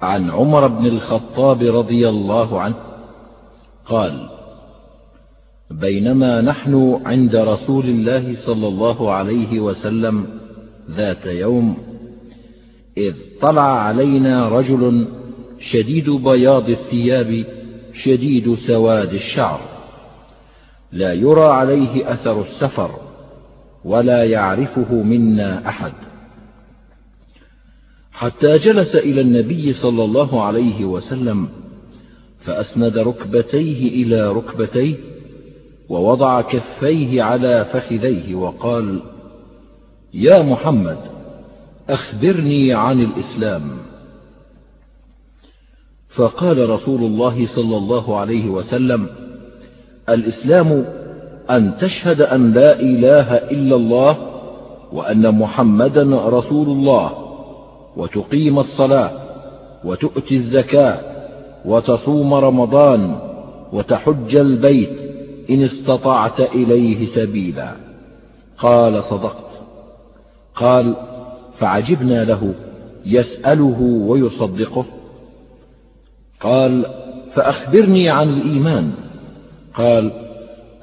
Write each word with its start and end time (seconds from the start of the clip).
عن 0.00 0.30
عمر 0.30 0.66
بن 0.66 0.86
الخطاب 0.86 1.62
رضي 1.62 2.08
الله 2.08 2.60
عنه 2.60 2.74
قال 3.86 4.28
بينما 5.70 6.40
نحن 6.40 7.00
عند 7.06 7.36
رسول 7.36 7.84
الله 7.84 8.36
صلى 8.46 8.68
الله 8.68 9.12
عليه 9.12 9.60
وسلم 9.60 10.26
ذات 10.90 11.26
يوم 11.26 11.76
إذ 12.96 13.14
طلع 13.42 13.80
علينا 13.80 14.48
رجل 14.48 15.08
شديد 15.72 16.10
بياض 16.10 16.68
الثياب 16.70 17.44
شديد 18.04 18.54
سواد 18.54 19.12
الشعر. 19.12 19.60
لا 20.92 21.12
يرى 21.12 21.44
عليه 21.44 22.12
أثر 22.12 22.42
السفر 22.42 22.90
ولا 23.84 24.24
يعرفه 24.24 24.94
منا 24.94 25.68
أحد. 25.68 25.92
حتى 28.14 28.52
جلس 28.52 28.94
إلى 28.94 29.20
النبي 29.20 29.72
صلى 29.72 30.04
الله 30.04 30.42
عليه 30.42 30.84
وسلم 30.84 31.48
فأسند 32.40 32.98
ركبتيه 32.98 34.04
إلى 34.04 34.32
ركبتيه 34.32 34.94
ووضع 35.88 36.40
كفيه 36.40 37.22
على 37.22 37.64
فخذيه 37.72 38.34
وقال 38.34 39.00
يا 40.14 40.42
محمد 40.42 40.98
أخبرني 41.88 42.74
عن 42.74 43.00
الإسلام. 43.00 43.62
فقال 46.08 46.70
رسول 46.70 47.02
الله 47.02 47.46
صلى 47.46 47.76
الله 47.76 48.16
عليه 48.16 48.48
وسلم 48.48 49.06
الإسلام 50.08 50.86
أن 51.50 51.76
تشهد 51.80 52.22
أن 52.22 52.52
لا 52.52 52.80
إله 52.80 53.34
إلا 53.34 53.76
الله 53.76 54.18
وأن 54.92 55.38
محمدا 55.38 56.28
رسول 56.28 56.68
الله. 56.68 57.23
وتقيم 57.96 58.58
الصلاة 58.58 59.10
وتؤتي 59.84 60.36
الزكاة 60.36 61.00
وتصوم 61.64 62.34
رمضان 62.34 63.16
وتحج 63.72 64.36
البيت 64.36 64.90
إن 65.50 65.62
استطعت 65.62 66.40
إليه 66.40 67.06
سبيلا. 67.06 67.72
قال 68.58 69.04
صدقت. 69.04 69.50
قال 70.54 70.96
فعجبنا 71.58 72.24
له 72.24 72.54
يسأله 73.06 73.80
ويصدقه. 73.80 74.84
قال 76.40 76.86
فأخبرني 77.34 78.10
عن 78.10 78.28
الإيمان. 78.28 78.92
قال 79.74 80.12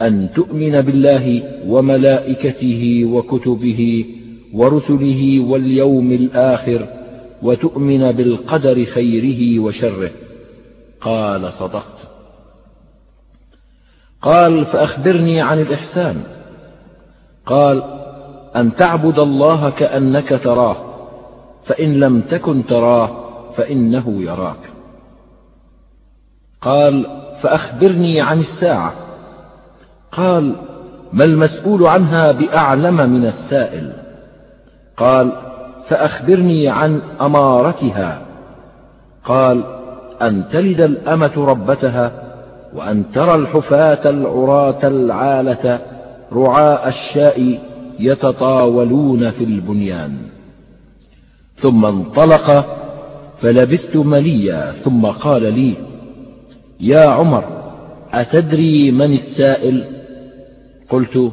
أن 0.02 0.30
تؤمن 0.36 0.82
بالله 0.82 1.44
وملائكته 1.68 3.06
وكتبه 3.06 4.06
ورسله 4.54 5.40
واليوم 5.40 6.12
الآخر 6.12 7.01
وتؤمن 7.42 8.12
بالقدر 8.12 8.86
خيره 8.86 9.60
وشره. 9.60 10.12
قال 11.02 11.54
صدقت. 11.60 12.08
قال 14.22 14.66
فأخبرني 14.66 15.42
عن 15.42 15.60
الإحسان. 15.60 16.24
قال 17.46 17.84
أن 18.56 18.76
تعبد 18.76 19.20
الله 19.20 19.70
كأنك 19.70 20.42
تراه 20.44 20.76
فإن 21.66 22.00
لم 22.00 22.22
تكن 22.22 22.66
تراه 22.66 23.30
فإنه 23.58 24.22
يراك. 24.22 24.70
قال 26.62 27.06
فأخبرني 27.42 28.22
عن 28.22 28.40
الساعة. 28.40 28.94
قال 30.12 30.56
ما 31.14 31.24
المسؤول 31.24 31.88
عنها 31.88 32.32
بأعلم 32.32 33.10
من 33.10 33.26
السائل. 33.26 33.94
قال 34.98 35.51
فأخبرني 35.88 36.68
عن 36.68 37.02
أمارتها. 37.22 38.22
قال 39.26 39.64
أن 40.22 40.44
تلد 40.52 40.82
الأمة 40.82 41.32
ربتها 41.38 42.12
وأن 42.76 43.12
ترى 43.12 43.36
الحفاة 43.36 44.10
العراة 44.10 44.88
العالة 44.88 45.80
رعاء 46.34 46.88
الشاء 46.88 47.60
يتطاولون 48.00 49.32
في 49.32 49.44
البنيان. 49.44 50.18
ثم 51.62 51.86
انطلق 51.86 52.66
فلبثت 53.42 53.96
مليا 53.96 54.72
ثم 54.72 55.06
قال 55.06 55.54
لي 55.54 55.74
يا 56.80 57.10
عمر 57.10 57.44
أتدري 58.14 58.92
من 58.92 59.14
السائل؟ 59.14 59.86
قلت 60.90 61.32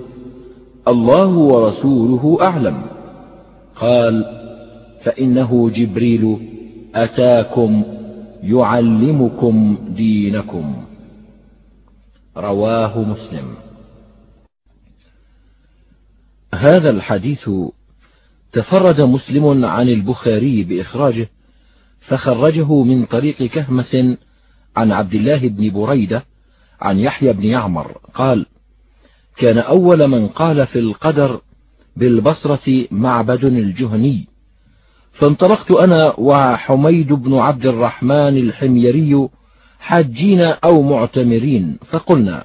الله 0.88 1.28
ورسوله 1.28 2.38
أعلم. 2.42 2.82
قال 3.80 4.37
فإنه 5.02 5.70
جبريل 5.70 6.38
أتاكم 6.94 7.84
يعلمكم 8.42 9.78
دينكم. 9.96 10.84
رواه 12.36 13.02
مسلم. 13.02 13.54
هذا 16.54 16.90
الحديث 16.90 17.50
تفرد 18.52 19.00
مسلم 19.00 19.64
عن 19.64 19.88
البخاري 19.88 20.64
بإخراجه 20.64 21.28
فخرجه 22.00 22.82
من 22.82 23.06
طريق 23.06 23.42
كهمس 23.42 23.96
عن 24.76 24.92
عبد 24.92 25.14
الله 25.14 25.48
بن 25.48 25.70
بريدة 25.70 26.24
عن 26.80 26.98
يحيى 26.98 27.32
بن 27.32 27.44
يعمر 27.44 27.98
قال 28.14 28.46
كان 29.36 29.58
أول 29.58 30.08
من 30.08 30.28
قال 30.28 30.66
في 30.66 30.78
القدر 30.78 31.40
بالبصرة 31.96 32.86
معبد 32.90 33.44
الجهني 33.44 34.27
فانطلقت 35.18 35.70
أنا 35.70 36.14
وحميد 36.18 37.12
بن 37.12 37.34
عبد 37.34 37.66
الرحمن 37.66 38.36
الحميري 38.36 39.28
حاجين 39.80 40.40
أو 40.40 40.82
معتمرين 40.82 41.78
فقلنا 41.90 42.44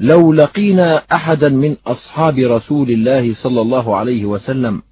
لو 0.00 0.32
لقينا 0.32 1.02
أحدا 1.12 1.48
من 1.48 1.76
أصحاب 1.86 2.38
رسول 2.38 2.90
الله 2.90 3.34
صلى 3.34 3.60
الله 3.60 3.96
عليه 3.96 4.24
وسلم 4.24 4.82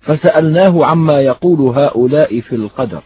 فسألناه 0.00 0.84
عما 0.84 1.20
يقول 1.20 1.60
هؤلاء 1.60 2.40
في 2.40 2.54
القدر. 2.54 3.02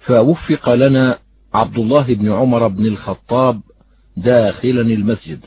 فوفق 0.00 0.74
لنا 0.74 1.18
عبد 1.54 1.78
الله 1.78 2.14
بن 2.14 2.32
عمر 2.32 2.68
بن 2.68 2.86
الخطاب 2.86 3.60
داخلا 4.16 4.80
المسجد. 4.80 5.40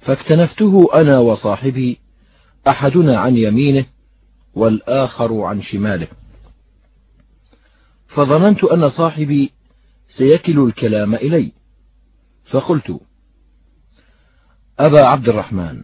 فاكتنفته 0.00 0.88
أنا 0.94 1.18
وصاحبي 1.18 1.98
أحدنا 2.68 3.18
عن 3.18 3.36
يمينه 3.36 3.84
والآخر 4.54 5.40
عن 5.40 5.62
شماله. 5.62 6.08
فظننت 8.08 8.64
أن 8.64 8.90
صاحبي 8.90 9.52
سيكل 10.08 10.58
الكلام 10.58 11.14
إلي. 11.14 11.52
فقلت 12.50 13.00
أبا 14.78 15.06
عبد 15.06 15.28
الرحمن 15.28 15.82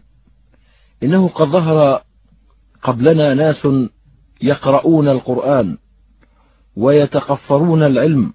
إنه 1.03 1.27
قد 1.27 1.47
ظهر 1.47 2.01
قبلنا 2.83 3.33
ناس 3.33 3.67
يقرؤون 4.41 5.07
القرآن 5.07 5.77
ويتقفرون 6.75 7.83
العلم 7.83 8.33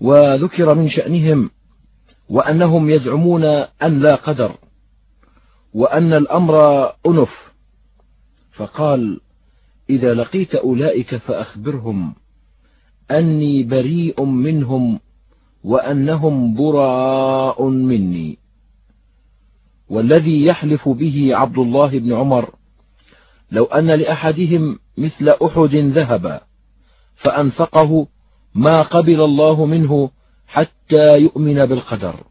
وذكر 0.00 0.74
من 0.74 0.88
شأنهم 0.88 1.50
وأنهم 2.28 2.90
يزعمون 2.90 3.44
أن 3.82 4.00
لا 4.00 4.14
قدر 4.14 4.56
وأن 5.74 6.12
الأمر 6.12 6.84
أنف. 7.06 7.51
فقال 8.52 9.20
إذا 9.90 10.14
لقيت 10.14 10.54
أولئك 10.54 11.16
فأخبرهم 11.16 12.14
أني 13.10 13.62
بريء 13.62 14.24
منهم 14.24 15.00
وأنهم 15.64 16.54
براء 16.54 17.68
مني. 17.68 18.38
والذي 19.88 20.44
يحلف 20.44 20.88
به 20.88 21.36
عبد 21.36 21.58
الله 21.58 21.98
بن 21.98 22.12
عمر 22.12 22.54
لو 23.50 23.64
أن 23.64 23.86
لأحدهم 23.86 24.78
مثل 24.98 25.28
أحد 25.28 25.74
ذهبا 25.74 26.40
فأنفقه 27.16 28.06
ما 28.54 28.82
قبل 28.82 29.20
الله 29.20 29.66
منه 29.66 30.10
حتى 30.46 31.18
يؤمن 31.18 31.66
بالقدر. 31.66 32.24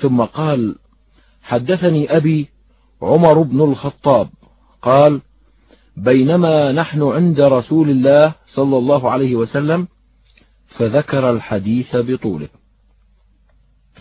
ثم 0.00 0.22
قال 0.22 0.76
حدثني 1.42 2.16
أبي 2.16 2.48
عمر 3.02 3.42
بن 3.42 3.60
الخطاب 3.60 4.28
قال 4.82 5.20
بينما 5.96 6.72
نحن 6.72 7.02
عند 7.02 7.40
رسول 7.40 7.90
الله 7.90 8.34
صلى 8.46 8.78
الله 8.78 9.10
عليه 9.10 9.36
وسلم 9.36 9.88
فذكر 10.68 11.30
الحديث 11.30 11.96
بطوله. 11.96 12.48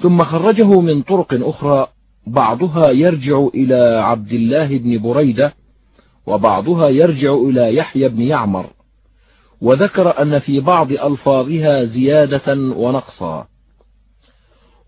ثم 0.02 0.24
خرجه 0.24 0.82
من 0.82 1.02
طرق 1.02 1.28
أخرى 1.32 1.88
بعضها 2.28 2.90
يرجع 2.90 3.48
إلى 3.54 4.02
عبد 4.04 4.32
الله 4.34 4.78
بن 4.78 5.02
بريدة 5.02 5.54
وبعضها 6.26 6.90
يرجع 6.90 7.34
إلى 7.34 7.76
يحيى 7.76 8.10
بن 8.10 8.22
يعمر 8.22 8.70
وذكر 9.62 10.22
أن 10.22 10.40
في 10.40 10.60
بعض 10.60 10.92
ألفاظها 10.92 11.86
زيادة 11.86 12.54
ونقصا. 12.54 13.48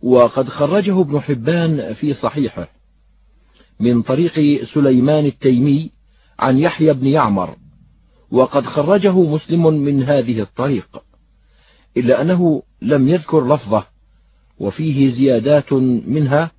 وقد 0.03 0.49
خرجه 0.49 1.01
ابن 1.01 1.19
حبان 1.19 1.93
في 1.93 2.13
صحيحه. 2.13 2.78
من 3.79 4.01
طريق 4.01 4.63
سليمان 4.63 5.25
التيمي 5.25 5.91
عن 6.39 6.57
يحيى 6.57 6.93
بن 6.93 7.07
يعمر 7.07 7.55
وقد 8.31 8.65
خرجه 8.65 9.21
مسلم 9.21 9.67
من 9.67 10.03
هذه 10.03 10.41
الطريق 10.41 11.03
إلا 11.97 12.21
أنه 12.21 12.63
لم 12.81 13.07
يذكر 13.07 13.47
لفظه 13.47 13.85
وفيه 14.59 15.09
زيادات 15.11 15.73
منها 16.07 16.51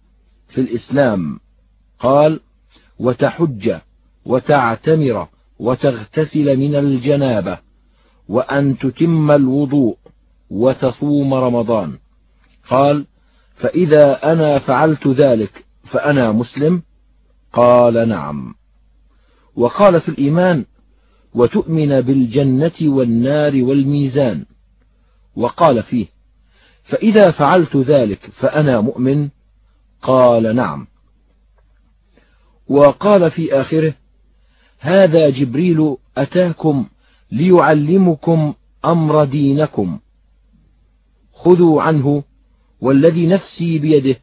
في 0.49 0.61
الإسلام. 0.61 1.41
قال 1.99 2.41
وتحج 2.99 3.75
وتعتمر 4.25 5.29
وتغتسل 5.59 6.57
من 6.57 6.75
الجنابة 6.75 7.59
وأن 8.29 8.79
تتم 8.79 9.31
الوضوء 9.31 9.97
وتصوم 10.51 11.35
رمضان. 11.35 11.99
قال 12.69 13.07
فإذا 13.57 14.33
أنا 14.33 14.59
فعلت 14.59 15.07
ذلك 15.07 15.65
فأنا 15.85 16.33
مسلم 16.33 16.83
قال 17.53 18.09
نعم. 18.09 18.55
وقال 19.57 20.01
في 20.01 20.09
الإيمان 20.09 20.65
وتؤمن 21.35 22.01
بالجنة 22.01 22.73
والنار 22.83 23.63
والميزان 23.63 24.45
وقال 25.37 25.83
فيه 25.83 26.07
فإذا 26.85 27.31
فعلت 27.31 27.77
ذلك 27.77 28.31
فأنا 28.33 28.81
مؤمن 28.81 29.29
قال 30.03 30.57
نعم. 30.57 30.87
وقال 32.69 33.31
في 33.31 33.61
آخره 33.61 33.95
هذا 34.79 35.31
جبريل 35.31 35.97
أتاكم 36.17 36.87
ليعلمكم 37.33 38.55
أمر 38.85 39.25
دينكم. 39.25 39.99
خذوا 41.33 41.83
عنه 41.83 42.23
والذي 42.81 43.27
نفسي 43.27 43.79
بيده 43.79 44.17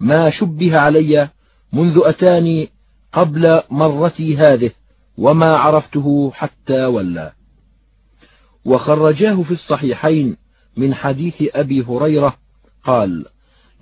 ما 0.00 0.30
شبه 0.30 0.78
علي 0.78 1.30
منذ 1.72 2.00
أتاني 2.04 2.70
قبل 3.12 3.60
مرتي 3.70 4.36
هذه 4.36 4.70
وما 5.18 5.56
عرفته 5.56 6.30
حتى 6.34 6.84
ولى 6.84 7.32
وخرجاه 8.64 9.42
في 9.42 9.50
الصحيحين 9.50 10.36
من 10.76 10.94
حديث 10.94 11.34
أبي 11.40 11.82
هريرة 11.82 12.36
قال 12.84 13.26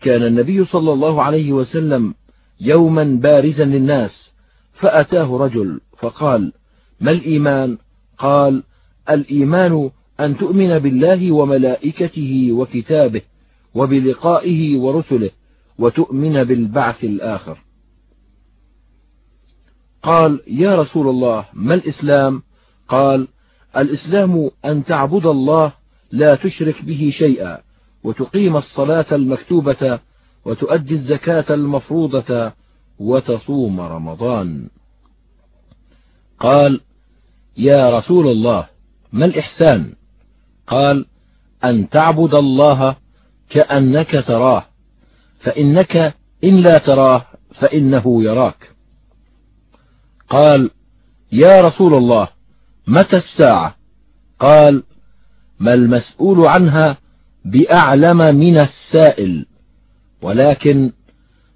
كان 0.01 0.23
النبي 0.23 0.65
صلى 0.65 0.93
الله 0.93 1.23
عليه 1.23 1.53
وسلم 1.53 2.15
يوما 2.61 3.05
بارزا 3.05 3.65
للناس 3.65 4.33
فأتاه 4.75 5.37
رجل 5.37 5.81
فقال 5.99 6.53
ما 7.01 7.11
الإيمان؟ 7.11 7.79
قال 8.19 8.63
الإيمان 9.11 9.91
أن 10.21 10.37
تؤمن 10.37 10.79
بالله 10.79 11.33
وملائكته 11.33 12.49
وكتابه 12.53 13.23
وبلقائه 13.75 14.79
ورسله 14.79 15.31
وتؤمن 15.79 16.45
بالبعث 16.45 17.05
الآخر. 17.05 17.59
قال 20.03 20.41
يا 20.47 20.77
رسول 20.77 21.09
الله 21.09 21.45
ما 21.53 21.75
الإسلام؟ 21.75 22.43
قال 22.89 23.29
الإسلام 23.77 24.51
أن 24.65 24.85
تعبد 24.85 25.27
الله 25.27 25.73
لا 26.11 26.35
تشرك 26.35 26.85
به 26.85 27.11
شيئا 27.19 27.59
وتقيم 28.05 28.57
الصلاة 28.57 29.07
المكتوبة 29.13 30.01
وتؤدي 30.45 30.95
الزكاة 30.95 31.45
المفروضة 31.51 32.53
وتصوم 32.99 33.81
رمضان. 33.81 34.69
قال 36.41 36.81
يا 37.57 37.99
رسول 37.99 38.29
الله 38.29 38.69
ما 39.13 39.25
الإحسان؟ 39.25 39.95
قال 40.67 41.07
أن 41.65 41.89
تعبد 41.89 42.35
الله 42.35 42.97
كأنك 43.51 44.25
تراه 44.27 44.67
فإنك 45.41 46.15
إن 46.45 46.57
لا 46.63 46.79
تراه 46.79 47.27
فإنه 47.55 48.23
يراك. 48.23 48.71
قال 50.31 50.71
يا 51.33 51.61
رسول 51.61 51.95
الله 51.95 52.29
متى 52.87 53.17
الساعة؟ 53.17 53.77
قال 54.41 54.83
ما 55.61 55.75
المسؤول 55.75 56.49
عنها 56.49 56.97
بأعلم 57.45 58.37
من 58.37 58.59
السائل 58.59 59.47
ولكن 60.23 60.93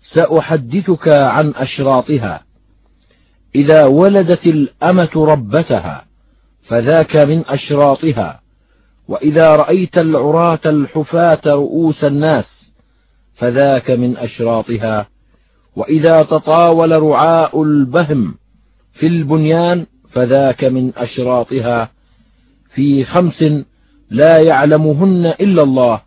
سأحدثك 0.03 1.09
عن 1.09 1.53
أشراطها. 1.56 2.44
إذا 3.55 3.85
ولدت 3.85 4.47
الأمة 4.47 5.11
ربتها 5.17 6.06
فذاك 6.62 7.17
من 7.17 7.44
أشراطها. 7.47 8.41
وإذا 9.09 9.56
رأيت 9.56 9.99
العراة 9.99 10.61
الحفاة 10.67 11.41
رؤوس 11.47 12.05
الناس 12.05 12.70
فذاك 13.35 13.91
من 13.91 14.17
أشراطها. 14.17 15.09
وإذا 15.77 16.23
تطاول 16.23 17.03
رعاء 17.03 17.62
البهم 17.62 18.35
في 18.94 19.06
البنيان 19.06 19.87
فذاك 20.11 20.64
من 20.64 20.93
أشراطها. 20.96 21.91
في 22.75 23.05
خمس 23.05 23.44
لا 24.11 24.38
يعلمهن 24.38 25.26
إلا 25.26 25.62
الله 25.62 26.00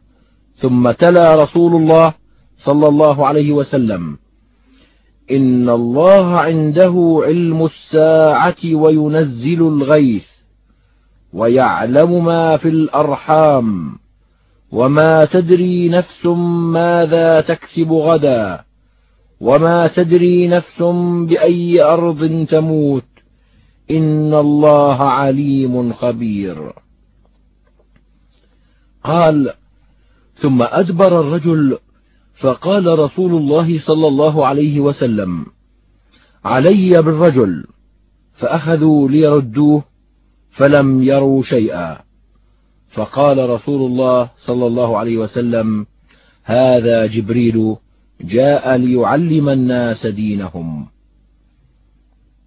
ثم 0.57 0.91
تلا 0.91 1.35
رسول 1.43 1.75
الله 1.75 2.13
صلى 2.57 2.87
الله 2.87 3.27
عليه 3.27 3.51
وسلم. 3.51 4.17
إن 5.31 5.69
الله 5.69 6.39
عنده 6.39 7.21
علم 7.25 7.65
الساعة 7.65 8.73
وينزل 8.73 9.61
الغيث 9.61 10.25
ويعلم 11.33 12.25
ما 12.25 12.57
في 12.57 12.69
الأرحام 12.69 13.99
وما 14.71 15.25
تدري 15.25 15.89
نفس 15.89 16.25
ماذا 16.73 17.41
تكسب 17.41 17.91
غدا. 17.91 18.66
وما 19.39 19.87
تدري 19.87 20.47
نفس 20.47 20.81
بأي 21.29 21.81
أرض 21.83 22.45
تموت 22.49 23.03
إن 23.91 24.33
الله 24.33 24.97
عليم 25.05 25.93
خبير. 25.93 26.73
قال 29.03 29.53
ثم 30.35 30.61
أدبر 30.61 31.19
الرجل 31.19 31.77
فقال 32.39 32.99
رسول 32.99 33.33
الله 33.35 33.79
صلى 33.79 34.07
الله 34.07 34.45
عليه 34.45 34.79
وسلم 34.79 35.45
علي 36.45 37.01
بالرجل 37.01 37.65
فأخذوا 38.33 39.09
ليردوه 39.09 39.83
فلم 40.51 41.03
يروا 41.03 41.43
شيئا. 41.43 42.07
فقال 42.91 43.49
رسول 43.49 43.91
الله 43.91 44.29
صلى 44.37 44.67
الله 44.67 44.97
عليه 44.97 45.17
وسلم 45.17 45.85
هذا 46.43 47.05
جبريل 47.05 47.75
جاء 48.21 48.75
ليعلم 48.75 49.49
الناس 49.49 50.07
دينهم. 50.07 50.87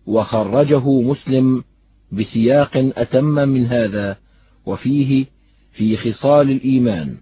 وخرجه 0.06 1.00
مسلم 1.00 1.64
بسياق 2.12 2.70
أتم 2.76 3.24
من 3.24 3.66
هذا 3.66 4.16
وفيه 4.66 5.26
في 5.72 5.96
خصال 5.96 6.50
الإيمان. 6.50 7.16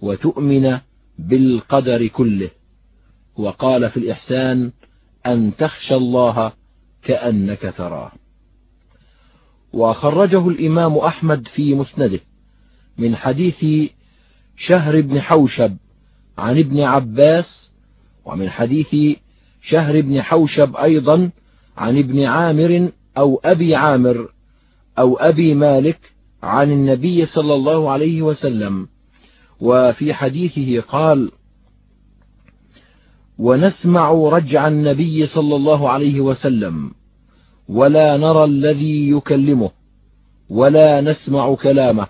وتؤمن 0.00 0.78
بالقدر 1.18 2.06
كله. 2.06 2.50
وقال 3.36 3.90
في 3.90 3.96
الإحسان 3.96 4.72
أن 5.26 5.56
تخشى 5.56 5.94
الله 5.94 6.52
كأنك 7.02 7.74
تراه. 7.76 8.12
وخرجه 9.72 10.48
الإمام 10.48 10.96
أحمد 10.96 11.48
في 11.48 11.74
مسنده 11.74 12.20
من 12.98 13.16
حديث 13.16 13.90
شهر 14.56 15.00
بن 15.00 15.20
حوشب 15.20 15.76
عن 16.40 16.58
ابن 16.58 16.80
عباس 16.80 17.70
ومن 18.24 18.50
حديث 18.50 19.18
شهر 19.62 20.00
بن 20.00 20.22
حوشب 20.22 20.76
أيضا 20.76 21.30
عن 21.76 21.98
ابن 21.98 22.24
عامر 22.24 22.92
أو 23.18 23.40
أبي 23.44 23.74
عامر 23.74 24.28
أو 24.98 25.16
أبي 25.16 25.54
مالك 25.54 26.12
عن 26.42 26.72
النبي 26.72 27.26
صلى 27.26 27.54
الله 27.54 27.90
عليه 27.90 28.22
وسلم. 28.22 28.88
وفي 29.60 30.14
حديثه 30.14 30.80
قال 30.80 31.30
ونسمع 33.38 34.12
رجع 34.12 34.68
النبي 34.68 35.26
صلى 35.26 35.56
الله 35.56 35.90
عليه 35.90 36.20
وسلم 36.20 36.90
ولا 37.68 38.16
نرى 38.16 38.44
الذي 38.44 39.10
يكلمه 39.10 39.70
ولا 40.50 41.00
نسمع 41.00 41.54
كلامه 41.54 42.06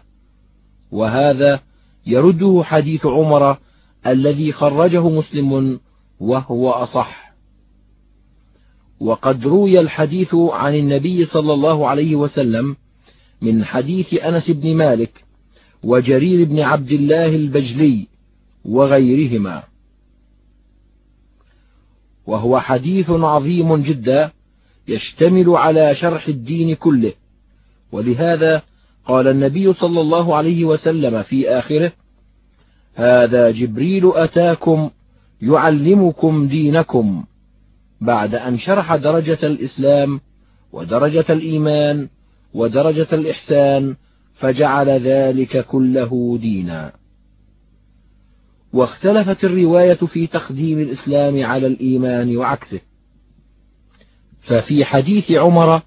وهذا 0.90 1.60
يرده 2.06 2.62
حديث 2.64 3.06
عمر 3.06 3.56
الذي 4.06 4.52
خرجه 4.52 5.08
مسلم 5.08 5.80
وهو 6.20 6.70
أصح. 6.70 7.34
وقد 9.00 9.46
روي 9.46 9.80
الحديث 9.80 10.34
عن 10.34 10.74
النبي 10.74 11.24
صلى 11.24 11.52
الله 11.52 11.88
عليه 11.88 12.14
وسلم 12.14 12.76
من 13.40 13.64
حديث 13.64 14.14
أنس 14.14 14.50
بن 14.50 14.74
مالك 14.74 15.24
وجرير 15.82 16.44
بن 16.44 16.60
عبد 16.60 16.90
الله 16.90 17.26
البجلي 17.26 18.06
وغيرهما. 18.64 19.62
وهو 22.26 22.60
حديث 22.60 23.10
عظيم 23.10 23.76
جدا 23.76 24.32
يشتمل 24.88 25.50
على 25.50 25.94
شرح 25.94 26.28
الدين 26.28 26.74
كله. 26.74 27.12
ولهذا 27.92 28.62
قال 29.04 29.28
النبي 29.28 29.72
صلى 29.72 30.00
الله 30.00 30.36
عليه 30.36 30.64
وسلم 30.64 31.22
في 31.22 31.48
آخره 31.48 31.92
هذا 33.00 33.50
جبريل 33.50 34.12
أتاكم 34.14 34.90
يعلمكم 35.42 36.48
دينكم 36.48 37.24
بعد 38.00 38.34
أن 38.34 38.58
شرح 38.58 38.96
درجة 38.96 39.38
الإسلام 39.42 40.20
ودرجة 40.72 41.24
الإيمان 41.30 42.08
ودرجة 42.54 43.06
الإحسان 43.12 43.96
فجعل 44.34 44.88
ذلك 44.88 45.66
كله 45.66 46.38
دينا. 46.40 46.92
واختلفت 48.72 49.44
الرواية 49.44 49.94
في 49.94 50.26
تقديم 50.26 50.78
الإسلام 50.78 51.44
على 51.44 51.66
الإيمان 51.66 52.36
وعكسه. 52.36 52.80
ففي 54.40 54.84
حديث 54.84 55.30
عمر 55.30 55.82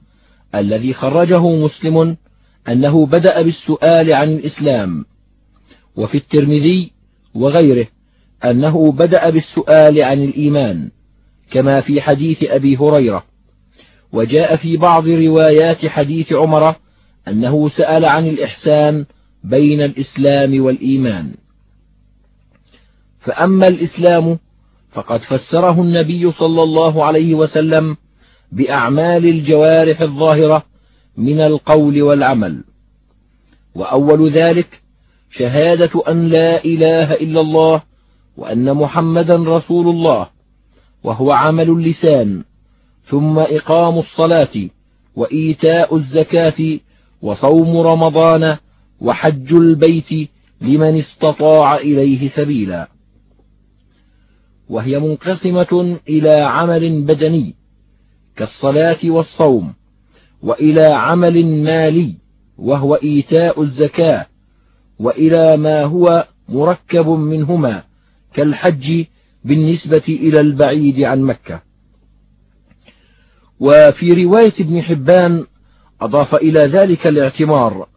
الذي 0.55 0.93
خرجه 0.93 1.49
مسلم 1.49 2.17
أنه 2.67 3.05
بدأ 3.05 3.41
بالسؤال 3.41 4.13
عن 4.13 4.29
الإسلام 4.29 5.05
وفي 5.95 6.17
الترمذي 6.17 6.92
وغيره 7.35 7.87
أنه 8.45 8.91
بدأ 8.91 9.29
بالسؤال 9.29 10.03
عن 10.03 10.23
الإيمان 10.23 10.89
كما 11.51 11.81
في 11.81 12.01
حديث 12.01 12.43
أبي 12.43 12.77
هريرة. 12.77 13.23
وجاء 14.13 14.55
في 14.55 14.77
بعض 14.77 15.07
روايات 15.07 15.85
حديث 15.85 16.33
عمر 16.33 16.75
أنه 17.27 17.69
سأل 17.69 18.05
عن 18.05 18.27
الإحسان 18.27 19.05
بين 19.43 19.81
الإسلام 19.81 20.63
والإيمان. 20.63 21.33
فأما 23.19 23.67
الإسلام 23.67 24.39
فقد 24.91 25.21
فسره 25.21 25.81
النبي 25.81 26.31
صلى 26.31 26.63
الله 26.63 27.05
عليه 27.05 27.33
وسلم 27.33 27.97
بأعمال 28.51 29.25
الجوارح 29.25 30.01
الظاهرة 30.01 30.65
من 31.17 31.41
القول 31.41 32.01
والعمل. 32.01 32.63
وأول 33.75 34.31
ذلك 34.31 34.82
شهادة 35.37 36.03
أن 36.09 36.27
لا 36.29 36.65
إله 36.65 37.13
إلا 37.13 37.41
الله 37.41 37.81
وأن 38.37 38.73
محمدا 38.73 39.35
رسول 39.35 39.87
الله 39.89 40.29
وهو 41.03 41.31
عمل 41.31 41.69
اللسان 41.69 42.43
ثم 43.05 43.39
إقام 43.39 43.99
الصلاة 43.99 44.69
وإيتاء 45.15 45.95
الزكاة 45.95 46.79
وصوم 47.21 47.77
رمضان 47.77 48.57
وحج 49.01 49.53
البيت 49.53 50.29
لمن 50.61 50.97
استطاع 50.97 51.75
إليه 51.77 52.29
سبيلا. 52.29 52.87
وهي 54.69 54.99
منقسمة 54.99 55.99
إلى 56.09 56.31
عمل 56.41 57.01
بدني 57.01 57.55
كالصلاة 58.35 58.99
والصوم 59.05 59.73
وإلى 60.43 60.85
عمل 60.91 61.45
مالي 61.63 62.15
وهو 62.57 62.95
إيتاء 62.95 63.61
الزكاة 63.61 64.25
وإلى 65.03 65.57
ما 65.57 65.83
هو 65.83 66.27
مركب 66.49 67.07
منهما 67.07 67.83
كالحج 68.33 69.05
بالنسبة 69.43 70.03
إلى 70.07 70.41
البعيد 70.41 71.01
عن 71.01 71.21
مكة. 71.21 71.61
وفي 73.59 74.23
رواية 74.23 74.53
ابن 74.59 74.81
حبان 74.81 75.45
أضاف 76.01 76.35
إلى 76.35 76.59
ذلك 76.59 77.07
الاعتمار 77.07 77.87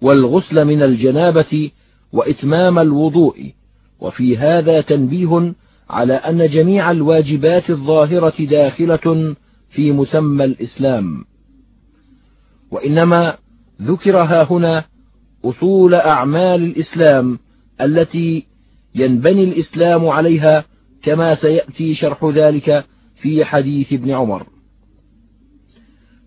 والغسل 0.00 0.64
من 0.64 0.82
الجنابة 0.82 1.70
وإتمام 2.12 2.78
الوضوء 2.78 3.52
وفي 4.00 4.38
هذا 4.38 4.80
تنبيه 4.80 5.54
على 5.90 6.14
أن 6.14 6.48
جميع 6.48 6.90
الواجبات 6.90 7.70
الظاهرة 7.70 8.44
داخلة 8.44 9.36
في 9.70 9.92
مسمى 9.92 10.44
الإسلام. 10.44 11.24
وإنما 12.70 13.36
ذكرها 13.82 14.46
هنا 14.50 14.84
أصول 15.50 15.94
أعمال 15.94 16.62
الإسلام 16.62 17.38
التي 17.80 18.46
ينبني 18.94 19.44
الإسلام 19.44 20.08
عليها 20.08 20.64
كما 21.02 21.34
سيأتي 21.34 21.94
شرح 21.94 22.24
ذلك 22.24 22.84
في 23.16 23.44
حديث 23.44 23.92
ابن 23.92 24.10
عمر. 24.10 24.46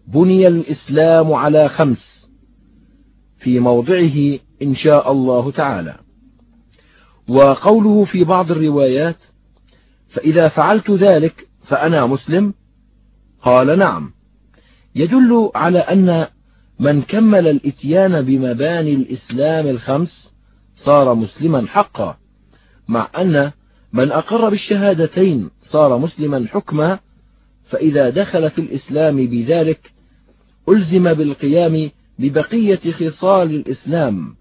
بني 0.08 0.48
الإسلام 0.48 1.34
على 1.34 1.70
خمس 1.70 2.28
في 3.40 3.60
موضعه 3.60 4.40
إن 4.62 4.75
شاء 4.75 5.12
الله 5.12 5.51
تعالى. 5.51 5.96
وقوله 7.28 8.06
في 8.06 8.24
بعض 8.24 8.51
الروايات 8.51 9.18
فإذا 10.10 10.48
فعلت 10.48 10.92
ذلك 10.92 11.48
فأنا 11.63 12.06
مسلم؟ 12.06 12.54
قال 13.42 13.80
نعم. 13.80 14.12
يدل 14.96 15.51
على 15.56 15.80
أن 15.80 16.28
من 16.82 17.02
كمل 17.02 17.48
الإتيان 17.48 18.22
بمباني 18.22 18.94
الإسلام 18.94 19.68
الخمس 19.68 20.32
صار 20.76 21.14
مسلما 21.16 21.68
حقا 21.68 22.18
مع 22.88 23.10
أن 23.18 23.52
من 23.94 24.12
أقر 24.12 24.50
بالشهادتين 24.50 25.50
صار 25.62 25.98
مسلما 25.98 26.48
حكما 26.48 27.00
فإذا 27.66 28.10
دخل 28.10 28.50
في 28.50 28.62
الإسلام 28.62 29.16
بذلك 29.28 29.92
ألزم 30.70 31.14
بالقيام 31.14 31.92
ببقية 32.20 32.92
خصال 32.92 33.56
الإسلام 33.56 34.36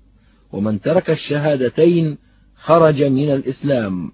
ومن 0.53 0.81
ترك 0.81 1.11
الشهادتين 1.11 2.19
خرج 2.55 3.03
من 3.03 3.31
الإسلام 3.31 4.13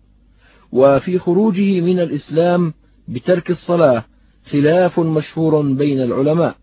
وفي 0.72 1.18
خروجه 1.18 1.80
من 1.80 2.00
الإسلام 2.00 2.74
بترك 3.08 3.50
الصلاة 3.50 4.04
خلاف 4.50 5.00
مشهور 5.00 5.62
بين 5.72 6.02
العلماء. 6.02 6.56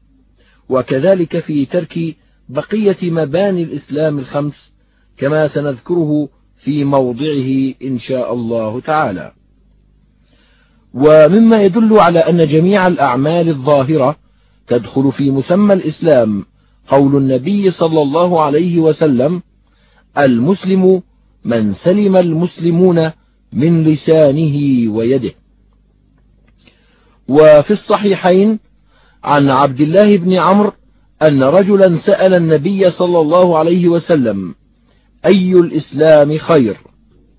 وكذلك 0.73 1.39
في 1.39 1.65
ترك 1.65 2.15
بقية 2.49 2.97
مباني 3.11 3.63
الإسلام 3.63 4.19
الخمس 4.19 4.73
كما 5.17 5.47
سنذكره 5.47 6.29
في 6.57 6.83
موضعه 6.83 7.73
إن 7.83 7.99
شاء 7.99 8.33
الله 8.33 8.79
تعالى. 8.79 9.33
ومما 10.93 11.63
يدل 11.63 11.99
على 11.99 12.19
أن 12.19 12.37
جميع 12.37 12.87
الأعمال 12.87 13.49
الظاهرة 13.49 14.15
تدخل 14.67 15.11
في 15.11 15.31
مسمى 15.31 15.73
الإسلام 15.73 16.45
قول 16.87 17.15
النبي 17.15 17.71
صلى 17.71 18.01
الله 18.01 18.43
عليه 18.43 18.79
وسلم 18.79 19.41
المسلم 20.17 21.01
من 21.45 21.73
سلم 21.73 22.17
المسلمون 22.17 23.11
من 23.53 23.83
لسانه 23.83 24.55
ويده 24.91 25.31
وفي 27.27 27.71
الصحيحين 27.71 28.59
عن 29.23 29.49
عبد 29.49 29.81
الله 29.81 30.17
بن 30.17 30.33
عمرو 30.33 30.71
أن 31.21 31.43
رجلا 31.43 31.95
سأل 31.95 32.35
النبي 32.35 32.91
صلى 32.91 33.19
الله 33.19 33.57
عليه 33.57 33.87
وسلم 33.87 34.55
أي 35.25 35.53
الإسلام 35.53 36.37
خير؟ 36.37 36.77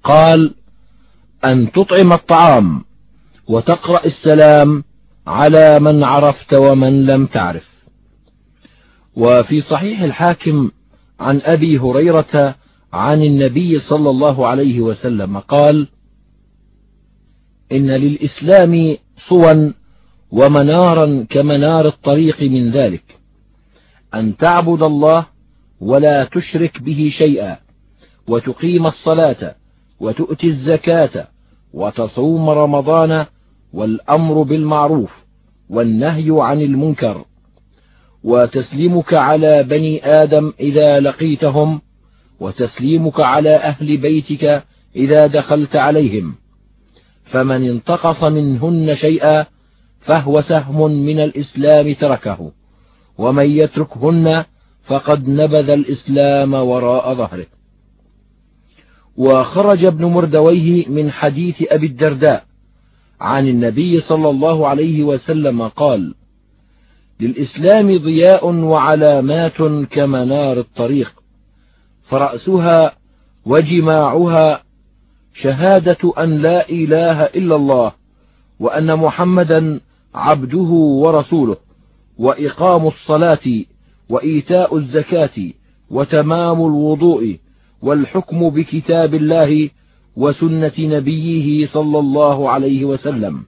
قال 0.04 0.54
أن 1.44 1.72
تطعم 1.72 2.12
الطعام 2.12 2.84
وتقرأ 3.48 4.06
السلام 4.06 4.84
على 5.26 5.80
من 5.80 6.04
عرفت 6.04 6.54
ومن 6.54 7.06
لم 7.06 7.26
تعرف. 7.26 7.68
وفي 9.16 9.60
صحيح 9.60 10.00
الحاكم 10.02 10.70
عن 11.20 11.40
أبي 11.44 11.78
هريرة 11.78 12.54
عن 12.92 13.22
النبي 13.22 13.78
صلى 13.78 14.10
الله 14.10 14.46
عليه 14.46 14.80
وسلم 14.80 15.38
قال 15.38 15.88
إن 17.72 17.90
للإسلام 17.90 18.96
صوا 19.28 19.72
ومنارا 20.30 21.26
كمنار 21.30 21.86
الطريق 21.86 22.42
من 22.42 22.70
ذلك. 22.70 23.04
أن 24.14 24.36
تعبد 24.36 24.82
الله 24.82 25.26
ولا 25.80 26.24
تشرك 26.24 26.82
به 26.82 27.10
شيئا 27.12 27.56
وتقيم 28.28 28.86
الصلاة 28.86 29.54
وتؤتي 30.00 30.46
الزكاة 30.46 31.28
وتصوم 31.72 32.50
رمضان 32.50 33.26
والأمر 33.72 34.42
بالمعروف 34.42 35.10
والنهي 35.70 36.28
عن 36.30 36.62
المنكر. 36.62 37.24
وتسليمك 38.24 39.14
على 39.14 39.62
بني 39.62 40.06
آدم 40.06 40.52
إذا 40.60 41.00
لقيتهم 41.00 41.80
وتسليمك 42.40 43.20
على 43.20 43.50
أهل 43.50 43.96
بيتك 43.96 44.64
إذا 44.96 45.26
دخلت 45.26 45.76
عليهم. 45.76 46.34
فمن 47.24 47.68
انتقص 47.68 48.30
منهن 48.30 48.94
شيئا 48.94 49.46
فهو 50.04 50.40
سهم 50.40 50.90
من 50.92 51.20
الإسلام 51.20 51.92
تركه. 51.92 52.52
ومن 53.18 53.50
يتركهن 53.50 54.44
فقد 54.84 55.28
نبذ 55.28 55.70
الإسلام 55.70 56.54
وراء 56.54 57.14
ظهره. 57.14 57.46
وخرج 59.16 59.84
ابن 59.84 60.04
مردويه 60.04 60.88
من 60.88 61.10
حديث 61.10 61.62
أبي 61.68 61.86
الدرداء 61.86 62.44
عن 63.20 63.48
النبي 63.48 64.00
صلى 64.00 64.30
الله 64.30 64.68
عليه 64.68 65.04
وسلم 65.04 65.68
قال 65.68 66.14
للإسلام 67.20 67.98
ضياء 67.98 68.46
وعلامات 68.46 69.56
كمنار 69.90 70.58
الطريق 70.58 71.12
فرأسها 72.02 72.92
وجماعها 73.46 74.62
شهادة 75.34 76.12
أن 76.18 76.42
لا 76.42 76.68
إله 76.68 77.22
إلا 77.22 77.56
الله 77.56 77.92
وأن 78.60 78.96
محمدا 78.96 79.80
عبده 80.14 80.70
ورسوله 81.02 81.56
وإقام 82.18 82.86
الصلاة 82.86 83.64
وإيتاء 84.08 84.76
الزكاة 84.76 85.50
وتمام 85.90 86.56
الوضوء 86.66 87.38
والحكم 87.82 88.50
بكتاب 88.50 89.14
الله 89.14 89.70
وسنة 90.16 90.72
نبيه 90.78 91.66
صلى 91.66 91.98
الله 91.98 92.50
عليه 92.50 92.84
وسلم 92.84 93.42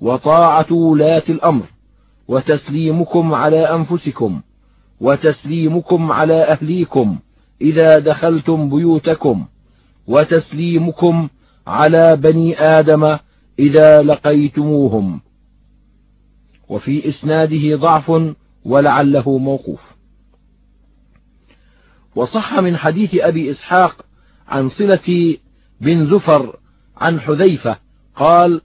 وطاعة 0.00 0.72
ولاة 0.72 1.22
الأمر 1.28 1.64
وتسليمكم 2.28 3.34
على 3.34 3.60
أنفسكم 3.74 4.40
وتسليمكم 5.00 6.12
على 6.12 6.42
أهليكم 6.42 7.18
إذا 7.60 7.98
دخلتم 7.98 8.68
بيوتكم 8.70 9.46
وتسليمكم 10.06 11.28
على 11.66 12.16
بني 12.16 12.60
آدم 12.60 13.16
إذا 13.58 14.02
لقيتموهم. 14.02 15.20
وفي 16.68 17.08
إسناده 17.08 17.76
ضعف 17.76 18.34
ولعله 18.64 19.38
موقوف. 19.38 19.80
وصح 22.16 22.58
من 22.58 22.76
حديث 22.76 23.14
أبي 23.14 23.50
إسحاق 23.50 24.06
عن 24.48 24.68
صلة 24.68 25.36
بن 25.80 26.10
زفر 26.10 26.56
عن 26.96 27.20
حذيفة 27.20 27.76
قال 28.16 28.60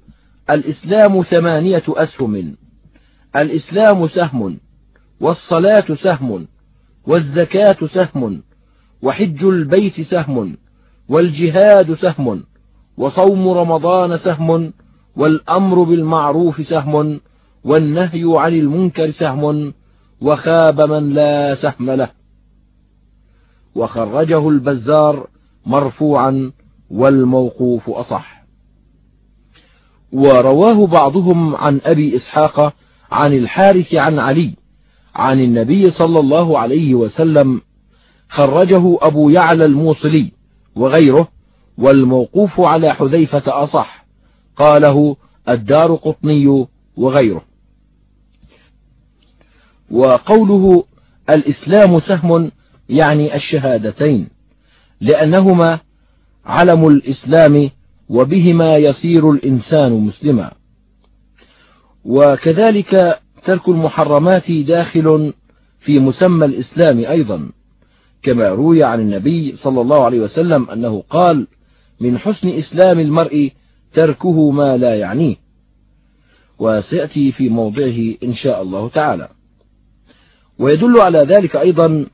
الإسلام 0.49 1.23
ثمانية 1.23 1.83
أسهم 1.89 2.55
الإسلام 3.35 4.07
سهم 4.07 4.59
والصلاة 5.19 5.95
سهم 5.95 6.47
والزكاة 7.07 7.77
سهم 7.93 8.43
وحج 9.01 9.43
البيت 9.43 10.01
سهم 10.01 10.57
والجهاد 11.09 11.93
سهم 11.93 12.43
وصوم 12.97 13.47
رمضان 13.47 14.17
سهم 14.17 14.73
والأمر 15.15 15.83
بالمعروف 15.83 16.67
سهم 16.67 17.19
والنهي 17.63 18.23
عن 18.25 18.53
المنكر 18.53 19.11
سهم 19.11 19.73
وخاب 20.21 20.81
من 20.81 21.13
لا 21.13 21.55
سهم 21.55 21.91
له. 21.91 22.09
وخرجه 23.75 24.49
البزار 24.49 25.27
مرفوعا 25.65 26.51
والموقوف 26.89 27.89
أصح. 27.89 28.37
ورواه 30.11 30.87
بعضهم 30.87 31.55
عن 31.55 31.81
أبي 31.85 32.15
إسحاق 32.15 32.73
عن 33.11 33.33
الحارث 33.33 33.93
عن 33.93 34.19
علي 34.19 34.53
عن 35.15 35.39
النبي 35.39 35.89
صلى 35.89 36.19
الله 36.19 36.59
عليه 36.59 36.95
وسلم 36.95 37.61
خرجه 38.29 38.97
أبو 39.01 39.29
يعلى 39.29 39.65
الموصلي 39.65 40.31
وغيره 40.75 41.27
والموقوف 41.77 42.59
على 42.59 42.93
حذيفة 42.93 43.63
أصح 43.63 44.05
قاله 44.55 45.15
الدار 45.49 45.95
قطني 45.95 46.67
وغيره. 46.97 47.46
وقوله 49.91 50.83
الإسلام 51.29 51.99
سهم 51.99 52.51
يعني 52.89 53.35
الشهادتين 53.35 54.27
لأنهما 55.01 55.79
علم 56.45 56.87
الإسلام 56.87 57.69
وبهما 58.09 58.75
يصير 58.75 59.31
الإنسان 59.31 59.91
مسلما. 59.93 60.51
وكذلك 62.05 63.19
ترك 63.45 63.69
المحرمات 63.69 64.51
داخل 64.51 65.33
في 65.79 65.99
مسمى 65.99 66.45
الإسلام 66.45 66.99
أيضا 66.99 67.49
كما 68.23 68.49
روي 68.49 68.83
عن 68.83 68.99
النبي 68.99 69.55
صلى 69.55 69.81
الله 69.81 70.05
عليه 70.05 70.19
وسلم 70.19 70.69
أنه 70.69 71.03
قال 71.09 71.47
من 71.99 72.17
حسن 72.17 72.47
إسلام 72.49 72.99
المرء 72.99 73.51
تركه 73.93 74.51
ما 74.51 74.77
لا 74.77 74.95
يعنيه 74.95 75.35
وسيأتي 76.59 77.31
في 77.31 77.49
موضعه 77.49 78.13
إن 78.23 78.33
شاء 78.33 78.61
الله 78.61 78.89
تعالى. 78.89 79.29
ويدل 80.59 80.99
على 80.99 81.19
ذلك 81.19 81.55
أيضا 81.55 82.05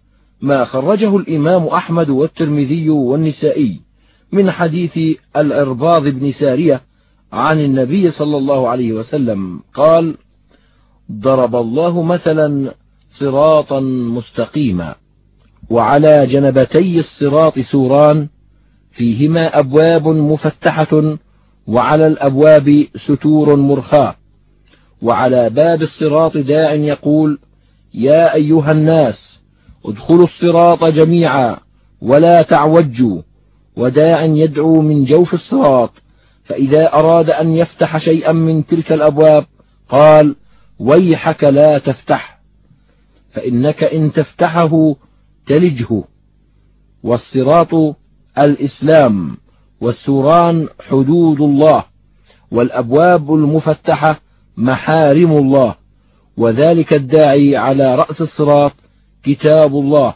ما 0.42 0.66
خرجه 0.66 1.18
الإمام 1.18 1.68
أحمد 1.68 2.10
والترمذي 2.10 2.90
والنسائي 2.90 3.82
من 4.32 4.52
حديث 4.52 5.18
العرباض 5.38 6.04
بن 6.04 6.32
سارية 6.32 6.82
عن 7.34 7.60
النبي 7.60 8.12
صلى 8.12 8.38
الله 8.38 8.70
عليه 8.70 8.94
وسلم. 8.94 9.62
قال 9.74 10.16
ضرب 11.12 11.56
الله 11.56 12.04
مثلا 12.04 12.74
صراطا 13.20 13.80
مستقيما 14.18 14.96
وعلى 15.70 16.28
جنبتي 16.28 17.00
الصراط 17.00 17.60
سوران 17.60 18.28
فيهما 18.92 19.60
أبواب 19.60 20.08
مفتحة 20.08 21.18
وعلى 21.68 22.08
الأبواب 22.08 22.86
ستور 22.96 23.56
مرخاة 23.56 24.16
وعلى 25.02 25.50
باب 25.50 25.82
الصراط 25.82 26.38
داع 26.38 26.74
يقول 26.74 27.40
يا 27.94 28.34
أيها 28.34 28.72
الناس 28.72 29.40
ادخلوا 29.86 30.24
الصراط 30.24 30.84
جميعا 30.84 31.58
ولا 32.02 32.42
تعوجوا 32.42 33.22
وداع 33.78 34.24
يدعو 34.24 34.82
من 34.82 35.06
جوف 35.06 35.34
الصراط 35.34 35.92
فإذا 36.44 36.94
أراد 36.94 37.30
أن 37.30 37.52
يفتح 37.52 37.98
شيئا 37.98 38.32
من 38.32 38.66
تلك 38.66 38.92
الأبواب 38.92 39.46
قال 39.90 40.36
ويحك 40.80 41.44
لا 41.44 41.78
تفتح 41.78 42.40
فإنك 43.32 43.84
إن 43.84 44.12
تفتحه 44.12 44.96
تلجه. 45.48 46.04
والصراط 47.04 47.96
الإسلام 48.38 49.38
والسوران 49.82 50.68
حدود 50.90 51.42
الله 51.42 51.86
والأبواب 52.52 53.34
المفتحة 53.34 54.22
محارم 54.58 55.32
الله. 55.32 55.76
وذلك 56.38 56.94
الداعي 56.94 57.56
على 57.56 57.96
رأس 57.96 58.22
الصراط 58.22 58.72
كتاب 59.24 59.76
الله 59.76 60.16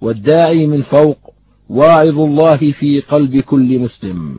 والداعي 0.00 0.66
من 0.66 0.82
فوق 0.82 1.34
واعظ 1.68 2.18
الله 2.18 2.72
في 2.72 3.00
قلب 3.00 3.40
كل 3.40 3.78
مسلم. 3.78 4.38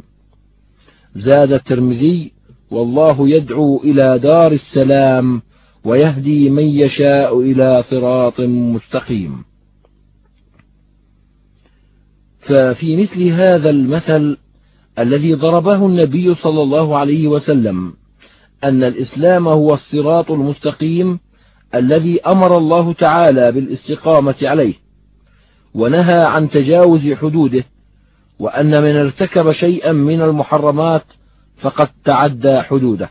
زاد 1.16 1.54
الترمذي 1.54 2.32
والله 2.72 3.30
يدعو 3.30 3.82
إلى 3.84 4.20
دار 4.20 4.52
السلام 4.52 5.42
ويهدي 5.84 6.50
من 6.50 6.64
يشاء 6.64 7.40
إلى 7.40 7.84
صراط 7.90 8.40
مستقيم. 8.40 9.44
ففي 12.40 12.96
مثل 12.96 13.24
هذا 13.24 13.70
المثل 13.70 14.38
الذي 15.00 15.34
ضربه 15.34 15.86
النبي 15.86 16.36
صلى 16.36 16.62
الله 16.62 16.98
عليه 16.98 17.28
وسلم 17.28 17.94
أن 18.64 18.84
الإسلام 18.84 19.48
هو 19.48 19.74
الصراط 19.74 20.32
المستقيم 20.32 21.20
الذي 21.76 22.22
أمر 22.22 22.58
الله 22.58 22.94
تعالى 22.94 23.52
بالاستقامة 23.52 24.36
عليه 24.42 24.74
ونهى 25.74 26.26
عن 26.26 26.50
تجاوز 26.50 27.14
حدوده 27.14 27.64
وأن 28.40 28.84
من 28.84 28.96
ارتكب 28.96 29.52
شيئا 29.52 29.92
من 29.92 30.22
المحرمات 30.22 31.04
فقد 31.58 31.90
تعدى 32.06 32.62
حدوده. 32.62 33.10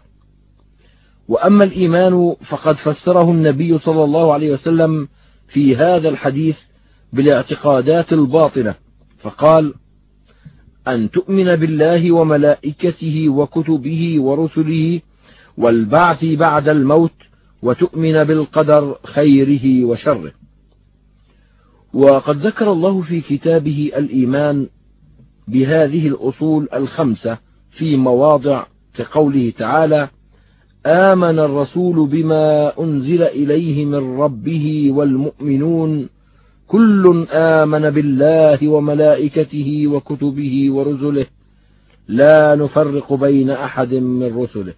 وأما 1.29 1.65
الإيمان 1.65 2.37
فقد 2.49 2.77
فسره 2.77 3.31
النبي 3.31 3.79
صلى 3.79 4.05
الله 4.05 4.33
عليه 4.33 4.53
وسلم 4.53 5.09
في 5.49 5.77
هذا 5.77 6.09
الحديث 6.09 6.59
بالاعتقادات 7.13 8.13
الباطنة 8.13 8.75
فقال 9.19 9.75
أن 10.89 11.11
تؤمن 11.11 11.57
بالله 11.57 12.13
وملائكته 12.13 13.29
وكتبه 13.29 14.17
ورسله 14.21 15.01
والبعث 15.59 16.25
بعد 16.25 16.69
الموت 16.69 17.13
وتؤمن 17.63 18.25
بالقدر 18.25 18.99
خيره 19.05 19.85
وشره. 19.85 20.33
وقد 21.95 22.47
ذكر 22.47 22.73
الله 22.73 23.03
في 23.03 23.21
كتابه 23.21 23.93
الإيمان 23.97 24.69
بهذه 25.49 26.09
الأصول 26.09 26.69
الخمسة 26.75 27.39
في 27.71 27.97
مواضع 27.97 28.67
كقوله 28.95 29.53
تعالى 29.59 30.09
آمن 30.87 31.39
الرسول 31.39 32.09
بما 32.09 32.73
أنزل 32.81 33.23
إليه 33.23 33.85
من 33.85 34.21
ربه 34.21 34.89
والمؤمنون 34.91 36.09
كل 36.67 37.27
آمن 37.31 37.91
بالله 37.91 38.69
وملائكته 38.69 39.87
وكتبه 39.87 40.71
ورسله 40.71 41.27
لا 42.09 42.55
نفرق 42.55 43.15
بين 43.15 43.51
أحد 43.51 43.95
من 43.95 44.37
رسله. 44.37 44.75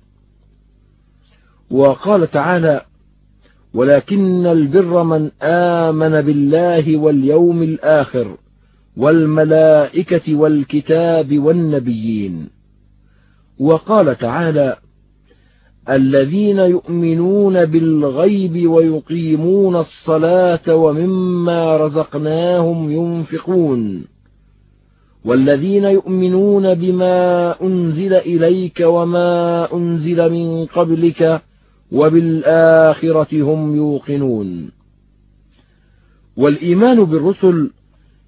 وقال 1.71 2.31
تعالى 2.31 2.83
ولكن 3.75 4.47
البر 4.47 5.03
من 5.03 5.31
آمن 5.43 6.21
بالله 6.21 6.97
واليوم 6.97 7.63
الآخر 7.63 8.37
والملائكة 8.97 10.35
والكتاب 10.35 11.39
والنبيين. 11.39 12.49
وقال 13.59 14.19
تعالى 14.19 14.77
الذين 15.91 16.59
يؤمنون 16.59 17.65
بالغيب 17.65 18.71
ويقيمون 18.71 19.77
الصلاة 19.77 20.75
ومما 20.75 21.77
رزقناهم 21.77 22.93
ينفقون 22.93 24.05
والذين 25.25 25.85
يؤمنون 25.85 26.75
بما 26.75 27.55
أنزل 27.63 28.15
إليك 28.15 28.81
وما 28.81 29.69
أنزل 29.75 30.33
من 30.33 30.67
قبلك 30.67 31.43
وبالآخرة 31.93 33.43
هم 33.43 33.77
يوقنون. 33.77 34.71
والإيمان 36.37 37.05
بالرسل 37.05 37.71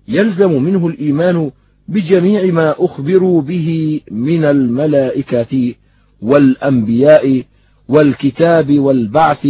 يلزم 0.08 0.62
منه 0.62 0.86
الإيمان 0.86 1.50
بجميع 1.88 2.52
ما 2.52 2.74
أخبروا 2.78 3.42
به 3.42 4.00
من 4.10 4.44
الملائكة 4.44 5.74
والأنبياء 6.22 7.44
والكتاب 7.88 8.78
والبعث 8.78 9.48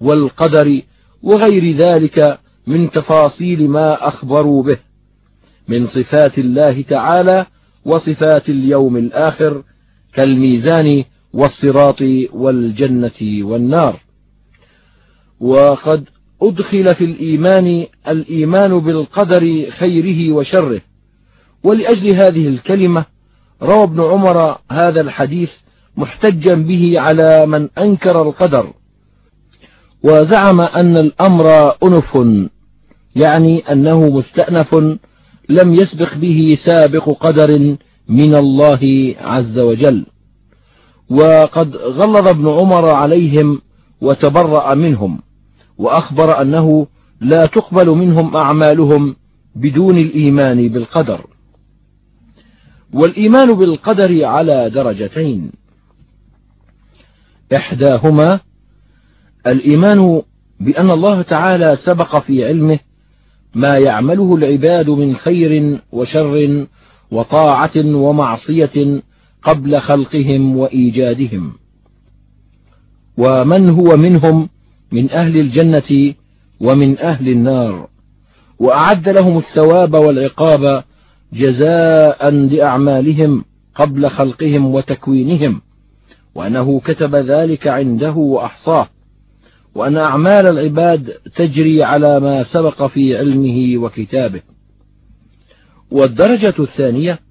والقدر 0.00 0.82
وغير 1.22 1.76
ذلك 1.76 2.38
من 2.66 2.90
تفاصيل 2.90 3.68
ما 3.68 4.08
أخبروا 4.08 4.62
به 4.62 4.78
من 5.68 5.86
صفات 5.86 6.38
الله 6.38 6.82
تعالى 6.82 7.46
وصفات 7.84 8.48
اليوم 8.48 8.96
الآخر 8.96 9.62
كالميزان 10.14 11.04
والصراط 11.32 12.02
والجنة 12.32 13.20
والنار. 13.22 14.00
وقد 15.40 16.08
أدخل 16.42 16.94
في 16.94 17.04
الإيمان 17.04 17.86
الإيمان 18.08 18.78
بالقدر 18.78 19.70
خيره 19.70 20.32
وشره. 20.32 20.80
ولأجل 21.62 22.10
هذه 22.14 22.48
الكلمة 22.48 23.04
روى 23.62 23.82
ابن 23.82 24.00
عمر 24.00 24.58
هذا 24.70 25.00
الحديث 25.00 25.50
محتجا 25.96 26.54
به 26.54 27.00
على 27.00 27.46
من 27.46 27.68
أنكر 27.78 28.22
القدر. 28.22 28.72
وزعم 30.02 30.60
أن 30.60 30.96
الأمر 30.96 31.74
أنف 31.84 32.18
يعني 33.16 33.72
أنه 33.72 34.10
مستأنف 34.10 34.74
لم 35.48 35.74
يسبق 35.74 36.14
به 36.14 36.56
سابق 36.58 37.10
قدر 37.10 37.76
من 38.08 38.34
الله 38.34 39.14
عز 39.20 39.58
وجل. 39.58 40.06
وقد 41.10 41.76
غلظ 41.76 42.28
ابن 42.28 42.48
عمر 42.48 42.94
عليهم 42.94 43.60
وتبرأ 44.00 44.74
منهم 44.74 45.20
وأخبر 45.78 46.42
أنه 46.42 46.86
لا 47.20 47.46
تقبل 47.46 47.88
منهم 47.88 48.36
أعمالهم 48.36 49.16
بدون 49.54 49.98
الإيمان 49.98 50.68
بالقدر. 50.68 51.26
والإيمان 52.92 53.54
بالقدر 53.54 54.24
على 54.24 54.70
درجتين. 54.70 55.50
إحداهما 57.54 58.40
الإيمان 59.46 60.22
بأن 60.60 60.90
الله 60.90 61.22
تعالى 61.22 61.76
سبق 61.76 62.18
في 62.18 62.44
علمه 62.44 62.78
ما 63.54 63.78
يعمله 63.78 64.34
العباد 64.34 64.90
من 64.90 65.16
خير 65.16 65.80
وشر 65.92 66.66
وطاعة 67.10 67.76
ومعصية 67.76 69.02
قبل 69.46 69.80
خلقهم 69.80 70.56
وإيجادهم. 70.56 71.52
ومن 73.18 73.68
هو 73.68 73.96
منهم 73.96 74.48
من 74.92 75.10
أهل 75.10 75.36
الجنة 75.36 76.14
ومن 76.60 76.98
أهل 76.98 77.28
النار. 77.28 77.88
وأعد 78.58 79.08
لهم 79.08 79.38
الثواب 79.38 79.94
والعقاب 79.94 80.84
جزاء 81.32 82.30
لأعمالهم 82.30 83.44
قبل 83.74 84.10
خلقهم 84.10 84.74
وتكوينهم. 84.74 85.62
وأنه 86.34 86.80
كتب 86.80 87.14
ذلك 87.14 87.66
عنده 87.66 88.12
وأحصاه. 88.12 88.88
وأن 89.74 89.96
أعمال 89.96 90.48
العباد 90.48 91.12
تجري 91.36 91.84
على 91.84 92.20
ما 92.20 92.42
سبق 92.42 92.86
في 92.86 93.16
علمه 93.16 93.84
وكتابه. 93.84 94.42
والدرجة 95.90 96.54
الثانية 96.58 97.25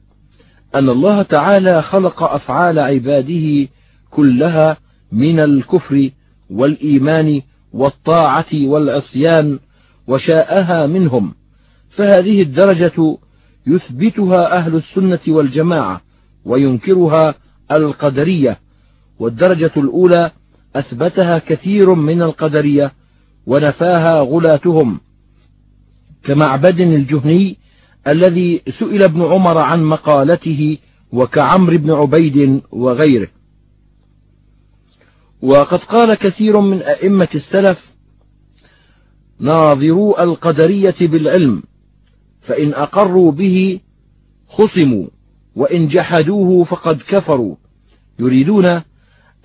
أن 0.76 0.90
الله 0.90 1.22
تعالى 1.22 1.82
خلق 1.82 2.24
أفعال 2.24 2.80
عباده 2.80 3.68
كلها 4.10 4.78
من 5.12 5.40
الكفر 5.40 6.10
والإيمان 6.50 7.42
والطاعة 7.74 8.46
والعصيان 8.54 9.60
وشاءها 10.08 10.88
منهم. 10.88 11.34
فهذه 11.90 12.42
الدرجة 12.42 13.18
يثبتها 13.68 14.58
أهل 14.58 14.76
السنة 14.76 15.20
والجماعة 15.28 16.02
وينكرها 16.46 17.36
القدرية. 17.72 18.60
والدرجة 19.20 19.72
الأولى 19.78 20.32
أثبتها 20.76 21.40
كثير 21.40 21.94
من 21.94 22.22
القدرية 22.22 22.92
ونفاها 23.48 24.22
غلاتهم. 24.22 25.00
كمعبد 26.24 26.80
الجهني 26.80 27.58
الذي 28.08 28.62
سئل 28.80 29.04
ابن 29.04 29.22
عمر 29.22 29.58
عن 29.58 29.84
مقالته 29.84 30.78
وكعمر 31.12 31.78
بن 31.78 31.92
عبيد 31.92 32.62
وغيره. 32.72 33.28
وقد 35.42 35.80
قال 35.80 36.14
كثير 36.14 36.60
من 36.60 36.82
أئمة 36.82 37.30
السلف 37.36 37.92
ناظروا 39.40 40.24
القدرية 40.24 40.96
بالعلم 41.02 41.64
فإن 42.42 42.74
أقروا 42.74 43.32
به 43.32 43.80
خصموا 44.48 45.08
وإن 45.56 45.88
جحدوه 45.88 46.64
فقد 46.64 47.02
كفروا. 47.08 47.56
يريدون 48.20 48.66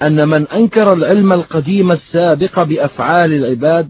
أن 0.02 0.28
من 0.28 0.48
أنكر 0.48 0.92
العلم 0.92 1.32
القديم 1.32 1.92
السابق 1.92 2.62
بأفعال 2.62 3.32
العباد 3.32 3.88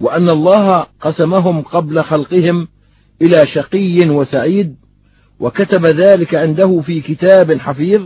وأن 0.00 0.28
الله 0.28 0.86
قسمهم 1.00 1.62
قبل 1.62 2.02
خلقهم 2.02 2.68
إلى 3.22 3.46
شقي 3.46 4.08
وسعيد 4.08 4.76
وكتب 5.40 5.86
ذلك 5.86 6.34
عنده 6.34 6.80
في 6.80 7.00
كتاب 7.00 7.58
حفيظ 7.58 8.02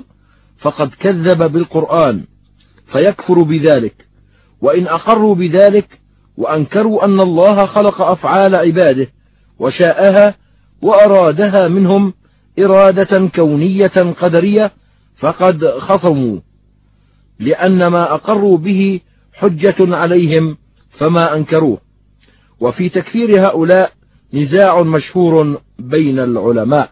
فقد 0.58 0.90
كذب 1.00 1.52
بالقرآن 1.52 2.24
فيكفر 2.86 3.42
بذلك. 3.42 4.06
وإن 4.60 4.86
أقروا 4.86 5.34
بذلك 5.34 6.00
وأنكروا 6.36 7.04
أن 7.04 7.20
الله 7.20 7.66
خلق 7.66 8.02
أفعال 8.02 8.56
عباده 8.56 9.08
وشاءها 9.58 10.34
وأرادها 10.82 11.68
منهم 11.68 12.14
إرادة 12.58 13.28
كونية 13.28 14.14
قدرية 14.20 14.72
فقد 15.16 15.66
خصموا. 15.66 16.40
لأن 17.40 17.86
ما 17.86 18.14
أقروا 18.14 18.58
به 18.58 19.00
حجة 19.32 19.76
عليهم 19.80 20.56
فما 20.90 21.36
أنكروه. 21.36 21.78
وفي 22.60 22.88
تكفير 22.88 23.48
هؤلاء 23.48 23.95
نزاع 24.36 24.82
مشهور 24.82 25.60
بين 25.78 26.18
العلماء. 26.18 26.90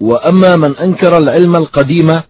وأما 0.00 0.56
من 0.56 0.76
أنكر 0.76 1.18
العلم 1.18 1.56
القديم 1.56 2.20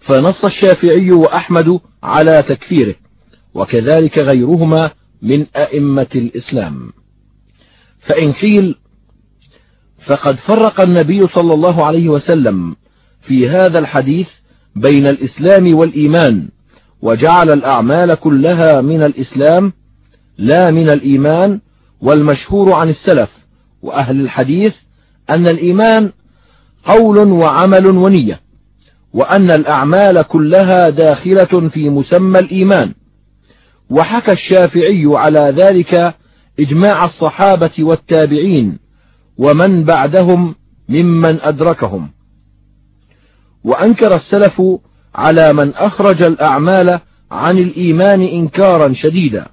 فنص 0.00 0.44
الشافعي 0.44 1.10
وأحمد 1.10 1.80
على 2.02 2.42
تكفيره 2.42 2.94
وكذلك 3.54 4.18
غيرهما 4.18 4.90
من 5.22 5.46
أئمة 5.56 6.06
الإسلام. 6.14 6.92
فإن 8.00 8.32
قيل 8.32 8.76
فقد 10.06 10.36
فرق 10.36 10.80
النبي 10.80 11.20
صلى 11.20 11.54
الله 11.54 11.84
عليه 11.84 12.08
وسلم 12.08 12.76
في 13.22 13.48
هذا 13.48 13.78
الحديث 13.78 14.28
بين 14.76 15.06
الإسلام 15.06 15.74
والإيمان 15.74 16.48
وجعل 17.02 17.50
الأعمال 17.50 18.14
كلها 18.14 18.80
من 18.80 19.02
الإسلام 19.02 19.72
لا 20.38 20.70
من 20.70 20.90
الإيمان 20.90 21.60
والمشهور 22.00 22.72
عن 22.72 22.88
السلف 22.88 23.30
وأهل 23.82 24.20
الحديث 24.20 24.74
أن 25.30 25.46
الإيمان 25.48 26.12
قول 26.84 27.18
وعمل 27.18 27.86
ونية 27.86 28.40
وأن 29.12 29.50
الأعمال 29.50 30.22
كلها 30.22 30.90
داخلة 30.90 31.68
في 31.68 31.90
مسمى 31.90 32.38
الإيمان. 32.38 32.94
وحكى 33.90 34.32
الشافعي 34.32 35.04
على 35.06 35.54
ذلك 35.56 36.14
إجماع 36.60 37.04
الصحابة 37.04 37.70
والتابعين 37.78 38.78
ومن 39.38 39.84
بعدهم 39.84 40.54
ممن 40.88 41.40
أدركهم. 41.40 42.10
وأنكر 43.64 44.14
السلف 44.14 44.62
على 45.14 45.52
من 45.52 45.74
أخرج 45.74 46.22
الأعمال 46.22 47.00
عن 47.30 47.58
الإيمان 47.58 48.20
إنكارا 48.20 48.92
شديدا. 48.92 49.46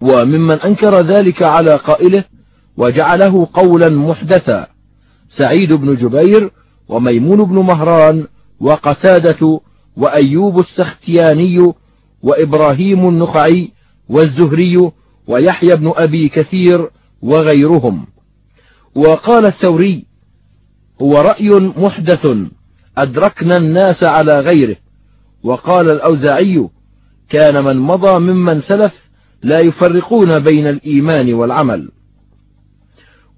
وممن 0.00 0.60
أنكر 0.60 1.00
ذلك 1.00 1.42
على 1.42 1.74
قائله 1.74 2.24
وجعله 2.76 3.48
قولا 3.52 3.88
محدثا. 3.90 4.66
سعيد 5.28 5.72
بن 5.72 5.94
جبير 5.94 6.50
وميمون 6.88 7.44
بن 7.44 7.54
مهران 7.54 8.26
وقتادة 8.60 9.60
وأيوب 9.96 10.58
السختياني 10.58 11.72
وإبراهيم 12.22 13.08
النخعي 13.08 13.72
والزهري 14.08 14.90
ويحيى 15.26 15.76
بن 15.76 15.92
أبي 15.96 16.28
كثير 16.28 16.90
وغيرهم. 17.22 18.06
وقال 18.94 19.46
الثوري 19.46 20.04
هو 21.02 21.12
رأي 21.12 21.50
محدث 21.50 22.26
أدركنا 22.98 23.56
الناس 23.56 24.04
على 24.04 24.40
غيره. 24.40 24.76
وقال 25.42 25.90
الأوزاعي 25.92 26.68
كان 27.30 27.64
من 27.64 27.76
مضى 27.76 28.18
ممن 28.18 28.62
سلف 28.62 29.07
لا 29.42 29.58
يفرقون 29.58 30.38
بين 30.38 30.66
الإيمان 30.66 31.34
والعمل. 31.34 31.90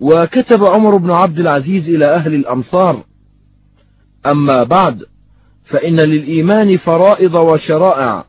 وكتب 0.01 0.65
عمر 0.65 0.97
بن 0.97 1.11
عبد 1.11 1.39
العزيز 1.39 1.89
إلى 1.89 2.15
أهل 2.15 2.35
الأمصار. 2.35 3.05
أما 4.27 4.63
بعد 4.63 5.05
فإن 5.65 6.01
للإيمان 6.01 6.77
فرائض 6.77 7.35
وشرائع 7.35 8.25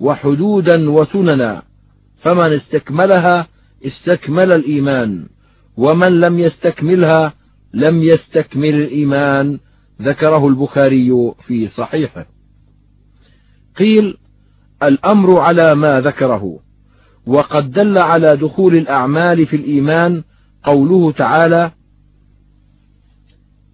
وحدودا 0.00 0.90
وسننا 0.90 1.62
فمن 2.22 2.52
استكملها 2.52 3.46
استكمل 3.86 4.52
الإيمان 4.52 5.26
ومن 5.76 6.20
لم 6.20 6.38
يستكملها 6.38 7.34
لم 7.74 8.02
يستكمل 8.02 8.74
الإيمان 8.74 9.58
ذكره 10.02 10.48
البخاري 10.48 11.32
في 11.46 11.68
صحيحه. 11.68 12.26
قيل 13.76 14.16
الأمر 14.82 15.40
على 15.40 15.74
ما 15.74 16.00
ذكره. 16.00 16.58
وقد 17.30 17.70
دل 17.70 17.98
على 17.98 18.36
دخول 18.36 18.76
الأعمال 18.76 19.46
في 19.46 19.56
الإيمان 19.56 20.22
قوله 20.64 21.12
تعالى 21.12 21.70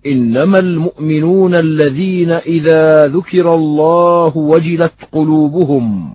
إنما 0.06 0.58
المؤمنون 0.58 1.54
الذين 1.54 2.30
إذا 2.30 3.06
ذكر 3.06 3.54
الله 3.54 4.36
وجلت 4.36 4.92
قلوبهم 5.12 6.14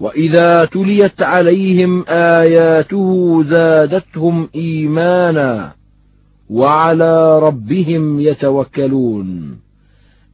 وإذا 0.00 0.64
تليت 0.64 1.22
عليهم 1.22 2.04
آياته 2.08 3.42
زادتهم 3.42 4.48
إيمانا 4.54 5.72
وعلى 6.50 7.38
ربهم 7.38 8.20
يتوكلون. 8.20 9.58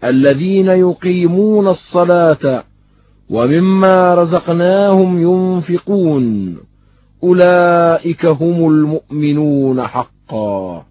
الذين 0.04 0.66
يقيمون 0.66 1.68
الصلاة 1.68 2.64
ومما 3.30 4.14
رزقناهم 4.14 5.22
ينفقون. 5.22 6.56
أولئك 7.22 8.26
هم 8.26 8.68
المؤمنون 8.68 9.86
حقا. 9.86 10.86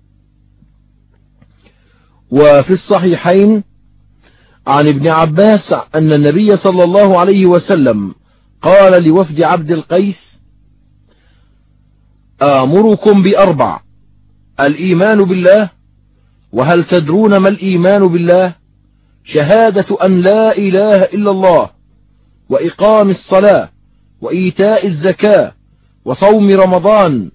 وفي 2.32 2.74
الصحيحين 2.74 3.64
عن 4.68 4.88
ابن 4.88 5.08
عباس 5.08 5.74
أن 5.96 6.14
النبي 6.14 6.58
صلى 6.58 6.84
الله 6.84 7.20
عليه 7.20 7.46
وسلم 7.46 8.16
قال 8.62 9.04
لوفد 9.04 9.42
عبد 9.42 9.72
القيس 9.72 10.42
آمركم 12.42 13.24
بأربع 13.24 13.82
الإيمان 14.60 15.24
بالله 15.24 15.70
وهل 16.52 16.84
تدرون 16.84 17.38
ما 17.38 17.50
الإيمان 17.50 18.08
بالله؟ 18.08 18.56
شهادة 19.24 20.06
أن 20.06 20.22
لا 20.22 20.58
إله 20.58 21.04
إلا 21.04 21.32
الله 21.32 21.70
وإقام 22.50 23.10
الصلاة 23.10 23.70
وإيتاء 24.22 24.88
الزكاة 24.88 25.54
وصوم 26.06 26.50
رمضان 26.52 27.32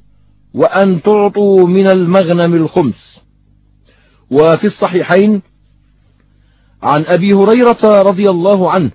وأن 0.54 1.02
تعطوا 1.02 1.66
من 1.66 1.88
المغنم 1.88 2.54
الخمس. 2.54 3.20
وفي 4.30 4.66
الصحيحين 4.66 5.42
عن 6.82 7.04
أبي 7.04 7.32
هريرة 7.32 8.02
رضي 8.02 8.30
الله 8.30 8.70
عنه 8.70 8.90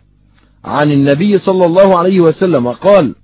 عن 0.65 0.91
النبي 0.91 1.39
صلى 1.39 1.65
الله 1.65 1.97
عليه 1.97 2.19
وسلم 2.19 2.67
قال 2.67 3.15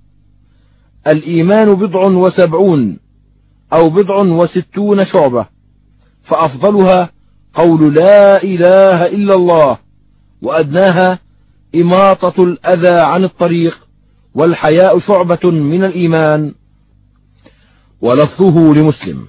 الإيمان 1.06 1.74
بضع 1.74 2.06
وسبعون 2.06 2.98
أو 3.72 3.90
بضع 3.90 4.16
وستون 4.16 5.04
شعبة 5.04 5.46
فأفضلها 6.24 7.10
قول 7.54 7.94
لا 7.94 8.42
إله 8.42 9.06
إلا 9.06 9.34
الله 9.34 9.78
وأدناها 10.42 11.18
إماطة 11.74 12.44
الأذى 12.44 12.98
عن 12.98 13.24
الطريق 13.24 13.78
والحياء 14.34 14.98
شعبة 14.98 15.50
من 15.50 15.84
الإيمان 15.84 16.54
ولفظه 18.00 18.74
لمسلم. 18.74 19.26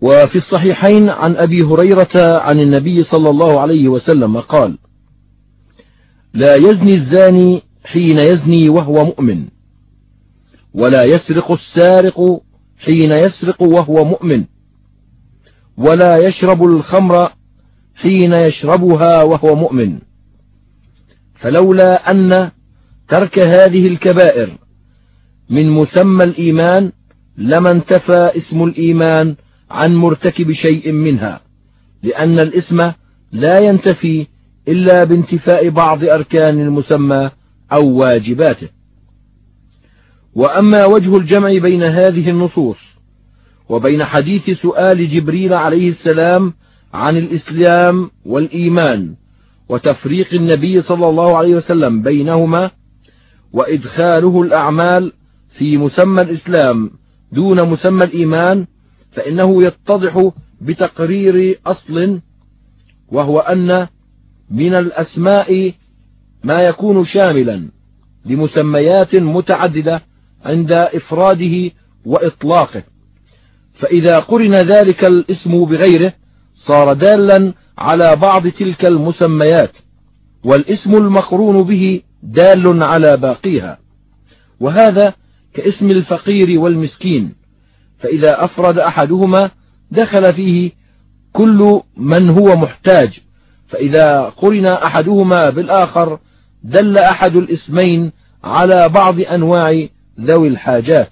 وفي 0.00 0.36
الصحيحين 0.36 1.08
عن 1.10 1.36
أبي 1.36 1.62
هريرة 1.62 2.40
عن 2.40 2.60
النبي 2.60 3.04
صلى 3.04 3.30
الله 3.30 3.60
عليه 3.60 3.88
وسلم 3.88 4.40
قال 4.40 4.78
لا 6.34 6.54
يزني 6.54 6.94
الزاني 6.94 7.62
حين 7.84 8.18
يزني 8.18 8.68
وهو 8.68 9.04
مؤمن 9.04 9.44
ولا 10.74 11.04
يسرق 11.04 11.52
السارق 11.52 12.40
حين 12.78 13.12
يسرق 13.12 13.62
وهو 13.62 14.04
مؤمن 14.04 14.44
ولا 15.76 16.28
يشرب 16.28 16.64
الخمر 16.64 17.32
حين 17.94 18.32
يشربها 18.32 19.22
وهو 19.22 19.54
مؤمن. 19.54 19.98
فلولا 21.42 22.10
أن 22.10 22.50
ترك 23.08 23.38
هذه 23.38 23.86
الكبائر 23.86 24.50
من 25.50 25.70
مسمى 25.70 26.24
الإيمان 26.24 26.92
لما 27.36 27.70
انتفى 27.70 28.30
اسم 28.36 28.64
الإيمان 28.64 29.36
عن 29.70 29.94
مرتكب 29.94 30.52
شيء 30.52 30.92
منها 30.92 31.40
لأن 32.02 32.38
الاسم 32.38 32.92
لا 33.32 33.58
ينتفي 33.62 34.26
إلا 34.68 35.04
بانتفاء 35.04 35.68
بعض 35.68 36.04
أركان 36.04 36.60
المسمى 36.60 37.30
أو 37.72 37.88
واجباته. 37.88 38.68
وأما 40.34 40.84
وجه 40.84 41.16
الجمع 41.16 41.48
بين 41.48 41.82
هذه 41.82 42.30
النصوص 42.30 42.78
وبين 43.68 44.04
حديث 44.04 44.50
سؤال 44.50 45.08
جبريل 45.08 45.54
عليه 45.54 45.88
السلام 45.88 46.54
عن 46.94 47.16
الإسلام 47.16 48.10
والإيمان 48.24 49.14
وتفريق 49.68 50.34
النبي 50.34 50.82
صلى 50.82 51.08
الله 51.08 51.36
عليه 51.36 51.54
وسلم 51.56 52.02
بينهما 52.02 52.70
وإدخاله 53.52 54.42
الأعمال 54.42 55.12
في 55.58 55.76
مسمى 55.76 56.22
الإسلام 56.22 56.90
دون 57.32 57.68
مسمى 57.68 58.04
الإيمان 58.04 58.66
فإنه 59.12 59.62
يتضح 59.64 60.30
بتقرير 60.60 61.60
أصل 61.66 62.20
وهو 63.08 63.38
أن 63.38 63.86
من 64.50 64.74
الأسماء 64.74 65.74
ما 66.44 66.60
يكون 66.60 67.04
شاملا 67.04 67.68
لمسميات 68.24 69.14
متعددة 69.14 70.02
عند 70.44 70.72
إفراده 70.72 71.70
وإطلاقه. 72.04 72.82
فإذا 73.74 74.18
قرن 74.18 74.54
ذلك 74.54 75.04
الاسم 75.04 75.64
بغيره 75.64 76.12
صار 76.54 76.92
دالا 76.92 77.54
على 77.78 78.16
بعض 78.16 78.48
تلك 78.48 78.84
المسميات 78.84 79.76
والاسم 80.44 80.94
المقرون 80.94 81.62
به 81.62 82.02
دال 82.22 82.84
على 82.84 83.16
باقيها. 83.16 83.78
وهذا 84.60 85.14
كاسم 85.54 85.86
الفقير 85.86 86.60
والمسكين 86.60 87.34
فإذا 87.98 88.44
أفرد 88.44 88.78
أحدهما 88.78 89.50
دخل 89.90 90.34
فيه 90.34 90.72
كل 91.32 91.80
من 91.96 92.30
هو 92.30 92.56
محتاج 92.56 93.20
فإذا 93.68 94.20
قرن 94.22 94.66
أحدهما 94.66 95.50
بالآخر 95.50 96.18
دل 96.62 96.98
أحد 96.98 97.36
الاسمين 97.36 98.12
على 98.44 98.88
بعض 98.88 99.20
أنواع 99.20 99.86
ذوي 100.20 100.48
الحاجات 100.48 101.10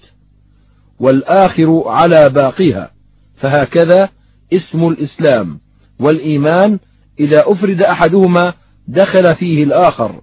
والآخر 1.00 1.82
على 1.86 2.28
باقيها 2.28 2.90
فهكذا 3.36 4.08
اسم 4.52 4.88
الإسلام. 4.88 5.60
والإيمان 6.00 6.78
إذا 7.20 7.42
أفرد 7.46 7.82
أحدهما 7.82 8.52
دخل 8.88 9.34
فيه 9.34 9.64
الآخر 9.64 10.20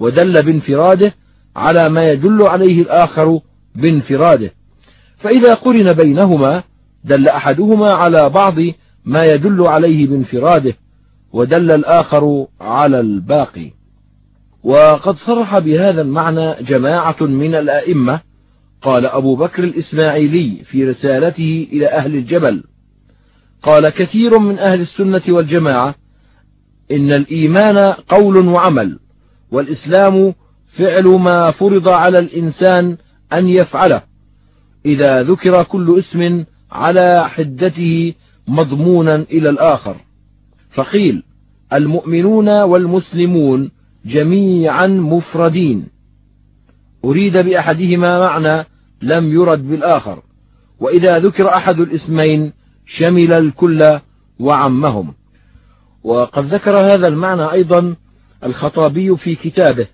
ودل 0.00 0.42
بانفراده 0.42 1.14
على 1.56 1.88
ما 1.88 2.10
يدل 2.10 2.42
عليه 2.42 2.82
الآخر 2.82 3.40
بانفراده. 3.74 4.52
فإذا 5.18 5.54
قرن 5.54 5.92
بينهما 5.92 6.62
دل 7.04 7.28
أحدهما 7.28 7.92
على 7.92 8.28
بعض 8.28 8.54
ما 9.04 9.24
يدل 9.24 9.64
عليه 9.68 10.06
بانفراده 10.06 10.74
ودل 11.32 11.70
الآخر 11.70 12.46
على 12.60 13.00
الباقي. 13.00 13.70
وقد 14.64 15.16
صرح 15.16 15.58
بهذا 15.58 16.02
المعنى 16.02 16.54
جماعة 16.62 17.16
من 17.20 17.54
الأئمة 17.54 18.20
قال 18.82 19.06
أبو 19.06 19.36
بكر 19.36 19.64
الإسماعيلي 19.64 20.64
في 20.64 20.84
رسالته 20.84 21.68
إلى 21.72 21.86
أهل 21.86 22.14
الجبل 22.14 22.64
قال 23.66 23.88
كثير 23.88 24.38
من 24.38 24.58
أهل 24.58 24.80
السنة 24.80 25.22
والجماعة 25.28 25.94
إن 26.90 27.12
الإيمان 27.12 27.78
قول 28.08 28.48
وعمل 28.48 28.98
والإسلام 29.50 30.34
فعل 30.78 31.04
ما 31.04 31.50
فرض 31.50 31.88
على 31.88 32.18
الإنسان 32.18 32.96
أن 33.32 33.48
يفعله 33.48 34.02
إذا 34.86 35.22
ذكر 35.22 35.62
كل 35.62 35.98
اسم 35.98 36.44
على 36.72 37.28
حدته 37.28 38.14
مضمونا 38.48 39.14
إلى 39.14 39.50
الآخر 39.50 39.96
فقيل 40.70 41.22
المؤمنون 41.72 42.62
والمسلمون 42.62 43.70
جميعا 44.04 44.86
مفردين 44.86 45.86
أريد 47.04 47.44
بأحدهما 47.44 48.18
معنى 48.20 48.66
لم 49.02 49.32
يرد 49.32 49.68
بالآخر 49.68 50.22
وإذا 50.80 51.18
ذكر 51.18 51.48
أحد 51.48 51.80
الاسمين 51.80 52.52
شمل 52.86 53.32
الكل 53.32 54.00
وعمهم. 54.38 55.14
وقد 56.04 56.44
ذكر 56.44 56.76
هذا 56.76 57.08
المعنى 57.08 57.52
أيضا 57.52 57.96
الخطابي 58.44 59.16
في 59.16 59.34
كتابه 59.34 59.86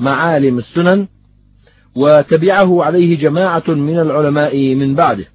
معالم 0.00 0.58
السنن 0.58 1.06
وتبعه 1.94 2.84
عليه 2.84 3.16
جماعة 3.16 3.64
من 3.68 3.98
العلماء 3.98 4.74
من 4.74 4.94
بعده. 4.94 5.26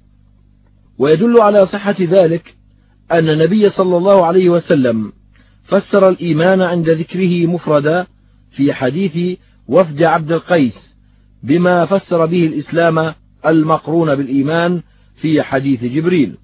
ويدل 0.98 1.40
على 1.40 1.66
صحة 1.66 1.96
ذلك 2.00 2.54
أن 3.12 3.28
النبي 3.28 3.70
صلى 3.70 3.96
الله 3.96 4.26
عليه 4.26 4.48
وسلم 4.48 5.12
فسر 5.64 6.08
الإيمان 6.08 6.62
عند 6.62 6.90
ذكره 6.90 7.46
مفردا 7.46 8.06
في 8.50 8.72
حديث 8.72 9.38
وفد 9.68 10.02
عبد 10.02 10.32
القيس 10.32 10.94
بما 11.42 11.86
فسر 11.86 12.26
به 12.26 12.46
الإسلام 12.46 13.14
المقرون 13.46 14.14
بالإيمان 14.14 14.82
في 15.16 15.42
حديث 15.42 15.84
جبريل. 15.84 16.36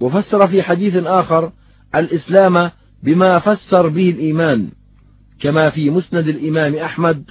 وفسر 0.00 0.48
في 0.48 0.62
حديث 0.62 0.96
آخر 0.96 1.52
الإسلام 1.94 2.70
بما 3.02 3.38
فسر 3.38 3.88
به 3.88 4.10
الإيمان 4.10 4.68
كما 5.40 5.70
في 5.70 5.90
مسند 5.90 6.28
الإمام 6.28 6.74
أحمد 6.74 7.24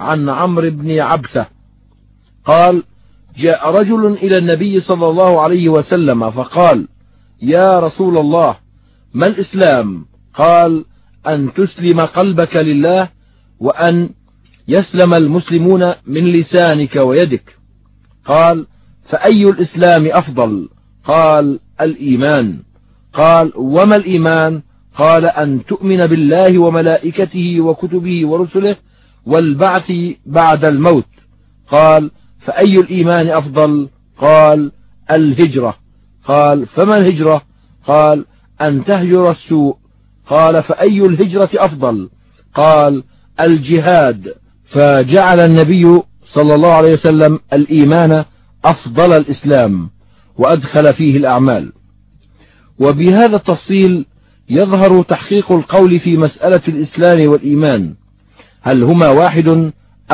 عن 0.00 0.28
عمرو 0.28 0.70
بن 0.70 1.00
عبسة. 1.00 1.46
قال 2.44 2.82
جاء 3.36 3.70
رجل 3.70 4.06
إلى 4.06 4.38
النبي 4.38 4.80
صلى 4.80 5.08
الله 5.08 5.40
عليه 5.40 5.68
وسلم 5.68 6.30
فقال 6.30 6.88
يا 7.42 7.78
رسول 7.80 8.18
الله 8.18 8.56
ما 9.14 9.26
الإسلام؟ 9.26 10.06
قال 10.34 10.84
أن 11.26 11.54
تسلم 11.54 12.00
قلبك 12.00 12.56
لله 12.56 13.08
وأن 13.60 14.10
يسلم 14.68 15.14
المسلمون 15.14 15.92
من 16.06 16.32
لسانك 16.32 16.96
ويدك 17.06 17.56
قال 18.24 18.66
فأي 19.08 19.44
الإسلام 19.44 20.06
أفضل؟ 20.06 20.68
قال 21.04 21.60
الإيمان. 21.80 22.58
قال 23.12 23.52
وما 23.56 23.96
الإيمان؟ 23.96 24.62
قال 24.96 25.26
أن 25.26 25.64
تؤمن 25.64 26.06
بالله 26.06 26.58
وملائكته 26.58 27.60
وكتبه 27.60 28.26
ورسله 28.26 28.76
والبعث 29.26 29.92
بعد 30.26 30.64
الموت. 30.64 31.06
قال 31.70 32.10
فأي 32.40 32.74
الإيمان 32.74 33.28
أفضل؟ 33.28 33.88
قال 34.18 34.72
الهجرة. 35.10 35.76
قال 36.24 36.66
فما 36.66 36.96
الهجرة؟ 36.96 37.42
قال 37.86 38.24
أن 38.60 38.84
تهجر 38.84 39.30
السوء. 39.30 39.76
قال 40.26 40.62
فأي 40.62 40.98
الهجرة 40.98 41.50
أفضل؟ 41.54 42.10
قال 42.54 43.04
الجهاد. 43.40 44.34
فجعل 44.64 45.40
النبي 45.40 46.02
صلى 46.34 46.54
الله 46.54 46.72
عليه 46.72 46.92
وسلم 46.92 47.38
الإيمان 47.52 48.24
أفضل 48.64 49.12
الإسلام. 49.12 49.90
وأدخل 50.38 50.94
فيه 50.94 51.16
الأعمال. 51.16 51.72
وبهذا 52.78 53.36
التفصيل 53.36 54.06
يظهر 54.48 55.02
تحقيق 55.02 55.52
القول 55.52 56.00
في 56.00 56.16
مسألة 56.16 56.62
الإسلام 56.68 57.30
والإيمان. 57.30 57.94
هل 58.62 58.82
هما 58.82 59.08
واحد 59.08 59.48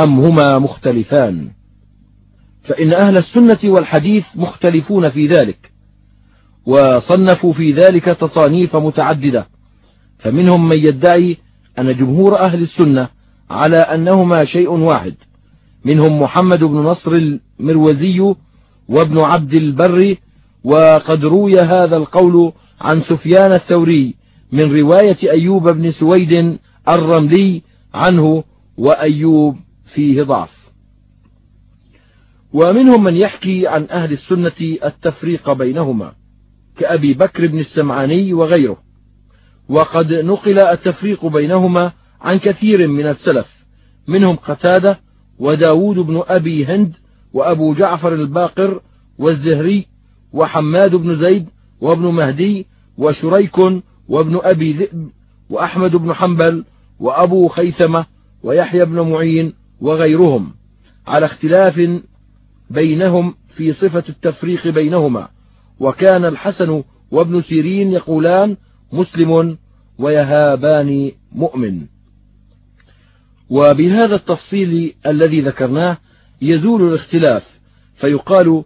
أم 0.05 0.21
هما 0.21 0.59
مختلفان؟ 0.59 1.49
فإن 2.63 2.93
أهل 2.93 3.17
السنة 3.17 3.59
والحديث 3.65 4.25
مختلفون 4.35 5.09
في 5.09 5.27
ذلك 5.27 5.71
وصنفوا 6.67 7.53
في 7.53 7.73
ذلك 7.73 8.05
تصانيف 8.05 8.77
متعددة. 8.77 9.47
فمنهم 10.19 10.69
من 10.69 10.79
يدعي 10.79 11.37
أن 11.79 11.97
جمهور 11.97 12.39
أهل 12.39 12.63
السنة 12.63 13.09
على 13.51 13.77
أنهما 13.77 14.45
شيء 14.45 14.71
واحد 14.71 15.15
منهم 15.85 16.23
محمد 16.23 16.59
بن 16.59 16.77
نصر 16.77 17.39
المروزي 17.61 18.35
وابن 18.91 19.19
عبد 19.19 19.55
البر 19.55 20.17
وقد 20.65 21.25
روي 21.25 21.59
هذا 21.59 21.97
القول 21.97 22.53
عن 22.81 23.03
سفيان 23.03 23.53
الثوري 23.53 24.15
من 24.53 24.81
رواية 24.81 25.31
أيوب 25.31 25.69
بن 25.69 25.91
سويد 25.91 26.59
الرملي 26.89 27.63
عنه 27.95 28.45
وأيوب 28.77 29.57
فيه 29.95 30.23
ضعف. 30.23 30.71
ومنهم 32.53 33.05
من 33.05 33.17
يحكي 33.17 33.67
عن 33.67 33.87
أهل 33.91 34.13
السنة 34.13 34.79
التفريق 34.85 35.53
بينهما 35.53 36.13
كأبي 36.77 37.15
بكر 37.15 37.47
بن 37.47 37.59
السمعاني 37.59 38.35
وغيره. 38.35 38.83
وقد 39.69 40.13
نقل 40.13 40.59
التفريق 40.61 41.27
بينهما 41.27 41.93
عن 42.21 42.39
كثير 42.39 42.89
من 42.89 43.07
السلف 43.07 43.47
منهم 44.09 44.37
قتادة 44.37 45.01
وداود 45.39 45.97
بن 45.97 46.23
أبي 46.27 46.67
هند 46.67 46.97
وأبو 47.33 47.75
جعفر 47.75 48.15
الباقر 48.15 48.81
والزهري 49.19 49.87
وحماد 50.33 50.95
بن 50.95 51.17
زيد 51.17 51.49
وابن 51.81 52.07
مهدي 52.07 52.67
وشريك 52.99 53.59
وابن 54.09 54.41
أبي 54.43 54.73
ذئب 54.73 55.11
وأحمد 55.51 55.97
بن 55.97 56.13
حنبل 56.13 56.65
وأبو 57.01 57.49
خيثمة 57.49 58.07
ويحيى 58.43 58.85
بن 58.85 59.01
معين 59.01 59.53
وغيرهم 59.81 60.55
على 61.07 61.27
اختلاف 61.27 62.01
بينهم 62.71 63.35
في 63.57 63.73
صفة 63.73 64.05
التفريق 64.09 64.69
بينهما. 64.69 65.29
وكان 65.81 66.25
الحسن 66.25 66.83
وابن 67.11 67.43
سيرين 67.43 67.93
يقولان 67.93 68.57
مسلم 68.93 69.59
ويهابان 69.99 71.13
مؤمن. 71.33 71.87
وبهذا 73.51 74.15
التفصيل 74.15 74.95
الذي 75.07 75.41
ذكرناه 75.41 75.99
يزول 76.43 76.89
الاختلاف 76.89 77.61
فيقال 77.95 78.65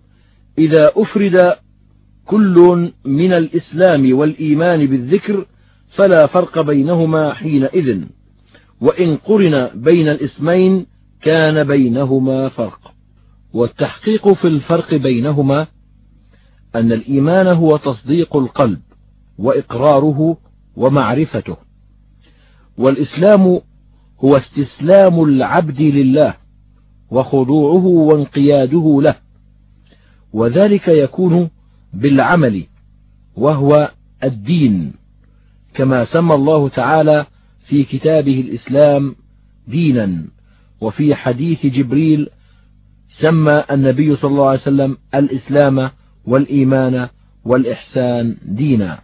إذا 0.59 0.93
أفرد 0.97 1.55
كل 2.27 2.91
من 3.05 3.33
الإسلام 3.33 4.19
والإيمان 4.19 4.87
بالذكر 4.87 5.47
فلا 5.89 6.27
فرق 6.27 6.61
بينهما 6.61 7.35
حينئذ 7.35 8.05
وإن 8.81 9.17
قرن 9.17 9.71
بين 9.75 10.09
الاسمين 10.09 10.87
كان 11.23 11.65
بينهما 11.65 12.49
فرق. 12.49 12.95
والتحقيق 13.55 14.33
في 14.33 14.45
الفرق 14.49 14.95
بينهما 14.95 15.67
أن 16.75 16.93
الإيمان 16.93 17.47
هو 17.47 17.77
تصديق 17.77 18.37
القلب 18.37 18.81
وإقراره 19.39 20.37
ومعرفته 20.77 21.57
والإسلام 22.79 23.61
هو 24.21 24.37
استسلام 24.37 25.25
العبد 25.25 25.81
لله 25.81 26.35
وخضوعه 27.15 27.87
وانقياده 27.87 28.99
له. 29.03 29.15
وذلك 30.33 30.89
يكون 30.89 31.51
بالعمل 31.93 32.67
وهو 33.37 33.91
الدين 34.25 34.93
كما 35.75 36.05
سمى 36.05 36.35
الله 36.35 36.69
تعالى 36.69 37.27
في 37.67 37.85
كتابه 37.85 38.41
الإسلام 38.41 39.17
دينا. 39.69 40.25
وفي 40.81 41.15
حديث 41.15 41.67
جبريل 41.67 42.29
سمى 43.09 43.65
النبي 43.71 44.17
صلى 44.17 44.31
الله 44.31 44.49
عليه 44.49 44.61
وسلم 44.61 44.97
الإسلام 45.15 45.91
والإيمان 46.25 47.09
والإحسان 47.45 48.37
دينا. 48.43 48.99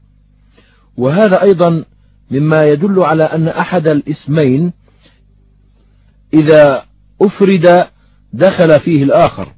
وهذا 0.97 1.43
أيضا 1.43 1.85
مما 2.31 2.65
يدل 2.65 3.01
على 3.01 3.25
أن 3.25 3.49
أحد 3.49 3.89
الاسمين 3.89 4.73
إذا 6.35 6.85
أفرد 7.23 7.87
دخل 8.33 8.81
فيه 8.81 9.03
الآخر. 9.03 9.53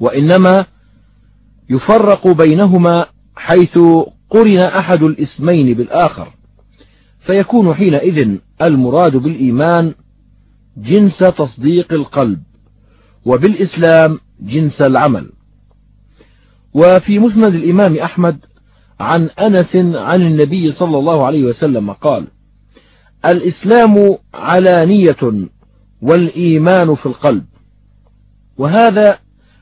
وإنما 0.00 0.66
يفرق 1.70 2.28
بينهما 2.28 3.06
حيث 3.36 3.78
قرن 4.30 4.60
أحد 4.60 5.02
الاسمين 5.02 5.74
بالآخر. 5.74 6.28
فيكون 7.20 7.74
حينئذ 7.74 8.38
المراد 8.62 9.16
بالإيمان 9.16 9.94
جنس 10.76 11.18
تصديق 11.18 11.92
القلب 11.92 12.42
وبالإسلام 13.24 14.20
جنس 14.40 14.82
العمل. 14.82 15.30
وفي 16.74 17.18
مسند 17.18 17.54
الإمام 17.54 17.96
أحمد 17.96 18.38
عن 19.00 19.22
أنس 19.24 19.76
عن 19.76 20.22
النبي 20.22 20.72
صلى 20.72 20.98
الله 20.98 21.26
عليه 21.26 21.44
وسلم 21.44 21.92
قال 21.92 22.26
الإسلام 23.26 24.18
علانية 24.34 25.48
والإيمان 26.02 26.94
في 26.94 27.06
القلب. 27.06 27.44
وهذا 28.58 29.18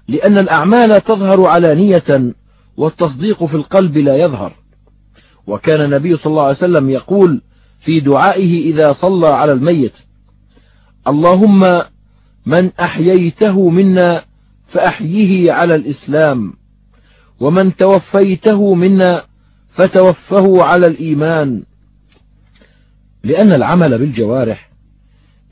لأن 0.09 0.39
الأعمال 0.39 1.05
تظهر 1.05 1.47
علانية 1.47 2.35
والتصديق 2.77 3.45
في 3.45 3.55
القلب 3.55 3.97
لا 3.99 4.17
يظهر. 4.17 4.53
وكان 5.47 5.81
النبي 5.81 6.17
صلى 6.17 6.31
الله 6.31 6.43
عليه 6.43 6.57
وسلم 6.57 6.91
يقول 6.91 7.43
في 7.81 8.01
دعائه 8.01 8.73
إذا 8.73 8.93
صلى 8.93 9.29
على 9.29 9.53
الميت 9.53 9.93
اللهم 11.09 11.83
من 12.47 12.71
أحييته 12.81 13.71
منا 13.71 14.25
فأحيه 14.69 15.53
على 15.53 15.75
الإسلام 15.75 16.53
ومن 17.41 17.77
توفيته 17.77 18.75
منا 18.75 19.25
فتوفه 19.71 20.65
على 20.65 20.87
الإيمان. 20.87 21.63
لأن 23.25 23.53
العمل 23.53 23.99
بالجوارح 23.99 24.71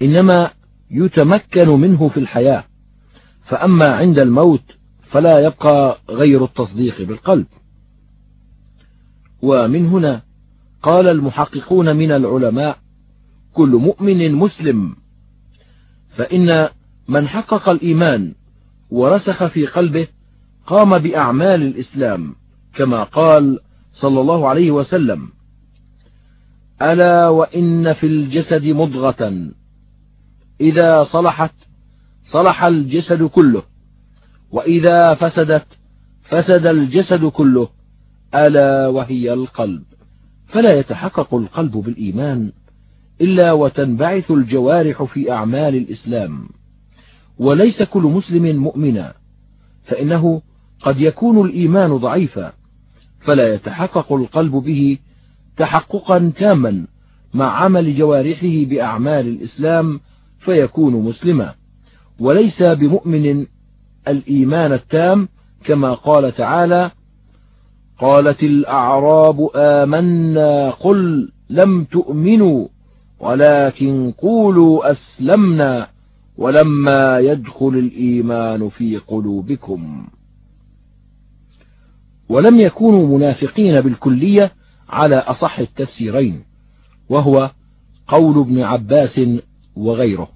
إنما 0.02 0.50
يتمكن 0.90 1.68
منه 1.68 2.08
في 2.08 2.20
الحياة. 2.20 2.64
فأما 3.44 3.86
عند 3.86 4.20
الموت 4.20 4.62
فلا 5.02 5.38
يبقى 5.38 5.98
غير 6.10 6.44
التصديق 6.44 7.02
بالقلب. 7.02 7.46
ومن 9.42 9.86
هنا 9.86 10.22
قال 10.82 11.10
المحققون 11.10 11.96
من 11.96 12.12
العلماء 12.12 12.78
كل 13.54 13.68
مؤمن 13.70 14.32
مسلم. 14.32 14.96
فإن 16.16 16.68
من 17.08 17.28
حقق 17.28 17.68
الإيمان 17.68 18.34
ورسخ 18.90 19.46
في 19.46 19.66
قلبه 19.66 20.06
قام 20.66 20.98
بأعمال 20.98 21.62
الإسلام 21.62 22.34
كما 22.74 23.02
قال 23.02 23.60
صلى 23.92 24.20
الله 24.20 24.48
عليه 24.48 24.70
وسلم 24.70 25.28
ألا 26.82 27.28
وإن 27.28 27.92
في 27.92 28.06
الجسد 28.06 28.66
مضغة 28.66 29.50
إذا 30.60 31.04
صلحت 31.04 31.54
صلح 32.24 32.64
الجسد 32.64 33.22
كله. 33.22 33.62
وإذا 34.50 35.14
فسدت 35.14 35.66
فسد 36.22 36.66
الجسد 36.66 37.24
كله. 37.24 37.68
ألا 38.34 38.88
وهي 38.88 39.32
القلب. 39.32 39.82
فلا 40.46 40.78
يتحقق 40.78 41.34
القلب 41.34 41.70
بالإيمان 41.70 42.52
إلا 43.20 43.52
وتنبعث 43.52 44.30
الجوارح 44.30 45.02
في 45.02 45.32
أعمال 45.32 45.74
الإسلام. 45.76 46.48
وليس 47.38 47.82
كل 47.82 48.02
مسلم 48.02 48.56
مؤمنا 48.56 49.14
فإنه 49.84 50.42
قد 50.80 51.00
يكون 51.00 51.46
الإيمان 51.46 51.96
ضعيفا. 51.96 52.52
فلا 53.20 53.54
يتحقق 53.54 54.12
القلب 54.12 54.52
به 54.52 54.98
تحققا 55.56 56.32
تاما 56.36 56.86
مع 57.34 57.64
عمل 57.64 57.96
جوارحه 57.96 58.64
بأعمال 58.64 59.28
الإسلام 59.28 60.00
فيكون 60.46 60.94
مسلما. 60.94 61.54
وليس 62.20 62.62
بمؤمن 62.62 63.46
الإيمان 64.08 64.72
التام 64.72 65.28
كما 65.64 65.94
قال 65.94 66.34
تعالى 66.34 66.90
قالت 67.98 68.42
الأعراب 68.42 69.50
آمنا 69.56 70.70
قل 70.70 71.32
لم 71.50 71.84
تؤمنوا 71.84 72.68
ولكن 73.20 74.12
قولوا 74.18 74.90
أسلمنا 74.90 75.88
ولما 76.36 77.18
يدخل 77.18 77.68
الإيمان 77.68 78.68
في 78.68 78.96
قلوبكم. 78.96 80.06
ولم 82.28 82.60
يكونوا 82.60 83.18
منافقين 83.18 83.80
بالكلية 83.80 84.52
على 84.88 85.16
أصح 85.16 85.58
التفسيرين 85.58 86.44
وهو 87.08 87.50
قول 88.08 88.38
ابن 88.38 88.60
عباس 88.60 89.20
وغيره. 89.76 90.35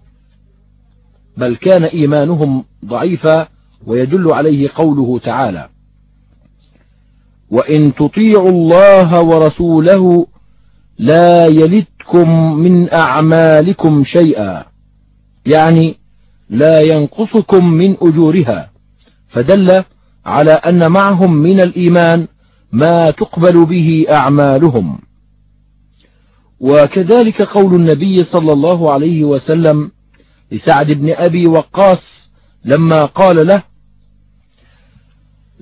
بل 1.40 1.56
كان 1.56 1.84
إيمانهم 1.84 2.64
ضعيفا 2.84 3.48
ويدل 3.86 4.32
عليه 4.32 4.70
قوله 4.74 5.18
تعالى 5.18 5.68
وإن 7.50 7.94
تطيعوا 7.94 8.48
الله 8.48 9.22
ورسوله 9.22 10.26
لا 10.98 11.46
يلدكم 11.46 12.54
من 12.54 12.92
أعمالكم 12.92 14.04
شيئا. 14.04 14.64
يعني 15.46 15.96
لا 16.50 16.80
ينقصكم 16.80 17.70
من 17.70 17.96
أجورها. 18.02 18.70
فدل 19.28 19.84
على 20.26 20.52
أن 20.52 20.92
معهم 20.92 21.34
من 21.34 21.60
الإيمان 21.60 22.28
ما 22.72 23.10
تقبل 23.10 23.66
به 23.66 24.06
أعمالهم. 24.10 24.98
وكذلك 26.60 27.42
قول 27.42 27.74
النبي 27.74 28.24
صلى 28.24 28.52
الله 28.52 28.92
عليه 28.92 29.24
وسلم 29.24 29.90
لسعد 30.52 30.86
بن 30.86 31.12
أبي 31.12 31.46
وقاص 31.46 32.30
لما 32.64 33.04
قال 33.04 33.46
له 33.46 33.62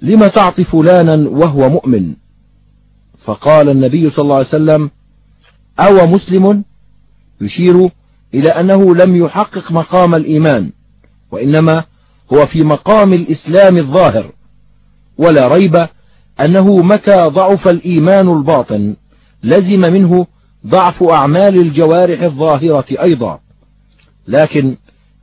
لم 0.02 0.26
تعطي 0.26 0.64
فلانا 0.64 1.28
وهو 1.28 1.68
مؤمن؟ 1.68 2.14
فقال 3.24 3.68
النبي 3.68 4.10
صلى 4.10 4.22
الله 4.22 4.36
عليه 4.36 4.48
وسلم 4.48 4.90
أو 5.80 6.06
مسلم 6.06 6.64
يشير 7.40 7.90
إلى 8.34 8.48
أنه 8.48 8.94
لم 8.94 9.16
يحقق 9.16 9.72
مقام 9.72 10.14
الإيمان 10.14 10.72
وإنما 11.30 11.84
هو 12.32 12.46
في 12.46 12.64
مقام 12.64 13.12
الإسلام 13.12 13.76
الظاهر 13.76 14.32
ولا 15.18 15.48
ريب 15.48 15.88
أنه 16.40 16.76
متى 16.76 17.22
ضعف 17.22 17.68
الإيمان 17.68 18.28
الباطن 18.28 18.96
لزم 19.42 19.80
منه 19.80 20.26
ضعف 20.66 21.02
أعمال 21.02 21.60
الجوارح 21.60 22.20
الظاهرة 22.22 22.86
أيضا. 22.90 23.40
لكن 24.28 24.76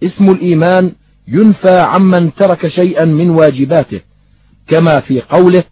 اسم 0.04 0.30
الإيمان 0.30 0.92
ينفى 1.28 1.78
عمن 1.78 2.34
ترك 2.34 2.68
شيئا 2.68 3.06
من 3.06 3.30
واجباته 3.30 4.02
كما 4.68 5.00
في 5.00 5.22
قوله 5.22 5.64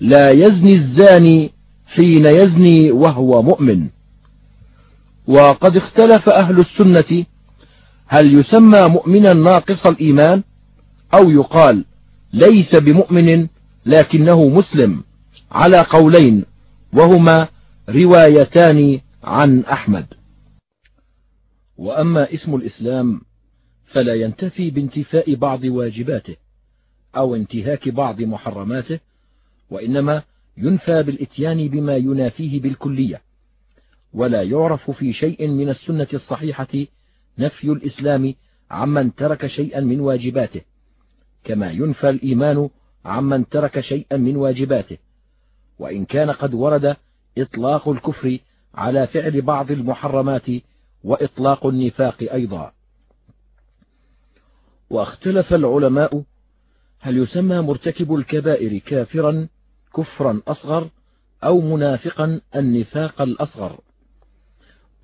لا 0.00 0.30
يزني 0.30 0.74
الزاني 0.74 1.50
حين 1.86 2.26
يزني 2.26 2.90
وهو 2.90 3.42
مؤمن 3.42 3.86
وقد 5.26 5.76
اختلف 5.76 6.28
أهل 6.28 6.60
السنة 6.60 7.24
هل 8.06 8.38
يسمى 8.38 8.88
مؤمنا 8.88 9.32
ناقص 9.32 9.86
الإيمان 9.86 10.42
أو 11.14 11.30
يقال 11.30 11.84
ليس 12.32 12.74
بمؤمن 12.76 13.46
لكنه 13.86 14.48
مسلم 14.48 15.02
على 15.52 15.76
قولين 15.90 16.44
وهما 16.92 17.48
روايتان 17.88 19.00
عن 19.24 19.60
أحمد. 19.60 20.06
وأما 21.76 22.34
اسم 22.34 22.54
الإسلام 22.54 23.20
فلا 23.86 24.14
ينتفي 24.14 24.70
بانتفاء 24.70 25.34
بعض 25.34 25.64
واجباته 25.64 26.36
أو 27.16 27.34
انتهاك 27.34 27.88
بعض 27.88 28.20
محرماته 28.20 29.00
وإنما 29.70 30.22
ينفى 30.56 31.02
بالإتيان 31.02 31.68
بما 31.68 31.96
ينافيه 31.96 32.60
بالكلية 32.60 33.22
ولا 34.12 34.42
يعرف 34.42 34.90
في 34.90 35.12
شيء 35.12 35.48
من 35.48 35.68
السنة 35.68 36.08
الصحيحة 36.14 36.86
نفي 37.38 37.64
الإسلام 37.72 38.34
عمن 38.70 39.14
ترك 39.14 39.46
شيئا 39.46 39.80
من 39.80 40.00
واجباته 40.00 40.60
كما 41.44 41.70
ينفى 41.70 42.08
الإيمان 42.08 42.68
عمن 43.04 43.48
ترك 43.48 43.80
شيئا 43.80 44.16
من 44.16 44.36
واجباته 44.36 44.96
وإن 45.78 46.04
كان 46.04 46.30
قد 46.30 46.54
ورد 46.54 46.96
إطلاق 47.38 47.88
الكفر 47.88 48.38
على 48.74 49.06
فعل 49.06 49.42
بعض 49.42 49.70
المحرمات 49.70 50.46
وإطلاق 51.06 51.66
النفاق 51.66 52.16
أيضا. 52.32 52.72
واختلف 54.90 55.54
العلماء 55.54 56.22
هل 57.00 57.18
يسمى 57.18 57.60
مرتكب 57.60 58.14
الكبائر 58.14 58.78
كافرا 58.78 59.48
كفرا 59.96 60.42
أصغر 60.48 60.90
أو 61.44 61.60
منافقا 61.60 62.40
النفاق 62.56 63.22
الأصغر. 63.22 63.80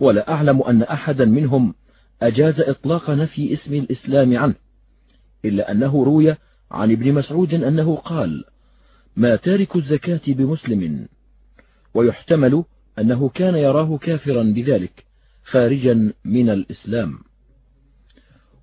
ولا 0.00 0.32
أعلم 0.32 0.62
أن 0.62 0.82
أحدا 0.82 1.24
منهم 1.24 1.74
أجاز 2.22 2.60
إطلاق 2.60 3.10
نفي 3.10 3.52
اسم 3.52 3.74
الإسلام 3.74 4.36
عنه 4.38 4.54
إلا 5.44 5.70
أنه 5.70 6.04
روي 6.04 6.36
عن 6.70 6.92
ابن 6.92 7.12
مسعود 7.14 7.54
أنه 7.54 7.96
قال 7.96 8.44
ما 9.16 9.36
تارك 9.36 9.76
الزكاة 9.76 10.20
بمسلم. 10.26 11.08
ويحتمل 11.94 12.64
أنه 12.98 13.28
كان 13.28 13.54
يراه 13.54 13.98
كافرا 13.98 14.42
بذلك. 14.42 15.11
خارجا 15.44 16.12
من 16.24 16.50
الإسلام. 16.50 17.18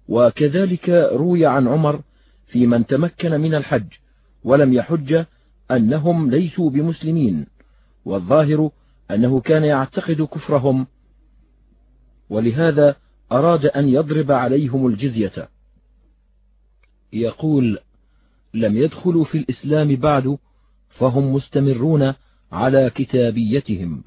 وكذلك 0.07 0.89
روي 0.89 1.45
عن 1.45 1.67
عمر 1.67 2.01
في 2.47 2.67
من 2.67 2.85
تمكن 2.85 3.31
من 3.41 3.55
الحج 3.55 3.87
ولم 4.43 4.73
يحج 4.73 5.25
أنهم 5.71 6.31
ليسوا 6.31 6.69
بمسلمين 6.69 7.45
والظاهر 8.05 8.71
أنه 9.11 9.39
كان 9.39 9.63
يعتقد 9.63 10.21
كفرهم 10.21 10.87
ولهذا 12.29 12.95
أراد 13.31 13.65
أن 13.65 13.87
يضرب 13.87 14.31
عليهم 14.31 14.87
الجزية. 14.87 15.49
يقول 17.13 17.79
لم 18.53 18.77
يدخلوا 18.77 19.25
في 19.25 19.37
الإسلام 19.37 19.95
بعد 19.95 20.37
فهم 20.89 21.33
مستمرون 21.33 22.13
على 22.51 22.89
كتابيتهم. 22.95 24.03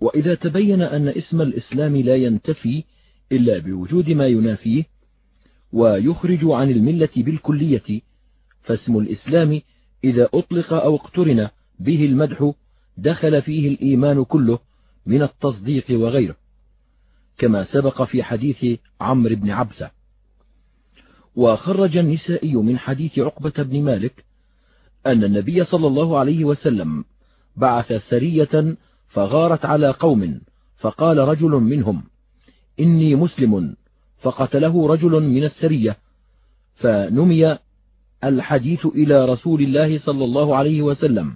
وإذا 0.00 0.34
تبين 0.34 0.82
أن 0.82 1.08
اسم 1.08 1.40
الإسلام 1.42 1.96
لا 1.96 2.16
ينتفي 2.16 2.84
إلا 3.32 3.58
بوجود 3.58 4.10
ما 4.10 4.26
ينافيه 4.26 4.84
ويخرج 5.72 6.40
عن 6.44 6.70
الملة 6.70 7.08
بالكلية 7.16 8.00
فاسم 8.62 8.98
الإسلام 8.98 9.60
إذا 10.04 10.28
أطلق 10.34 10.72
أو 10.72 10.96
اقترن 10.96 11.48
به 11.78 12.04
المدح 12.04 12.52
دخل 12.96 13.42
فيه 13.42 13.68
الإيمان 13.68 14.24
كله 14.24 14.58
من 15.06 15.22
التصديق 15.22 15.84
وغيره 15.90 16.36
كما 17.38 17.64
سبق 17.64 18.02
في 18.02 18.22
حديث 18.22 18.78
عمرو 19.00 19.36
بن 19.36 19.50
عبسة. 19.50 19.90
وخرج 21.36 21.96
النسائي 21.96 22.54
من 22.54 22.78
حديث 22.78 23.18
عقبة 23.18 23.62
بن 23.62 23.82
مالك 23.82 24.24
أن 25.06 25.24
النبي 25.24 25.64
صلى 25.64 25.86
الله 25.86 26.18
عليه 26.18 26.44
وسلم 26.44 27.04
بعث 27.56 27.92
سرية 27.92 28.76
فغارت 29.08 29.64
على 29.64 29.90
قوم 29.90 30.40
فقال 30.78 31.18
رجل 31.18 31.50
منهم 31.50 32.02
إني 32.80 33.14
مسلم. 33.14 33.76
فقتله 34.18 34.86
رجل 34.88 35.10
من 35.10 35.44
السرية 35.44 35.96
فنمي 36.74 37.58
الحديث 38.24 38.86
إلى 38.86 39.24
رسول 39.24 39.62
الله 39.62 39.98
صلى 39.98 40.24
الله 40.24 40.56
عليه 40.56 40.82
وسلم 40.82 41.32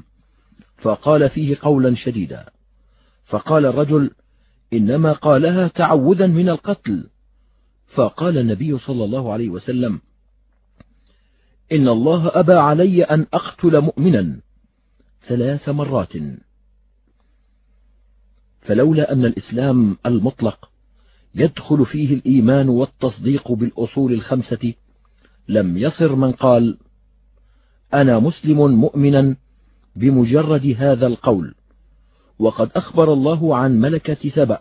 فقال 0.76 1.30
فيه 1.30 1.56
قولا 1.62 1.94
شديدا. 1.94 2.46
فقال 3.24 3.66
الرجل 3.66 4.10
إنما 4.72 5.12
قالها 5.12 5.68
تعوذا 5.68 6.26
من 6.26 6.48
القتل. 6.48 7.08
فقال 7.94 8.38
النبي 8.38 8.78
صلى 8.78 9.04
الله 9.04 9.32
عليه 9.32 9.48
وسلم 9.48 10.00
إن 11.72 11.88
الله 11.88 12.30
أبى 12.34 12.54
علي 12.54 13.02
أن 13.02 13.26
أقتل 13.34 13.80
مؤمنا 13.80 14.40
ثلاث 15.26 15.68
مرات. 15.68 16.12
فلولا 18.62 19.12
أن 19.12 19.24
الإسلام 19.24 19.96
المطلق 20.06 20.70
يدخل 21.34 21.86
فيه 21.86 22.14
الإيمان 22.14 22.68
والتصديق 22.68 23.52
بالأصول 23.52 24.12
الخمسة 24.12 24.74
لم 25.48 25.78
يصر 25.78 26.14
من 26.14 26.32
قال 26.32 26.78
أنا 27.94 28.18
مسلم 28.18 28.80
مؤمنا 28.80 29.36
بمجرد 29.96 30.76
هذا 30.78 31.06
القول. 31.06 31.54
وقد 32.38 32.70
أخبر 32.76 33.12
الله 33.12 33.56
عن 33.56 33.80
ملكة 33.80 34.30
سبأ 34.30 34.60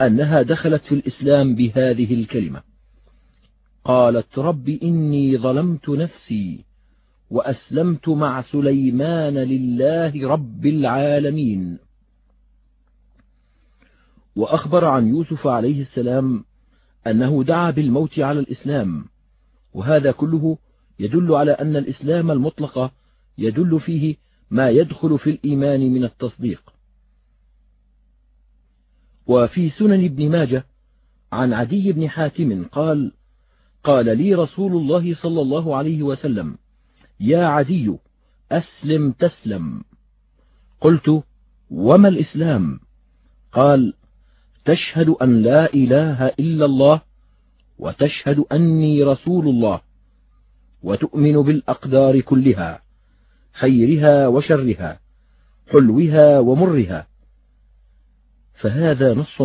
أنها 0.00 0.42
دخلت 0.42 0.84
في 0.84 0.94
الإسلام 0.94 1.54
بهذه 1.54 2.14
الكلمة. 2.14 2.62
قالت 3.84 4.38
رب 4.38 4.68
إني 4.68 5.38
ظلمت 5.38 5.88
نفسي 5.88 6.64
وأسلمت 7.30 8.08
مع 8.08 8.42
سليمان 8.42 9.34
لله 9.34 10.28
رب 10.28 10.66
العالمين. 10.66 11.78
وأخبر 14.36 14.84
عن 14.84 15.08
يوسف 15.08 15.46
عليه 15.46 15.80
السلام 15.80 16.44
أنه 17.06 17.44
دعا 17.44 17.70
بالموت 17.70 18.18
على 18.18 18.40
الإسلام 18.40 19.04
وهذا 19.74 20.12
كله 20.12 20.58
يدل 20.98 21.34
على 21.34 21.52
أن 21.52 21.76
الإسلام 21.76 22.30
المطلق 22.30 22.92
يدل 23.38 23.80
فيه 23.80 24.16
ما 24.50 24.70
يدخل 24.70 25.18
في 25.18 25.30
الإيمان 25.30 25.80
من 25.80 26.04
التصديق. 26.04 26.62
وفي 29.26 29.70
سنن 29.70 30.04
ابن 30.04 30.30
ماجه 30.30 30.66
عن 31.32 31.52
عدي 31.52 31.92
بن 31.92 32.08
حاتم 32.08 32.64
قال 32.64 33.12
قال 33.84 34.18
لي 34.18 34.34
رسول 34.34 34.72
الله 34.72 35.14
صلى 35.14 35.40
الله 35.40 35.76
عليه 35.76 36.02
وسلم 36.02 36.58
يا 37.20 37.46
عدي 37.46 37.96
أسلم 38.52 39.12
تسلم 39.12 39.82
قلت 40.80 41.22
وما 41.70 42.08
الإسلام؟ 42.08 42.80
قال 43.52 43.94
تشهد 44.64 45.08
أن 45.08 45.42
لا 45.42 45.74
إله 45.74 46.26
إلا 46.26 46.64
الله 46.64 47.02
وتشهد 47.78 48.38
أني 48.52 49.02
رسول 49.02 49.48
الله 49.48 49.80
وتؤمن 50.82 51.42
بالأقدار 51.42 52.20
كلها 52.20 52.82
خيرها 53.52 54.26
وشرها 54.26 55.00
حلوها 55.72 56.38
ومرها. 56.38 57.06
فهذا 58.54 59.14
نص 59.14 59.42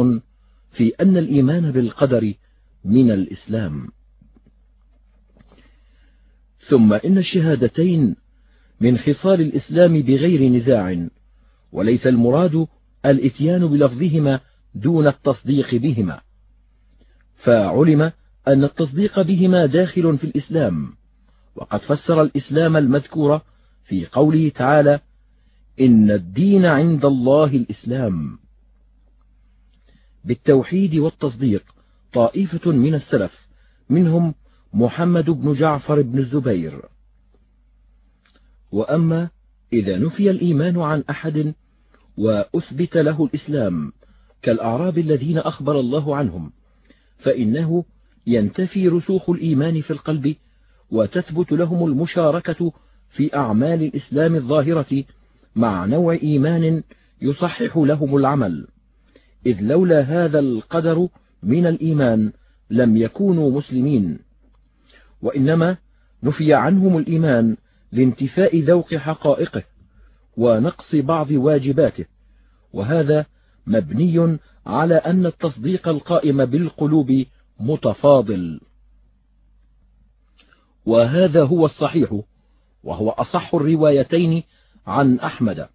في 0.72 0.94
أن 1.02 1.18
الإيمان 1.18 1.72
بالقدر 1.72 2.34
من 2.86 3.12
الإسلام. 3.12 3.88
ثم 6.68 6.94
إن 6.94 7.18
الشهادتين 7.18 8.16
من 8.82 8.98
خصال 8.98 9.42
الإسلام 9.42 10.02
بغير 10.02 10.50
نزاع 10.52 11.08
وليس 11.72 12.08
المراد 12.08 12.68
الإتيان 13.06 13.68
بلفظهما 13.68 14.40
دون 14.76 15.08
التصديق 15.08 15.76
بهما. 15.76 16.22
فعلم 17.44 18.12
أن 18.48 18.64
التصديق 18.64 19.22
بهما 19.22 19.66
داخل 19.66 20.18
في 20.18 20.24
الإسلام 20.24 20.94
وقد 21.56 21.80
فسر 21.80 22.22
الإسلام 22.22 22.78
المذكور 22.78 23.42
في 23.86 24.06
قوله 24.06 24.50
تعالى 24.50 25.00
إن 25.80 26.12
الدين 26.12 26.66
عند 26.66 27.06
الله 27.06 27.46
الإسلام. 27.46 28.40
بالتوحيد 30.26 30.96
والتصديق 30.96 31.64
طائفة 32.14 32.72
من 32.72 32.96
السلف 32.96 33.48
منهم 33.90 34.34
محمد 34.74 35.30
بن 35.30 35.54
جعفر 35.54 36.02
بن 36.02 36.20
الزبير. 36.20 36.82
وأما 38.72 39.30
إذا 39.74 39.98
نفي 39.98 40.30
الإيمان 40.30 40.80
عن 40.82 41.04
أحد 41.10 41.54
وأثبت 42.18 42.98
له 42.98 43.26
الإسلام 43.26 43.92
كالأعراب 44.42 44.98
الذين 44.98 45.38
أخبر 45.38 45.80
الله 45.80 46.16
عنهم 46.16 46.52
فإنه 47.18 47.84
ينتفي 48.28 48.88
رسوخ 48.88 49.30
الإيمان 49.30 49.82
في 49.82 49.92
القلب 49.92 50.36
وتثبت 50.92 51.52
لهم 51.52 51.88
المشاركة 51.88 52.72
في 53.10 53.36
أعمال 53.36 53.84
الإسلام 53.84 54.36
الظاهرة 54.36 55.04
مع 55.56 55.86
نوع 55.86 56.14
إيمان 56.14 56.84
يصحح 57.22 57.78
لهم 57.78 58.16
العمل. 58.16 58.68
إذ 59.46 59.62
لولا 59.62 60.02
هذا 60.02 60.40
القدر 60.40 61.08
من 61.44 61.66
الإيمان 61.66 62.32
لم 62.70 62.98
يكونوا 62.98 63.52
مسلمين. 63.52 64.20
وإنما 65.22 65.78
نفي 66.24 66.54
عنهم 66.54 66.98
الإيمان 66.98 67.58
لانتفاء 67.92 68.60
ذوق 68.60 68.96
حقائقه 68.96 69.64
ونقص 70.38 70.96
بعض 70.96 71.32
واجباته 71.32 72.06
وهذا 72.74 73.26
مبني 73.70 74.38
على 74.66 74.96
أن 74.96 75.26
التصديق 75.26 75.88
القائم 75.88 76.46
بالقلوب 76.46 77.26
متفاضل. 77.60 78.62
وهذا 80.86 81.44
هو 81.44 81.66
الصحيح 81.66 82.22
وهو 82.84 83.10
أصح 83.10 83.56
الروايتين 83.56 84.44
عن 84.88 85.20
أحمد. 85.20 85.68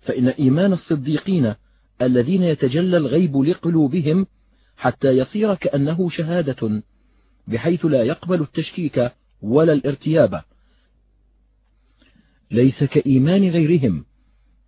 فإن 0.00 0.28
إيمان 0.28 0.72
الصديقين 0.72 1.54
الذين 2.02 2.42
يتجلى 2.42 2.96
الغيب 2.96 3.36
لقلوبهم 3.36 4.26
حتى 4.76 5.08
يصير 5.08 5.54
كأنه 5.54 6.08
شهادة 6.08 6.82
بحيث 7.48 7.84
لا 7.84 8.02
يقبل 8.02 8.40
التشكيك 8.40 9.12
ولا 9.42 9.72
الارتياب. 9.72 10.42
ليس 12.50 12.84
كإيمان 12.84 13.50
غيرهم 13.50 14.04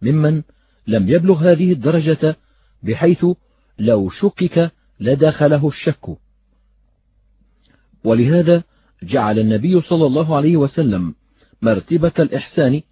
ممن 0.03 0.43
لم 0.87 1.09
يبلغ 1.09 1.53
هذه 1.53 1.73
الدرجة 1.73 2.37
بحيث 2.83 3.27
لو 3.79 4.11
شكك 4.11 4.73
لدخله 5.01 5.69
الشك. 5.69 6.17
ولهذا 8.05 8.63
جعل 9.03 9.39
النبي 9.39 9.81
صلى 9.81 10.07
الله 10.07 10.37
عليه 10.37 10.57
وسلم 10.57 11.15
مرتبة 11.63 12.13
الإحسان 12.19 12.83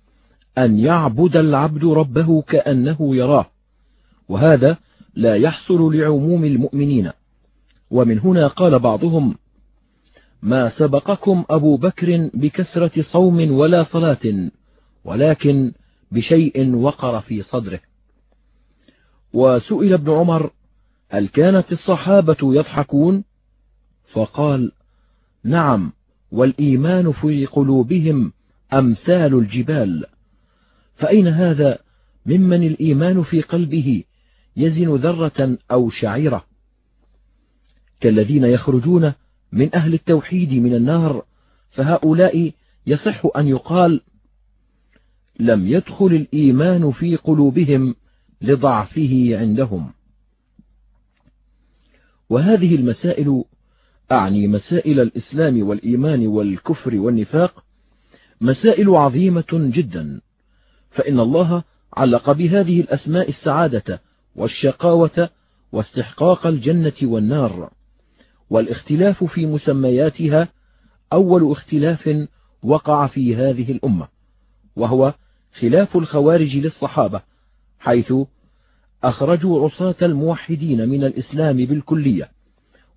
أن 0.59 0.79
يعبد 0.79 1.37
العبد 1.37 1.85
ربه 1.85 2.43
كأنه 2.43 3.17
يراه 3.17 3.51
وهذا 4.29 4.77
لا 5.15 5.37
يحصل 5.37 5.97
لعموم 5.97 6.45
المؤمنين. 6.45 7.11
ومن 7.91 8.19
هنا 8.19 8.47
قال 8.47 8.79
بعضهم 8.79 9.35
ما 10.43 10.71
سبقكم 10.71 11.45
أبو 11.51 11.77
بكر 11.77 12.31
بكثرة 12.35 13.03
صوم 13.03 13.51
ولا 13.51 13.83
صلاة 13.85 14.51
ولكن 15.05 15.73
بشيء 16.11 16.75
وقر 16.75 17.21
في 17.21 17.43
صدره. 17.43 17.81
وسئل 19.33 19.93
ابن 19.93 20.13
عمر 20.13 20.51
هل 21.09 21.29
كانت 21.29 21.73
الصحابة 21.73 22.37
يضحكون؟ 22.43 23.25
فقال 24.13 24.73
نعم 25.45 25.93
والإيمان 26.31 27.13
في 27.13 27.47
قلوبهم 27.47 28.33
أمثال 28.73 29.35
الجبال. 29.35 30.07
فأين 30.97 31.29
هذا؟ 31.29 31.79
ممن 32.27 32.67
الإيمان 32.67 33.23
في 33.23 33.41
قلبه 33.43 34.05
يزن 34.57 34.95
ذرة 34.97 35.59
أو 35.71 35.91
شعيرة. 35.91 36.45
كالذين 38.01 38.45
يخرجون 38.45 39.13
من 39.53 39.75
أهل 39.75 39.95
التوحيد 39.95 40.53
من 40.53 40.75
النار 40.75 41.25
فهؤلاء 41.71 42.53
يصح 42.87 43.23
أن 43.37 43.49
يقال 43.49 44.01
لم 45.41 45.67
يدخل 45.67 46.07
الإيمان 46.07 46.91
في 46.91 47.17
قلوبهم 47.17 47.95
لضعفه 48.43 49.31
عندهم. 49.33 49.93
وهذه 52.31 52.75
المسائل 52.75 53.45
أعني 54.13 54.49
مسائل 54.49 55.01
الإسلام 55.01 55.69
والإيمان 55.69 56.27
والكفر 56.27 56.95
والنفاق 56.95 57.65
مسائل 58.41 58.91
عظيمة 58.91 59.45
جدا 59.53 60.21
فإن 60.91 61.21
الله 61.21 61.63
علق 61.97 62.31
بهذه 62.33 62.81
الأسماء 62.81 63.29
السعادة 63.29 64.01
والشقاوة 64.37 65.31
واستحقاق 65.73 66.47
الجنة 66.47 66.93
والنار. 67.03 67.71
والاختلاف 68.51 69.25
في 69.25 69.47
مسمياتها 69.47 70.49
أول 71.13 71.53
اختلاف 71.53 72.27
وقع 72.63 73.07
في 73.07 73.37
هذه 73.37 73.73
الأمة 73.73 74.09
وهو 74.77 75.15
خلاف 75.59 75.97
الخوارج 75.97 76.57
للصحابة 76.57 77.23
حيث 77.79 78.13
أخرجوا 79.05 79.65
عصاة 79.65 79.95
الموحدين 80.03 80.89
من 80.89 81.05
الإسلام 81.05 81.57
بالكلية 81.57 82.31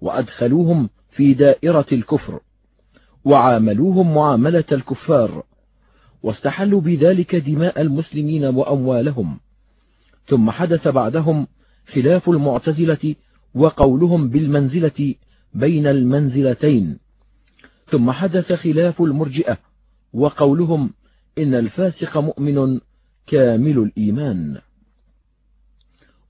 وأدخلوهم 0.02 0.90
في 1.12 1.34
دائرة 1.34 1.86
الكفر 1.92 2.40
وعاملوهم 3.26 4.16
معاملة 4.16 4.64
الكفار 4.72 5.44
واستحلوا 6.24 6.82
بذلك 6.82 7.36
دماء 7.36 7.82
المسلمين 7.82 8.46
وأموالهم. 8.46 9.40
ثم 10.28 10.52
حدث 10.52 10.88
بعدهم 10.88 11.48
خلاف 11.94 12.30
المعتزلة 12.30 13.16
وقولهم 13.56 14.30
بالمنزلة 14.30 15.16
بين 15.54 15.88
المنزلتين. 15.88 16.98
ثم 17.92 18.12
حدث 18.12 18.54
خلاف 18.54 19.02
المرجئة 19.02 19.58
وقولهم 20.14 20.90
إن 21.38 21.54
الفاسق 21.56 22.18
مؤمن 22.18 22.80
كامل 23.28 23.78
الإيمان. 23.78 24.58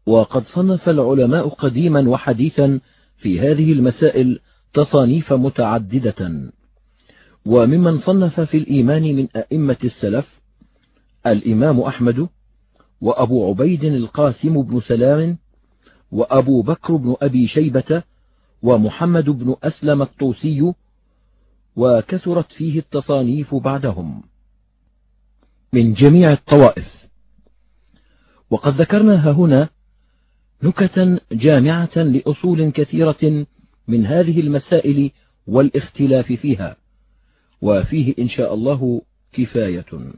وقد 0.06 0.43
صنف 0.47 0.89
العلماء 0.89 1.49
قديما 1.49 2.10
وحديثا 2.10 2.80
في 3.18 3.39
هذه 3.39 3.74
المسائل 3.74 4.39
تصانيف 4.74 5.34
متعددة. 5.34 6.51
وممن 7.45 7.99
صنف 7.99 8.39
في 8.39 8.58
الإيمان 8.58 9.04
من 9.16 9.28
أئمة 9.36 9.78
السلف 9.84 10.39
الإمام 11.28 11.80
أحمد 11.80 12.28
وأبو 13.01 13.49
عبيد 13.49 13.84
القاسم 13.84 14.62
بن 14.62 14.82
سلام 14.82 15.38
وأبو 16.12 16.62
بكر 16.62 16.95
بن 16.95 17.16
أبي 17.22 17.47
شيبة 17.47 18.04
ومحمد 18.64 19.30
بن 19.30 19.56
أسلم 19.64 20.01
الطوسي 20.01 20.74
وكثرت 21.76 22.51
فيه 22.51 22.80
التصانيف 22.80 23.56
بعدهم. 23.56 24.24
من 25.74 25.93
جميع 25.93 26.32
الطوائف. 26.32 27.07
وقد 28.49 28.82
ذكرنا 28.82 29.32
هنا 29.32 29.69
نكتا 30.63 31.19
جامعة 31.32 31.97
لأصول 31.97 32.71
كثيرة 32.71 33.45
من 33.88 34.05
هذه 34.05 34.39
المسائل 34.39 35.11
والاختلاف 35.47 36.32
فيها 36.32 36.76
وفيه 37.61 38.13
إن 38.19 38.30
شاء 38.30 38.53
الله 38.53 39.01
كفاية. 39.34 40.13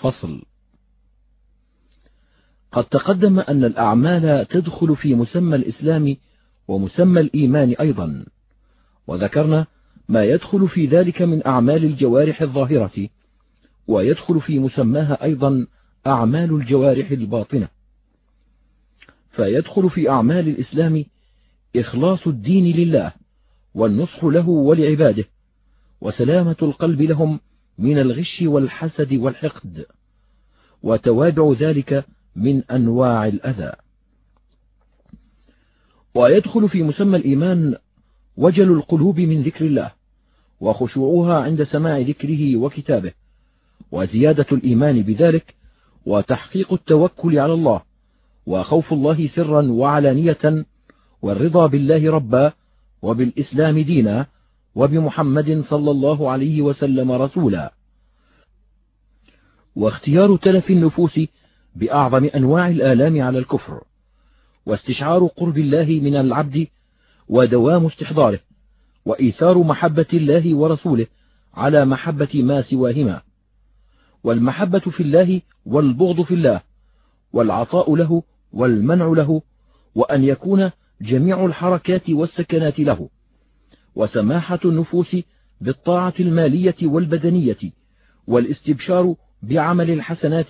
فصل. 0.00 0.42
قد 2.72 2.84
تقدم 2.84 3.40
أن 3.40 3.64
الأعمال 3.64 4.48
تدخل 4.48 4.96
في 4.96 5.14
مسمى 5.14 5.56
الإسلام 5.56 6.16
ومسمى 6.68 7.20
الإيمان 7.20 7.70
أيضا 7.80 8.24
وذكرنا 9.06 9.66
ما 10.08 10.24
يدخل 10.24 10.68
في 10.68 10.86
ذلك 10.86 11.22
من 11.22 11.46
أعمال 11.46 11.84
الجوارح 11.84 12.42
الظاهرة 12.42 13.08
ويدخل 13.86 14.40
في 14.40 14.58
مسماها 14.58 15.24
أيضا 15.24 15.66
أعمال 16.06 16.54
الجوارح 16.54 17.10
الباطنة. 17.10 17.68
فيدخل 19.30 19.90
في 19.90 20.10
أعمال 20.10 20.48
الإسلام 20.48 21.04
إخلاص 21.76 22.26
الدين 22.26 22.76
لله 22.76 23.12
والنصح 23.74 24.24
له 24.24 24.48
ولعباده 24.48 25.24
وسلامة 26.00 26.56
القلب 26.62 27.02
لهم 27.02 27.40
من 27.78 27.98
الغش 27.98 28.42
والحسد 28.42 29.12
والحقد 29.12 29.86
وتوابع 30.82 31.52
ذلك 31.58 32.04
من 32.36 32.62
أنواع 32.64 33.26
الأذى. 33.26 33.72
ويدخل 36.14 36.68
في 36.68 36.82
مسمى 36.82 37.16
الإيمان 37.16 37.76
وجل 38.36 38.72
القلوب 38.72 39.20
من 39.20 39.42
ذكر 39.42 39.64
الله 39.64 39.92
وخشوعها 40.60 41.42
عند 41.42 41.62
سماع 41.62 41.98
ذكره 41.98 42.56
وكتابه. 42.56 43.12
وزيادة 43.92 44.46
الإيمان 44.52 45.02
بذلك 45.02 45.54
وتحقيق 46.06 46.72
التوكل 46.72 47.38
على 47.38 47.52
الله 47.52 47.82
وخوف 48.46 48.92
الله 48.92 49.26
سرا 49.26 49.62
وعلانية 49.62 50.64
والرضا 51.22 51.66
بالله 51.66 52.10
ربا 52.10 52.52
وبالإسلام 53.02 53.78
دينا 53.78 54.26
وبمحمد 54.74 55.64
صلى 55.68 55.90
الله 55.90 56.30
عليه 56.30 56.62
وسلم 56.62 57.12
رسولا. 57.12 57.72
واختيار 59.76 60.36
تلف 60.36 60.70
النفوس 60.70 61.20
بأعظم 61.76 62.24
أنواع 62.24 62.68
الآلام 62.68 63.22
على 63.22 63.38
الكفر 63.38 63.84
واستشعار 64.66 65.26
قرب 65.26 65.58
الله 65.58 65.84
من 65.84 66.16
العبد 66.16 66.66
ودوام 67.28 67.86
استحضاره 67.86 68.40
وإيثار 69.04 69.58
محبة 69.58 70.06
الله 70.14 70.54
ورسوله 70.54 71.06
على 71.54 71.84
محبة 71.84 72.42
ما 72.42 72.62
سواهما. 72.62 73.22
والمحبة 74.24 74.78
في 74.78 75.02
الله 75.02 75.40
والبغض 75.66 76.22
في 76.22 76.34
الله 76.34 76.60
والعطاء 77.32 77.96
له 77.96 78.22
والمنع 78.52 79.06
له 79.06 79.42
وأن 79.94 80.24
يكون 80.24 80.70
جميع 81.00 81.46
الحركات 81.46 82.10
والسكنات 82.10 82.78
له. 82.78 83.08
وسماحة 83.94 84.58
النفوس 84.64 85.16
بالطاعة 85.60 86.14
المالية 86.20 86.76
والبدنية 86.82 87.58
والاستبشار 88.26 89.14
بعمل 89.42 89.90
الحسنات 89.90 90.48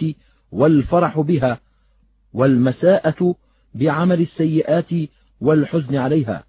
والفرح 0.53 1.21
بها 1.21 1.61
والمساءة 2.33 3.35
بعمل 3.75 4.21
السيئات 4.21 4.91
والحزن 5.41 5.97
عليها. 5.97 6.45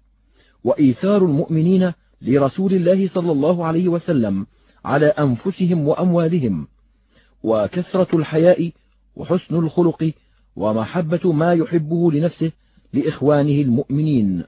وإيثار 0.64 1.24
المؤمنين 1.24 1.92
لرسول 2.22 2.72
الله 2.72 3.08
صلى 3.08 3.32
الله 3.32 3.66
عليه 3.66 3.88
وسلم 3.88 4.46
على 4.84 5.06
أنفسهم 5.06 5.88
وأموالهم 5.88 6.68
وكثرة 7.42 8.16
الحياء 8.18 8.72
وحسن 9.16 9.54
الخلق 9.56 10.12
ومحبة 10.56 11.32
ما 11.32 11.52
يحبه 11.52 12.12
لنفسه 12.12 12.52
لإخوانه 12.92 13.62
المؤمنين 13.62 14.44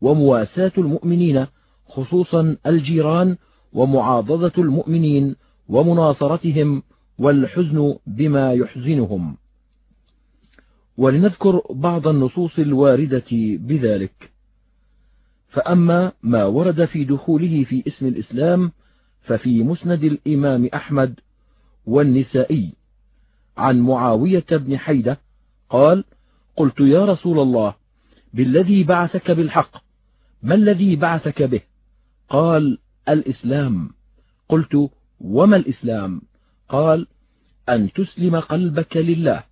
ومواساة 0.00 0.72
المؤمنين 0.78 1.46
خصوصا 1.88 2.56
الجيران 2.66 3.36
ومعاضدة 3.72 4.52
المؤمنين 4.58 5.36
ومناصرتهم 5.68 6.82
والحزن 7.18 7.96
بما 8.06 8.52
يحزنهم. 8.52 9.36
ولنذكر 10.96 11.62
بعض 11.70 12.08
النصوص 12.08 12.58
الواردة 12.58 13.24
بذلك. 13.56 14.30
فأما 15.48 16.12
ما 16.22 16.44
ورد 16.44 16.84
في 16.84 17.04
دخوله 17.04 17.64
في 17.64 17.82
اسم 17.86 18.06
الإسلام 18.06 18.72
ففي 19.22 19.62
مسند 19.62 20.04
الإمام 20.04 20.68
أحمد 20.74 21.20
والنسائي. 21.86 22.72
عن 23.56 23.80
معاوية 23.80 24.46
بن 24.50 24.78
حيدة 24.78 25.20
قال 25.70 26.04
قلت 26.56 26.80
يا 26.80 27.04
رسول 27.04 27.38
الله 27.38 27.74
بالذي 28.34 28.84
بعثك 28.84 29.30
بالحق 29.30 29.84
ما 30.42 30.54
الذي 30.54 30.96
بعثك 30.96 31.42
به؟ 31.42 31.60
قال 32.28 32.78
الإسلام. 33.08 33.90
قلت 34.48 34.90
وما 35.20 35.56
الإسلام؟ 35.56 36.22
قال 36.68 37.06
أن 37.68 37.92
تسلم 37.92 38.36
قلبك 38.40 38.96
لله 38.96 39.44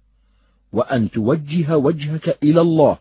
وأن 0.73 1.11
توجه 1.11 1.77
وجهك 1.77 2.39
إلى 2.43 2.61
الله 2.61 2.99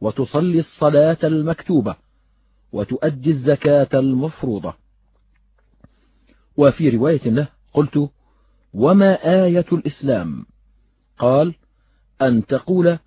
وتصلي 0.00 0.60
الصلاة 0.60 1.18
المكتوبة 1.24 1.96
وتؤدي 2.72 3.30
الزكاة 3.30 3.88
المفروضة. 3.94 4.74
وفي 6.56 6.88
رواية 6.88 7.30
له 7.30 7.48
قلت 7.72 8.10
وما 8.72 9.44
آية 9.44 9.66
الإسلام؟ 9.72 10.46
قال 11.18 11.54
أن 12.22 12.46
تقول 12.46 12.98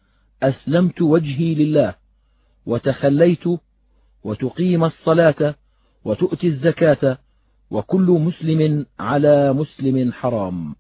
أسلمت 0.43 1.01
وجهي 1.01 1.55
لله 1.55 1.95
وتخليت 2.65 3.43
وتقيم 4.23 4.83
الصلاة 4.83 5.55
وتؤتي 6.05 6.47
الزكاة 6.47 7.17
وكل 7.71 8.21
مسلم 8.21 8.85
على 8.99 9.53
مسلم 9.53 10.11
حرام. 10.11 10.75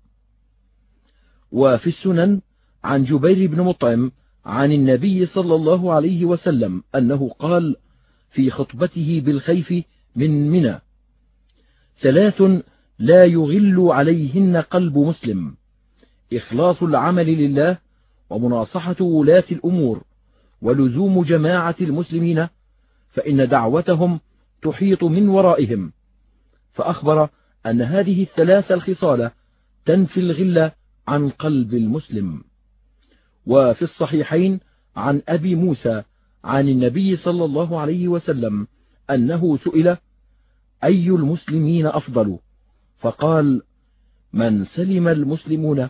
وفي 1.51 1.87
السنن 1.87 2.41
عن 2.83 3.03
جبير 3.03 3.51
بن 3.51 3.61
مطعم 3.61 4.11
عن 4.45 4.71
النبي 4.71 5.25
صلى 5.25 5.55
الله 5.55 5.93
عليه 5.93 6.25
وسلم 6.25 6.83
أنه 6.95 7.29
قال 7.29 7.75
في 8.29 8.51
خطبته 8.51 9.21
بالخيف 9.25 9.85
من 10.15 10.49
منى 10.49 10.79
ثلاث 12.01 12.41
لا 12.99 13.25
يغل 13.25 13.87
عليهن 13.91 14.57
قلب 14.57 14.97
مسلم. 14.97 15.55
إخلاص 16.33 16.83
العمل 16.83 17.25
لله 17.25 17.77
ومناصحة 18.29 18.95
ولاة 19.01 19.43
الأمور 19.51 20.03
ولزوم 20.61 21.23
جماعة 21.23 21.75
المسلمين 21.81 22.47
فإن 23.09 23.49
دعوتهم 23.49 24.19
تحيط 24.61 25.03
من 25.03 25.29
ورائهم. 25.29 25.91
فأخبر 26.73 27.29
أن 27.65 27.81
هذه 27.81 28.23
الثلاث 28.23 28.71
الخصال 28.71 29.31
تنفي 29.85 30.19
الغل 30.19 30.71
عن 31.07 31.29
قلب 31.29 31.73
المسلم. 31.73 32.43
وفي 33.45 33.81
الصحيحين 33.81 34.59
عن 34.95 35.21
أبي 35.27 35.55
موسى 35.55 36.03
عن 36.43 36.69
النبي 36.69 37.17
صلى 37.17 37.45
الله 37.45 37.79
عليه 37.79 38.07
وسلم 38.07 38.67
أنه 39.09 39.57
سئل 39.57 39.97
أي 40.83 41.07
المسلمين 41.07 41.85
أفضل؟ 41.85 42.39
فقال 43.05 43.61
من 44.33 44.65
سلم 44.65 45.07
المسلمون 45.07 45.89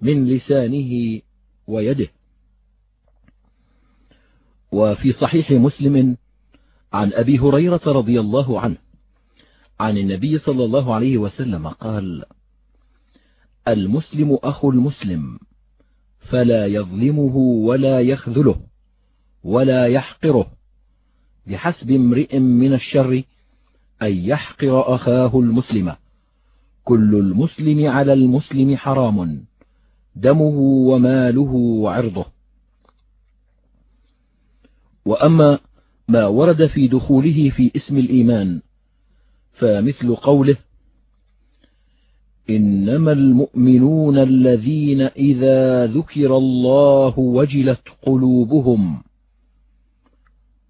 من 0.00 0.28
لسانه 0.28 1.20
ويده. 1.66 2.08
وفي 4.72 5.12
صحيح 5.12 5.50
مسلم 5.50 6.16
عن 6.92 7.12
أبي 7.12 7.38
هريرة 7.38 7.80
رضي 7.86 8.20
الله 8.20 8.60
عنه 8.60 8.76
عن 9.80 9.98
النبي 9.98 10.38
صلى 10.38 10.64
الله 10.64 10.94
عليه 10.94 11.18
وسلم 11.18 11.68
قال 11.68 12.24
المسلم 13.68 14.38
أخو 14.42 14.70
المسلم 14.70 15.38
فلا 16.18 16.66
يظلمه 16.66 17.36
ولا 17.36 18.00
يخذله 18.00 18.60
ولا 19.44 19.86
يحقره 19.86 20.50
بحسب 21.46 21.90
امرئ 21.90 22.38
من 22.38 22.74
الشر 22.74 23.22
أن 24.02 24.12
يحقر 24.12 24.94
أخاه 24.94 25.38
المسلم. 25.40 25.96
كل 26.84 27.14
المسلم 27.14 27.86
على 27.86 28.12
المسلم 28.12 28.76
حرام 28.76 29.44
دمه 30.16 30.58
وماله 30.88 31.52
وعرضه. 31.52 32.26
وأما 35.04 35.58
ما 36.08 36.26
ورد 36.26 36.66
في 36.66 36.88
دخوله 36.88 37.50
في 37.50 37.70
اسم 37.76 37.98
الإيمان 37.98 38.60
فمثل 39.52 40.14
قوله 40.16 40.56
إنما 42.50 43.12
المؤمنون 43.12 44.18
الذين 44.18 45.00
إذا 45.00 45.86
ذكر 45.86 46.36
الله 46.36 47.18
وجلت 47.18 47.82
قلوبهم 48.02 49.02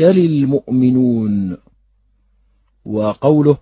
المؤمنون 0.00 1.56
وقوله 2.84 3.58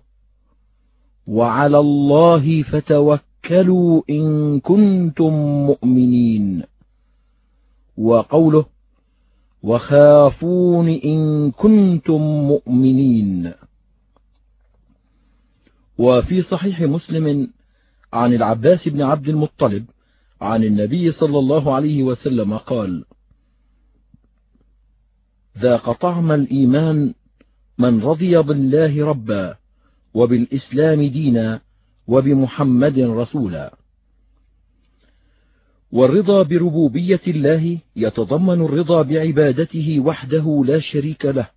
وعلى 1.27 1.79
الله 1.79 2.63
فتوكلوا 2.63 4.01
إن 4.09 4.59
كنتم 4.59 5.33
مؤمنين 5.65 6.63
وقوله 7.97 8.65
وخافون 9.63 10.89
إن 10.89 11.51
كنتم 11.51 12.21
مؤمنين 12.21 13.53
وفي 15.97 16.41
صحيح 16.41 16.81
مسلم 16.81 17.47
عن 18.13 18.33
العباس 18.33 18.87
بن 18.87 19.01
عبد 19.01 19.29
المطلب 19.29 19.85
عن 20.41 20.63
النبي 20.63 21.11
صلى 21.11 21.39
الله 21.39 21.75
عليه 21.75 22.03
وسلم 22.03 22.57
قال 22.57 23.05
ذاق 25.61 25.91
طعم 25.91 26.31
الإيمان 26.31 27.13
من 27.77 28.01
رضي 28.01 28.37
بالله 28.37 29.05
ربا 29.05 29.55
وبالإسلام 30.13 31.01
دينا 31.01 31.61
وبمحمد 32.07 32.99
رسولا. 32.99 33.77
والرضا 35.91 36.43
بربوبية 36.43 37.21
الله 37.27 37.77
يتضمن 37.95 38.61
الرضا 38.61 39.01
بعبادته 39.01 39.99
وحده 39.99 40.63
لا 40.65 40.79
شريك 40.79 41.25
له 41.25 41.49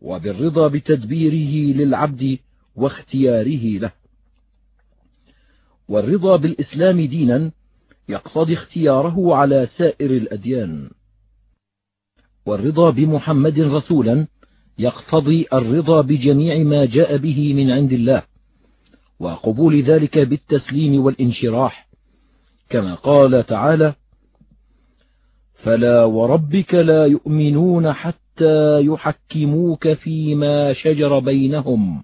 وبالرضا 0.00 0.68
بتدبيره 0.68 1.76
للعبد 1.76 2.38
واختياره 2.76 3.78
له. 3.78 3.92
والرضا 5.88 6.36
بالإسلام 6.36 7.00
دينا 7.00 7.50
يقتضي 8.08 8.54
اختياره 8.54 9.34
على 9.34 9.66
سائر 9.66 10.10
الأديان. 10.10 10.90
والرضا 12.46 12.90
بمحمد 12.90 13.60
رسولا 13.60 14.26
يقتضي 14.78 15.46
الرضا 15.52 16.00
بجميع 16.00 16.62
ما 16.62 16.84
جاء 16.84 17.16
به 17.16 17.54
من 17.54 17.70
عند 17.70 17.92
الله 17.92 18.22
وقبول 19.20 19.82
ذلك 19.82 20.18
بالتسليم 20.18 21.04
والانشراح. 21.04 21.88
كما 22.70 22.94
قال 22.94 23.46
تعالى 23.46 23.94
فلا 25.54 26.04
وربك 26.04 26.74
لا 26.74 27.06
يؤمنون 27.06 27.92
حتى 27.92 28.80
يحكموك 28.80 29.92
فيما 29.92 30.72
شجر 30.72 31.18
بينهم 31.18 32.02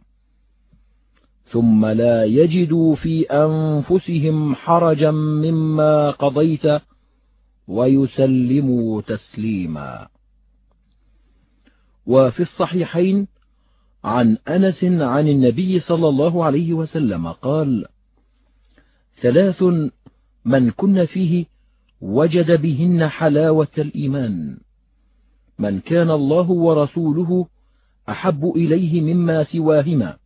ثم 1.49 1.87
لا 1.87 2.25
يجدوا 2.25 2.95
في 2.95 3.23
أنفسهم 3.23 4.55
حرجا 4.55 5.11
مما 5.11 6.11
قضيت 6.11 6.83
ويسلموا 7.69 9.03
تسليما. 9.03 10.09
وفي 12.07 12.41
الصحيحين 12.41 13.29
عن 14.05 14.39
أنس 14.49 14.85
عن 14.85 15.29
النبي 15.29 15.81
صلى 15.81 16.09
الله 16.09 16.45
عليه 16.45 16.73
وسلم 16.73 17.33
قال 17.33 17.87
ثلاث 19.23 19.63
من 20.45 20.71
كن 20.71 21.05
فيه 21.05 21.47
وجد 22.01 22.63
بهن 22.63 23.09
حلاوة 23.09 23.69
الإيمان. 23.79 24.59
من 25.59 25.81
كان 25.81 26.11
الله 26.11 26.51
ورسوله 26.51 27.47
أحب 28.09 28.53
إليه 28.57 29.01
مما 29.01 29.45
سواهما 29.45 30.17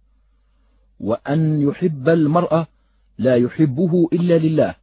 وأن 1.01 1.61
يحب 1.63 2.09
المرء 2.09 2.65
لا 3.19 3.37
يحبه 3.37 4.09
إلا 4.13 4.39
لله 4.39 4.75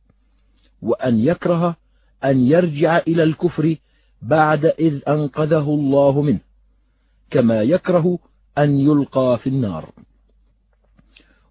وأن 0.82 1.20
يكره 1.20 1.76
أن 2.24 2.40
يرجع 2.48 2.98
إلى 2.98 3.24
الكفر 3.24 3.76
بعد 4.22 4.66
إذ 4.66 5.00
أنقذه 5.08 5.70
الله 5.70 6.22
منه. 6.22 6.47
كما 7.30 7.62
يكره 7.62 8.20
أن 8.58 8.80
يلقى 8.80 9.40
في 9.44 9.50
النار. 9.50 9.94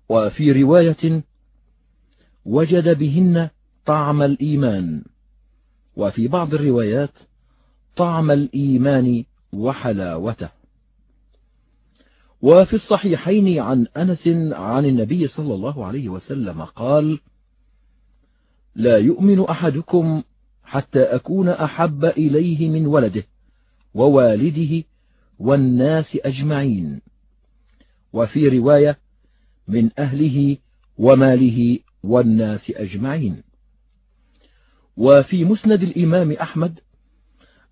وفي 0.09 0.62
رواية 0.62 1.22
وجد 2.45 2.99
بهن 2.99 3.49
طعم 3.87 4.22
الإيمان. 4.22 5.05
وفي 5.97 6.29
بعض 6.29 6.55
الروايات 6.55 7.12
طعم 7.97 8.31
الإيمان 8.31 9.24
وحلاوته. 9.53 10.49
وفي 12.43 12.74
الصحيحين 12.74 13.59
عن 13.59 13.87
أنس 13.97 14.29
عن 14.53 14.85
النبي 14.85 15.29
صلى 15.29 15.55
الله 15.55 15.87
عليه 15.87 16.09
وسلم 16.09 16.64
قال 16.64 17.20
لا 18.74 18.99
يؤمن 18.99 19.41
أحدكم 19.41 20.22
حتى 20.64 21.03
أكون 21.03 21.49
أحب 21.49 22.05
إليه 22.05 22.68
من 22.68 22.87
ولده 22.87 23.24
ووالده 23.95 24.85
والناس 25.39 26.16
أجمعين. 26.24 27.01
وفي 28.12 28.49
رواية 28.49 28.99
من 29.68 29.91
أهله 29.99 30.57
وماله 30.99 31.78
والناس 32.03 32.70
أجمعين. 32.70 33.43
وفي 34.97 35.45
مسند 35.45 35.82
الإمام 35.82 36.32
أحمد 36.32 36.80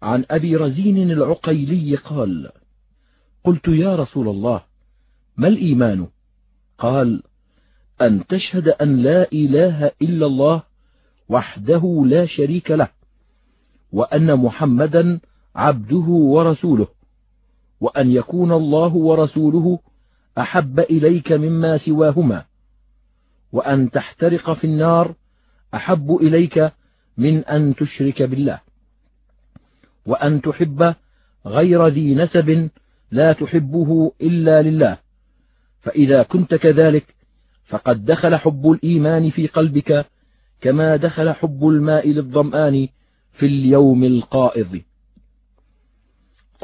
عن 0.03 0.25
أبي 0.31 0.57
رزين 0.57 1.11
العقيلي 1.11 1.97
قال 1.97 2.51
قلت 3.45 3.69
يا 3.69 3.97
رسول 3.97 4.29
الله 4.29 4.63
ما 5.37 5.49
الإيمان؟ 5.49 6.09
قال 6.79 7.23
أن 8.01 8.27
تشهد 8.27 8.69
أن 8.69 9.03
لا 9.03 9.33
إله 9.33 9.91
إلا 10.03 10.27
الله 10.27 10.63
وحده 11.29 12.05
لا 12.07 12.27
شريك 12.27 12.71
له 12.71 12.89
وأن 13.93 14.37
محمدا 14.37 15.21
عبده 15.57 16.07
ورسوله. 16.07 16.89
وأن 17.85 18.11
يكون 18.11 18.53
الله 18.53 18.95
ورسوله 18.95 19.79
أحب 20.39 20.81
إليك 20.81 21.33
مما 21.33 21.79
سواهما 21.79 22.45
وأن 23.53 23.91
تحترق 23.91 24.53
في 24.53 24.65
النار 24.65 25.15
أحب 25.75 26.17
إليك 26.23 26.73
من 27.17 27.45
أن 27.45 27.75
تشرك 27.75 28.23
بالله 28.23 28.61
وأن 30.07 30.41
تحب 30.41 30.95
غير 31.47 31.87
ذي 31.87 32.15
نسب 32.15 32.71
لا 33.11 33.33
تحبه 33.33 34.13
إلا 34.21 34.63
لله 34.63 34.99
فإذا 35.81 36.23
كنت 36.23 36.55
كذلك 36.55 37.15
فقد 37.67 38.05
دخل 38.05 38.37
حب 38.37 38.71
الإيمان 38.71 39.31
في 39.31 39.47
قلبك 39.47 40.07
كما 40.61 40.97
دخل 40.97 41.33
حب 41.33 41.69
الماء 41.69 42.11
للظمآن 42.11 42.89
في 43.33 43.47
اليوم 43.47 44.05
القائض. 44.05 44.81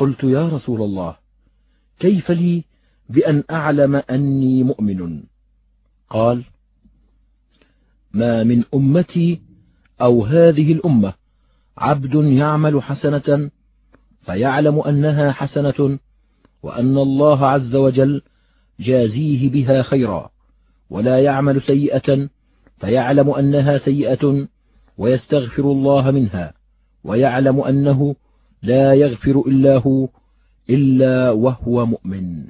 قلت 0.00 0.24
يا 0.24 0.48
رسول 0.48 0.82
الله 0.82 1.16
كيف 1.98 2.30
لي 2.30 2.64
بأن 3.08 3.44
أعلم 3.50 4.02
أني 4.10 4.62
مؤمن؟ 4.62 5.22
قال 6.10 6.44
ما 8.12 8.44
من 8.44 8.64
أمتي 8.74 9.40
أو 10.00 10.24
هذه 10.24 10.72
الأمة 10.72 11.12
عبد 11.78 12.14
يعمل 12.14 12.82
حسنة 12.82 13.50
فيعلم 14.22 14.80
أنها 14.80 15.32
حسنة 15.32 15.98
وأن 16.62 16.98
الله 16.98 17.46
عز 17.46 17.74
وجل 17.74 18.22
جازيه 18.80 19.50
بها 19.50 19.82
خيرا 19.82 20.30
ولا 20.90 21.18
يعمل 21.20 21.62
سيئة 21.62 22.28
فيعلم 22.78 23.30
أنها 23.30 23.78
سيئة 23.78 24.48
ويستغفر 24.98 25.62
الله 25.62 26.10
منها 26.10 26.52
ويعلم 27.04 27.60
أنه 27.60 28.16
لا 28.62 28.94
يغفر 28.94 29.40
إلا 29.46 29.78
هو 29.78 30.08
إلا 30.70 31.30
وهو 31.30 31.86
مؤمن. 31.86 32.46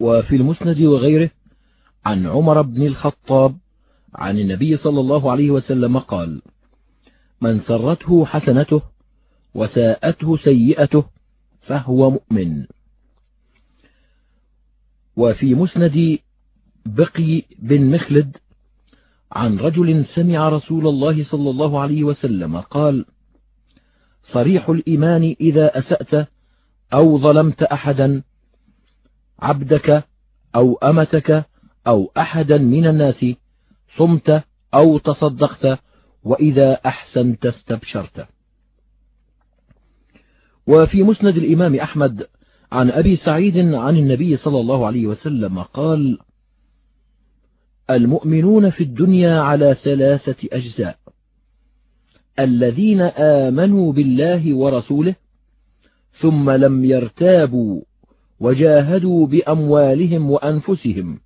وفي 0.00 0.36
المسند 0.36 0.80
وغيره 0.80 1.30
عن 2.04 2.26
عمر 2.26 2.62
بن 2.62 2.86
الخطاب 2.86 3.56
عن 4.14 4.38
النبي 4.38 4.76
صلى 4.76 5.00
الله 5.00 5.30
عليه 5.30 5.50
وسلم 5.50 5.98
قال 5.98 6.42
من 7.40 7.60
سرته 7.60 8.24
حسنته 8.24 8.82
وساءته 9.54 10.36
سيئته 10.36 11.04
فهو 11.60 12.10
مؤمن. 12.10 12.66
وفي 15.16 15.54
مسند 15.54 16.18
بقي 16.86 17.42
بن 17.58 17.90
مخلد 17.90 18.36
عن 19.32 19.58
رجل 19.58 20.04
سمع 20.04 20.48
رسول 20.48 20.86
الله 20.86 21.24
صلى 21.24 21.50
الله 21.50 21.80
عليه 21.80 22.04
وسلم 22.04 22.60
قال 22.60 23.04
صريح 24.32 24.68
الإيمان 24.68 25.36
إذا 25.40 25.78
أسأت 25.78 26.28
أو 26.92 27.18
ظلمت 27.18 27.62
أحدا 27.62 28.22
عبدك 29.38 30.04
أو 30.54 30.74
أمتك 30.74 31.44
أو 31.86 32.12
أحدا 32.16 32.58
من 32.58 32.86
الناس 32.86 33.26
صمت 33.98 34.42
أو 34.74 34.98
تصدقت 34.98 35.78
وإذا 36.24 36.80
أحسنت 36.86 37.46
استبشرت. 37.46 38.26
وفي 40.66 41.02
مسند 41.02 41.36
الإمام 41.36 41.74
أحمد 41.74 42.26
عن 42.72 42.90
أبي 42.90 43.16
سعيد 43.16 43.58
عن 43.74 43.96
النبي 43.96 44.36
صلى 44.36 44.60
الله 44.60 44.86
عليه 44.86 45.06
وسلم 45.06 45.62
قال 45.62 46.18
المؤمنون 47.90 48.70
في 48.70 48.82
الدنيا 48.82 49.40
على 49.40 49.76
ثلاثة 49.84 50.48
أجزاء 50.52 50.98
الذين 52.38 53.00
آمنوا 53.00 53.92
بالله 53.92 54.54
ورسوله 54.54 55.14
ثم 56.20 56.50
لم 56.50 56.84
يرتابوا 56.84 57.82
وجاهدوا 58.40 59.26
بأموالهم 59.26 60.30
وأنفسهم 60.30 61.20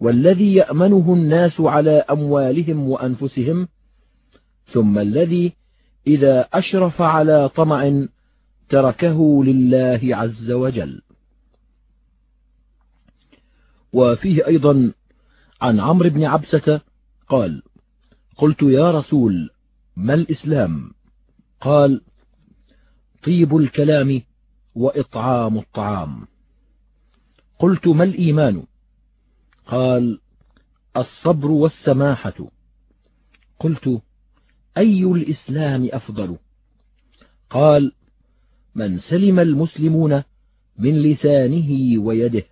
والذي 0.00 0.54
يأمنه 0.54 1.14
الناس 1.14 1.60
على 1.60 2.04
أموالهم 2.10 2.88
وأنفسهم 2.88 3.68
ثم 4.66 4.98
الذي 4.98 5.52
إذا 6.06 6.48
أشرف 6.52 7.02
على 7.02 7.48
طمع 7.48 8.06
تركه 8.68 9.44
لله 9.44 10.00
عز 10.04 10.50
وجل. 10.50 11.02
وفيه 13.92 14.46
أيضا 14.46 14.92
عن 15.60 15.80
عمرو 15.80 16.10
بن 16.10 16.24
عبسة 16.24 16.80
قال 17.28 17.62
قلت 18.36 18.62
يا 18.62 18.90
رسول 18.90 19.50
ما 19.96 20.14
الإسلام؟ 20.14 20.92
قال 21.60 22.00
طيب 23.24 23.56
الكلام 23.56 24.22
وإطعام 24.74 25.58
الطعام. 25.58 26.26
قلت 27.58 27.86
ما 27.86 28.04
الإيمان؟ 28.04 28.62
قال 29.66 30.20
الصبر 30.96 31.50
والسماحة. 31.50 32.50
قلت 33.60 34.02
أي 34.76 35.04
الإسلام 35.04 35.88
أفضل؟ 35.92 36.38
قال 37.50 37.92
من 38.74 38.98
سلم 38.98 39.38
المسلمون 39.40 40.22
من 40.78 41.02
لسانه 41.02 41.98
ويده. 42.02 42.44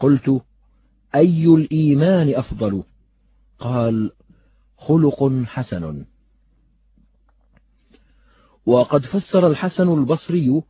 قلت 0.00 0.42
أي 1.14 1.44
الإيمان 1.44 2.34
أفضل؟ 2.34 2.82
قال 3.58 4.12
خلق 4.76 5.42
حسن. 5.46 6.04
وقد 8.66 9.04
فسر 9.06 9.46
الحسن 9.46 9.88
البصري 9.98 10.62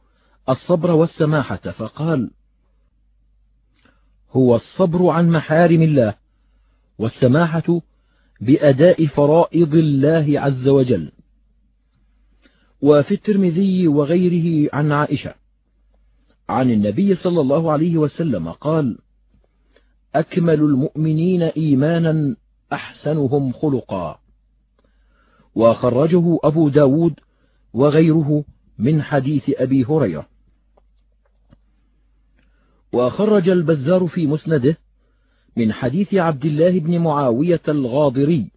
الصبر 0.48 0.90
والسماحة 0.90 1.56
فقال 1.56 2.30
هو 4.30 4.56
الصبر 4.56 5.08
عن 5.08 5.30
محارم 5.30 5.82
الله 5.82 6.14
والسماحة 6.98 7.80
بأداء 8.40 9.06
فرائض 9.06 9.74
الله 9.74 10.40
عز 10.40 10.68
وجل. 10.68 11.12
وفي 12.82 13.14
الترمذي 13.14 13.88
وغيره 13.88 14.70
عن 14.72 14.92
عائشة 14.92 15.34
عن 16.48 16.70
النبي 16.70 17.14
صلى 17.14 17.40
الله 17.40 17.72
عليه 17.72 17.96
وسلم 17.96 18.48
قال 18.52 18.98
أكمل 20.14 20.60
المؤمنين 20.60 21.42
إيمانا 21.42 22.36
أحسنهم 22.72 23.52
خلقا. 23.52 24.18
وخرجه 25.54 26.38
أبو 26.44 26.68
داود 26.68 27.14
وغيره 27.74 28.44
من 28.78 29.02
حديث 29.02 29.50
أبي 29.56 29.84
هريرة. 29.84 30.28
وخرج 32.92 33.48
البزار 33.48 34.06
في 34.06 34.26
مسنده 34.26 34.76
من 35.56 35.72
حديث 35.72 36.14
عبد 36.14 36.44
الله 36.44 36.78
بن 36.78 36.98
معاوية 36.98 37.60
الغاضري 37.68 38.50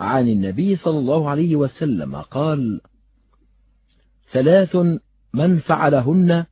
عن 0.00 0.28
النبي 0.28 0.76
صلى 0.76 0.98
الله 0.98 1.30
عليه 1.30 1.56
وسلم 1.56 2.16
قال 2.16 2.80
ثلاث 4.32 4.76
من 5.34 5.58
فعلهن 5.58 6.44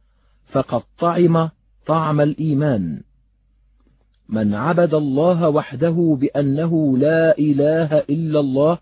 فقد 0.46 0.82
طعم 0.98 1.50
طعم 1.86 2.20
الإيمان. 2.20 3.02
من 4.28 4.54
عبد 4.54 4.94
الله 4.94 5.48
وحده 5.48 6.16
بأنه 6.20 6.98
لا 6.98 7.38
إله 7.38 7.98
إلا 7.98 8.40
الله 8.40 8.78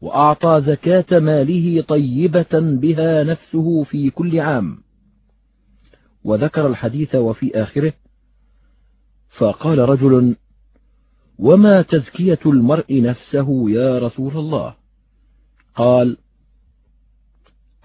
وأعطى 0.00 0.62
زكاة 0.66 1.18
ماله 1.18 1.82
طيبة 1.82 2.48
بها 2.52 3.24
نفسه 3.24 3.84
في 3.84 4.10
كل 4.10 4.40
عام. 4.40 4.78
وذكر 6.24 6.66
الحديث 6.66 7.14
وفي 7.14 7.62
آخره 7.62 7.92
فقال 9.38 9.78
رجل 9.78 10.36
وما 11.38 11.82
تزكية 11.82 12.38
المرء 12.46 13.02
نفسه 13.02 13.70
يا 13.70 13.98
رسول 13.98 14.36
الله؟ 14.36 14.74
قال 15.74 16.16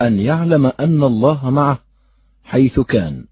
أن 0.01 0.20
يعلم 0.20 0.66
أن 0.66 1.03
الله 1.03 1.49
معه 1.49 1.80
حيث 2.43 2.80
كان. 2.80 3.26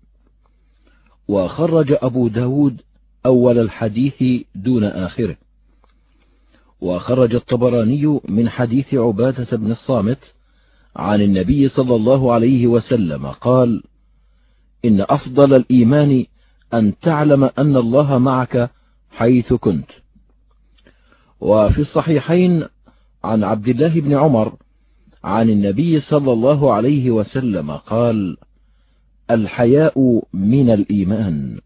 وخرج 1.27 1.97
أبو 2.01 2.27
داود 2.27 2.81
أول 3.25 3.59
الحديث 3.59 4.45
دون 4.55 4.83
آخره. 4.83 5.37
وخرج 6.81 7.35
الطبراني 7.35 8.19
من 8.29 8.49
حديث 8.49 8.93
عبادة 8.93 9.57
بن 9.57 9.71
الصامت 9.71 10.33
عن 10.95 11.21
النبي 11.21 11.69
صلى 11.69 11.95
الله 11.95 12.33
عليه 12.33 12.67
وسلم 12.67 13.27
قال 13.27 13.83
إن 14.85 15.01
أفضل 15.01 15.53
الإيمان 15.53 16.25
أن 16.73 16.93
تعلم 16.99 17.43
أن 17.43 17.77
الله 17.77 18.17
معك 18.17 18.69
حيث 19.11 19.53
كنت. 19.53 19.89
وفي 21.39 21.79
الصحيحين 21.79 22.63
عن 23.23 23.43
عبد 23.43 23.67
الله 23.67 24.01
بن 24.01 24.13
عمر 24.13 24.55
عن 25.23 25.49
النبي 25.49 25.99
صلى 25.99 26.33
الله 26.33 26.73
عليه 26.73 27.11
وسلم 27.11 27.71
قال 27.71 28.37
الحياء 29.31 30.23
من 30.33 30.69
الإيمان. 30.69 31.59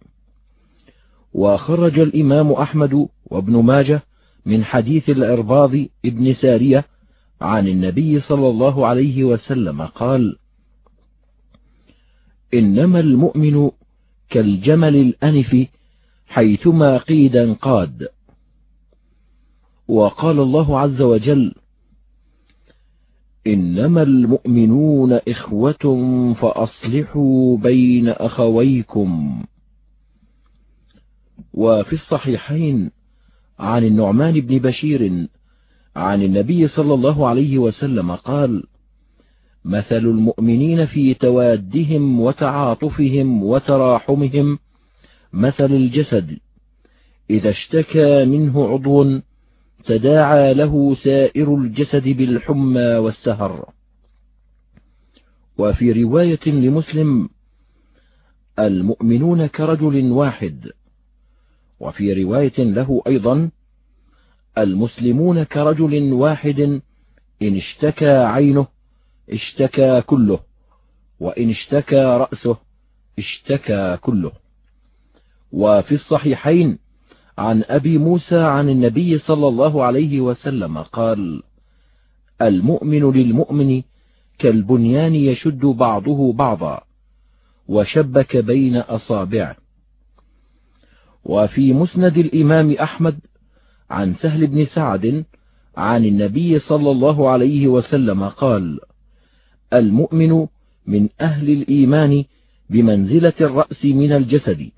وخرج 1.34 2.00
الإمام 2.00 2.52
أحمد 2.52 3.08
وابن 3.26 3.64
ماجه 3.64 4.04
من 4.46 4.64
حديث 4.64 5.10
العرباض 5.10 5.76
ابن 6.06 6.34
سارية 6.34 6.86
عن 7.42 7.68
النبي 7.68 8.20
صلى 8.20 8.48
الله 8.50 8.88
عليه 8.88 9.24
وسلم 9.24 9.82
قال 9.82 10.38
إنما 12.54 13.00
المؤمن 13.00 13.72
كالجمل 14.30 14.96
الأنف 14.96 15.68
حيثما 16.28 16.98
قيدا 16.98 17.54
قاد 17.54 18.08
وقال 19.88 20.40
الله 20.40 20.80
عز 20.80 21.02
وجل 21.02 21.56
إنما 23.48 24.02
المؤمنون 24.04 25.14
إخوة 25.14 26.04
فأصلحوا 26.42 27.58
بين 27.58 28.10
أخويكم. 28.10 29.44
وفي 31.54 31.94
الصحيحين 31.94 32.92
عن 33.60 33.84
النعمان 33.84 34.34
بن 34.34 34.58
بشير 34.58 35.28
عن 35.96 36.24
النبي 36.24 36.68
صلى 36.68 36.94
الله 36.94 37.28
عليه 37.28 37.58
وسلم 37.58 38.12
قال 38.12 38.64
مثل 39.66 39.98
المؤمنين 39.98 40.86
في 40.86 41.14
توادهم 41.14 42.20
وتعاطفهم 42.20 43.44
وتراحمهم 43.44 44.60
مثل 45.34 45.72
الجسد 45.74 46.38
إذا 47.30 47.50
اشتكى 47.50 48.26
منه 48.26 48.68
عضو 48.68 49.22
تداعى 49.86 50.54
له 50.54 50.96
سائر 50.96 51.56
الجسد 51.56 52.04
بالحمى 52.04 52.82
والسهر. 52.82 53.70
وفي 55.58 56.04
رواية 56.04 56.40
لمسلم 56.48 57.30
المؤمنون 58.60 59.48
كرجل 59.48 60.12
واحد 60.12 60.72
وفي 61.80 62.24
رواية 62.24 62.54
له 62.58 63.02
أيضا 63.08 63.50
المسلمون 64.58 65.44
كرجل 65.44 66.14
واحد 66.14 66.60
إن 67.42 67.56
اشتكى 67.56 68.10
عينه 68.10 68.68
اشتكى 69.30 70.02
كله 70.02 70.40
وإن 71.20 71.50
اشتكى 71.50 71.96
رأسه 71.96 72.58
اشتكى 73.20 73.98
كله. 74.02 74.32
وفي 75.52 75.92
الصحيحين 75.96 76.80
عن 77.38 77.64
أبي 77.68 77.98
موسى 77.98 78.38
عن 78.38 78.70
النبي 78.70 79.18
صلى 79.18 79.48
الله 79.48 79.84
عليه 79.84 80.22
وسلم 80.22 80.78
قال 80.78 81.44
المؤمن 82.42 83.12
للمؤمن 83.12 83.82
كالبنيان 84.40 85.16
يشد 85.16 85.60
بعضه 85.66 86.34
بعضا 86.34 86.82
وشبك 87.68 88.38
بين 88.38 88.76
أصابعه. 88.78 89.65
وفي 91.26 91.74
مسند 91.74 92.18
الإمام 92.18 92.72
أحمد 92.72 93.20
عن 93.90 94.14
سهل 94.14 94.48
بن 94.48 94.66
سعد 94.66 95.26
عن 95.78 96.06
النبي 96.06 96.60
صلى 96.60 96.92
الله 96.92 97.30
عليه 97.30 97.68
وسلم 97.68 98.24
قال 98.24 98.80
المؤمن 99.74 100.48
من 100.88 101.10
أهل 101.22 101.50
الإيمان 101.50 102.24
بمنزلة 102.70 103.34
الرأس 103.42 103.86
من 103.86 104.12
الجسد 104.12 104.70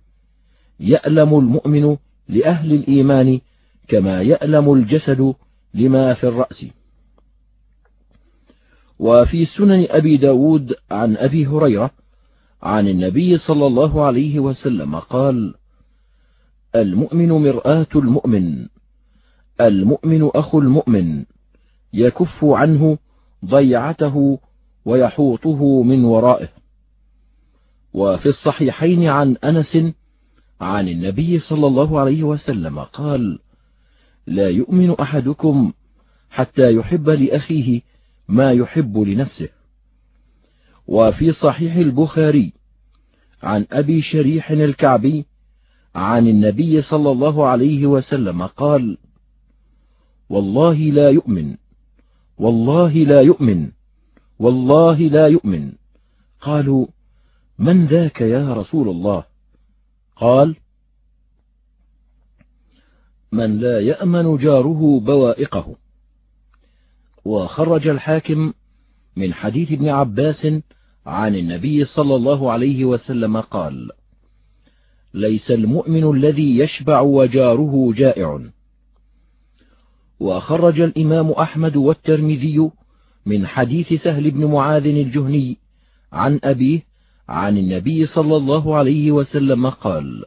يألم 0.80 1.40
المؤمن 1.40 1.98
لأهل 2.30 2.74
الإيمان 2.74 3.40
كما 3.88 4.22
يألم 4.22 4.74
الجسد 4.74 5.34
لما 5.74 6.14
في 6.14 6.28
الرأس. 6.28 6.66
وفي 9.00 9.46
سنن 9.46 9.88
أبي 9.90 10.18
داود 10.18 10.74
عن 10.92 11.18
أبي 11.18 11.48
هريرة 11.48 11.92
عن 12.64 12.88
النبي 12.88 13.38
صلى 13.38 13.68
الله 13.68 14.06
عليه 14.06 14.40
وسلم 14.40 14.96
قال 14.96 15.54
المؤمن 16.82 17.30
مرآة 17.30 17.88
المؤمن 17.96 18.68
المؤمن 19.62 20.30
أخو 20.36 20.60
المؤمن 20.60 21.26
يكف 21.94 22.46
عنه 22.46 22.98
ضيعته 23.46 24.40
ويحوطه 24.86 25.84
من 25.84 26.04
ورائه. 26.04 26.50
وفي 27.94 28.30
الصحيحين 28.30 29.08
عن 29.08 29.38
أنس 29.44 29.78
عن 30.62 30.88
النبي 30.88 31.40
صلى 31.40 31.68
الله 31.68 32.00
عليه 32.00 32.24
وسلم 32.24 32.80
قال 32.80 33.40
لا 34.28 34.50
يؤمن 34.50 34.92
أحدكم 34.92 35.74
حتى 36.30 36.76
يحب 36.76 37.10
لأخيه 37.10 37.82
ما 38.28 38.52
يحب 38.52 38.98
لنفسه. 38.98 39.50
وفي 40.88 41.32
صحيح 41.32 41.76
البخاري 41.76 42.54
عن 43.44 43.66
أبي 43.72 44.02
شريح 44.02 44.52
الكعبي 44.52 45.26
عن 45.98 46.28
النبي 46.28 46.82
صلى 46.82 47.12
الله 47.12 47.48
عليه 47.48 47.86
وسلم 47.86 48.46
قال 48.46 48.98
والله 50.30 50.74
لا 50.74 51.10
يؤمن 51.10 51.58
والله 52.38 52.94
لا 52.94 53.22
يؤمن 53.22 53.72
والله 54.40 55.00
لا 55.00 55.28
يؤمن. 55.28 55.72
قالوا 56.42 56.88
من 57.60 57.86
ذاك 57.86 58.22
يا 58.22 58.54
رسول 58.54 58.90
الله؟ 58.90 59.24
قال 60.16 60.56
من 63.32 63.58
لا 63.58 63.80
يأمن 63.80 64.38
جاره 64.38 65.00
بوائقه. 65.00 65.76
وخرج 67.26 67.88
الحاكم 67.88 68.54
من 69.16 69.34
حديث 69.34 69.72
ابن 69.72 69.90
عباس 69.90 70.48
عن 71.06 71.36
النبي 71.36 71.86
صلى 71.86 72.16
الله 72.16 72.52
عليه 72.52 72.86
وسلم 72.86 73.42
قال 73.42 73.92
ليس 75.18 75.52
المؤمن 75.52 76.16
الذي 76.16 76.58
يشبع 76.58 77.00
وجاره 77.00 77.94
جائع. 77.96 78.40
وخرج 80.20 80.82
الإمام 80.82 81.32
أحمد 81.32 81.76
والترمذي 81.76 82.70
من 83.26 83.48
حديث 83.48 83.94
سهل 83.94 84.32
بن 84.32 84.46
معاذ 84.46 84.86
الجهني 84.86 85.58
عن 86.14 86.40
أبيه 86.44 86.84
عن 87.30 87.58
النبي 87.58 88.06
صلى 88.06 88.38
الله 88.38 88.76
عليه 88.76 89.12
وسلم 89.12 89.70
قال 89.70 90.26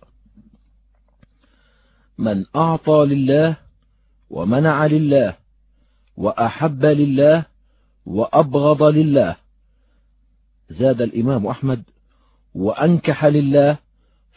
من 2.18 2.44
أعطى 2.56 3.06
لله 3.08 3.56
ومنع 4.30 4.86
لله 4.86 5.36
وأحب 6.16 6.84
لله 6.84 7.44
وأبغض 8.06 8.82
لله. 8.82 9.36
زاد 10.70 11.02
الإمام 11.02 11.46
أحمد 11.46 11.82
وأنكح 12.54 13.24
لله 13.24 13.78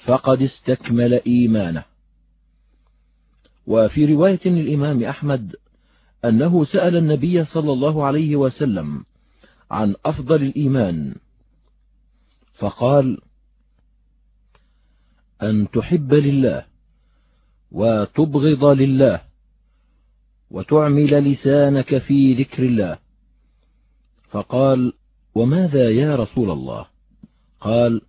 فقد 0.05 0.41
استكمل 0.41 1.21
إيمانه. 1.27 1.83
وفي 3.67 4.05
رواية 4.05 4.39
للإمام 4.45 5.03
أحمد 5.03 5.55
أنه 6.25 6.65
سأل 6.65 6.95
النبي 6.95 7.45
صلى 7.45 7.73
الله 7.73 8.05
عليه 8.05 8.35
وسلم 8.35 9.05
عن 9.71 9.95
أفضل 10.05 10.35
الإيمان 10.35 11.15
فقال 12.53 13.17
أن 15.41 15.67
تحب 15.71 16.13
لله 16.13 16.65
وتبغض 17.71 18.65
لله 18.65 19.21
وتعمل 20.51 21.31
لسانك 21.31 21.97
في 21.97 22.33
ذكر 22.33 22.63
الله. 22.63 22.97
فقال 24.29 24.93
وماذا 25.35 25.91
يا 25.91 26.15
رسول 26.15 26.51
الله؟ 26.51 26.85
قال 27.61 28.01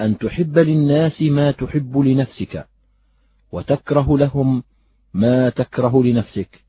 أن 0.00 0.18
تحب 0.18 0.58
للناس 0.58 1.22
ما 1.22 1.50
تحب 1.50 1.98
لنفسك 1.98 2.66
وتكره 3.52 4.18
لهم 4.18 4.62
ما 5.14 5.50
تكره 5.50 6.02
لنفسك. 6.04 6.64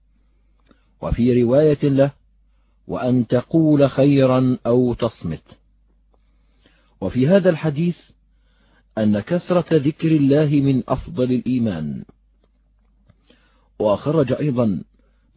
وفي 1.01 1.43
رواية 1.43 1.83
له 1.83 2.11
وأن 2.87 3.27
تقول 3.27 3.89
خيرا 3.89 4.57
أو 4.65 4.93
تصمت. 4.93 5.43
وفي 7.01 7.27
هذا 7.27 7.49
الحديث 7.49 7.97
أن 8.97 9.19
كثرة 9.19 9.77
ذكر 9.77 10.11
الله 10.11 10.45
من 10.45 10.83
أفضل 10.87 11.31
الإيمان. 11.31 12.03
وخرج 13.79 14.33
أيضا 14.33 14.83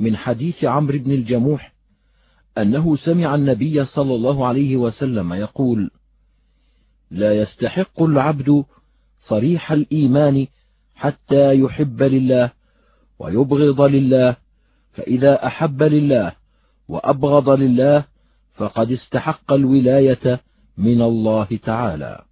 من 0.00 0.16
حديث 0.16 0.64
عمرو 0.64 0.98
بن 0.98 1.12
الجموح 1.12 1.72
أنه 2.58 2.96
سمع 2.96 3.34
النبي 3.34 3.84
صلى 3.84 4.14
الله 4.14 4.46
عليه 4.46 4.76
وسلم 4.76 5.32
يقول 5.32 5.90
لا 7.12 7.32
يستحق 7.32 8.02
العبد 8.02 8.64
صريح 9.20 9.72
الإيمان 9.72 10.46
حتى 10.94 11.54
يحب 11.54 12.02
لله 12.02 12.50
ويبغض 13.18 13.80
لله 13.80 14.36
فإذا 14.92 15.46
أحب 15.46 15.82
لله 15.82 16.32
وأبغض 16.88 17.48
لله 17.48 18.04
فقد 18.54 18.90
استحق 18.92 19.52
الولاية 19.52 20.40
من 20.78 21.02
الله 21.02 21.48
تعالى. 21.64 22.24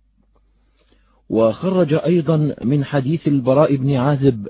وخرج 1.28 1.94
أيضا 1.94 2.54
من 2.64 2.84
حديث 2.84 3.28
البراء 3.28 3.76
بن 3.76 3.96
عازب 3.96 4.48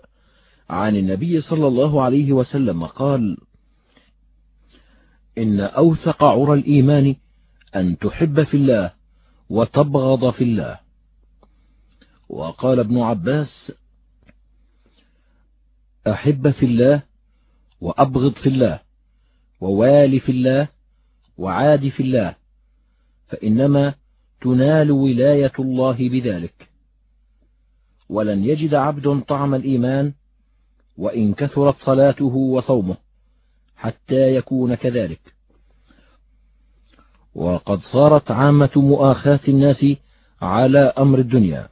عن 0.70 0.96
النبي 0.96 1.40
صلى 1.40 1.66
الله 1.66 2.02
عليه 2.02 2.32
وسلم 2.32 2.86
قال 2.86 3.36
إن 5.38 5.60
أوثق 5.60 6.24
عرى 6.24 6.54
الإيمان 6.54 7.14
أن 7.76 7.98
تحب 7.98 8.42
في 8.42 8.56
الله 8.56 8.99
وتبغض 9.50 10.30
في 10.30 10.44
الله. 10.44 10.78
وقال 12.28 12.80
ابن 12.80 12.98
عباس 12.98 13.72
أحب 16.06 16.50
في 16.50 16.66
الله 16.66 17.02
وأبغض 17.80 18.32
في 18.32 18.48
الله 18.48 18.80
ووال 19.60 20.20
في 20.20 20.32
الله 20.32 20.68
وعاد 21.38 21.88
في 21.88 22.02
الله 22.02 22.36
فإنما 23.28 23.94
تنال 24.40 24.90
ولاية 24.90 25.52
الله 25.58 26.08
بذلك. 26.08 26.68
ولن 28.08 28.44
يجد 28.44 28.74
عبد 28.74 29.22
طعم 29.28 29.54
الإيمان 29.54 30.12
وإن 30.96 31.34
كثرت 31.34 31.76
صلاته 31.84 32.24
وصومه 32.24 32.96
حتى 33.76 34.34
يكون 34.34 34.74
كذلك. 34.74 35.20
وقد 37.34 37.80
صارت 37.80 38.30
عامة 38.30 38.70
مؤاخاة 38.76 39.40
الناس 39.48 39.86
على 40.42 40.78
أمر 40.78 41.18
الدنيا 41.18 41.68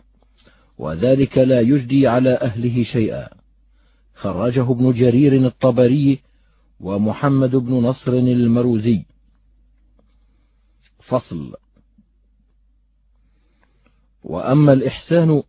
وذلك 0.78 1.38
لا 1.38 1.60
يجدي 1.60 2.06
على 2.06 2.30
أهله 2.34 2.84
شيئا. 2.84 3.28
خرجه 4.14 4.72
ابن 4.72 4.92
جرير 4.92 5.46
الطبري 5.46 6.20
ومحمد 6.80 7.56
بن 7.56 7.74
نصر 7.74 8.12
المروزي. 8.12 9.04
فصل. 11.00 11.54
وأما 14.24 14.72
الإحسان 14.72 15.42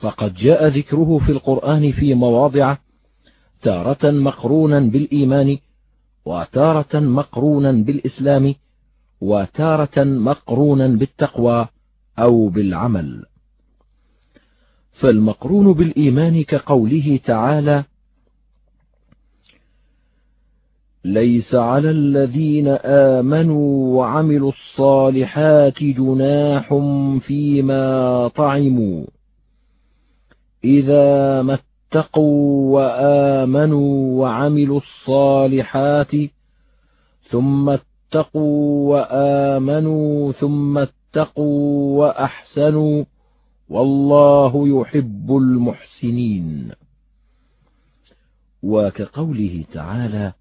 فقد 0.00 0.34
جاء 0.34 0.68
ذكره 0.68 1.18
في 1.26 1.32
القرآن 1.32 1.92
في 1.92 2.14
مواضع 2.14 2.76
تارة 3.62 4.10
مقرونا 4.10 4.80
بالإيمان 4.80 5.58
وتارة 6.24 7.00
مقرونا 7.00 7.72
بالإسلام 7.72 8.54
وتارة 9.20 10.04
مقرونا 10.04 10.88
بالتقوى 10.88 11.68
أو 12.18 12.48
بالعمل. 12.48 13.24
فالمقرون 14.92 15.72
بالإيمان 15.72 16.42
كقوله 16.42 17.20
تعالى 17.24 17.84
ليس 21.04 21.54
على 21.54 21.90
الذين 21.90 22.68
آمنوا 22.84 23.96
وعملوا 23.98 24.52
الصالحات 24.52 25.82
جناح 25.82 26.74
فيما 27.20 28.28
طعموا. 28.28 29.06
إذا 30.64 31.42
ما 31.42 31.58
اتقوا 31.92 32.74
وآمنوا 32.74 34.20
وعملوا 34.20 34.80
الصالحات 34.80 36.10
ثم 37.30 37.76
اتقوا 38.14 38.90
وآمنوا 38.90 40.32
ثم 40.32 40.78
اتقوا 40.78 41.98
وأحسنوا 41.98 43.04
والله 43.68 44.80
يحب 44.80 45.36
المحسنين. 45.36 46.72
وكقوله 48.62 49.64
تعالى 49.72 50.32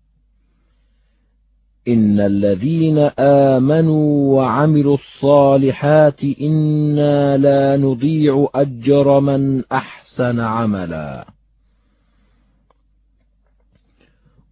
إن 1.87 2.19
الذين 2.19 2.97
آمنوا 3.19 4.37
وعملوا 4.37 4.97
الصالحات 4.97 6.23
إنا 6.23 7.37
لا 7.37 7.77
نضيع 7.77 8.49
أجر 8.55 9.19
من 9.19 9.63
أحسن 9.71 10.39
عملا. 10.39 11.27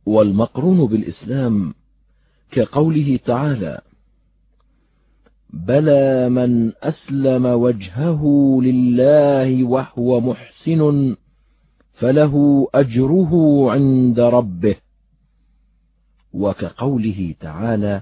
والمقرون 0.05 0.87
بالإسلام 0.87 1.73
كقوله 2.51 3.19
تعالى 3.25 3.81
بلى 5.49 6.29
من 6.29 6.71
أسلم 6.83 7.45
وجهه 7.45 8.23
لله 8.61 9.63
وهو 9.63 10.21
محسن 10.21 11.15
فله 11.93 12.67
أجره 12.75 13.31
عند 13.71 14.19
ربه. 14.19 14.75
وكقوله 16.33 17.35
تعالى 17.39 18.01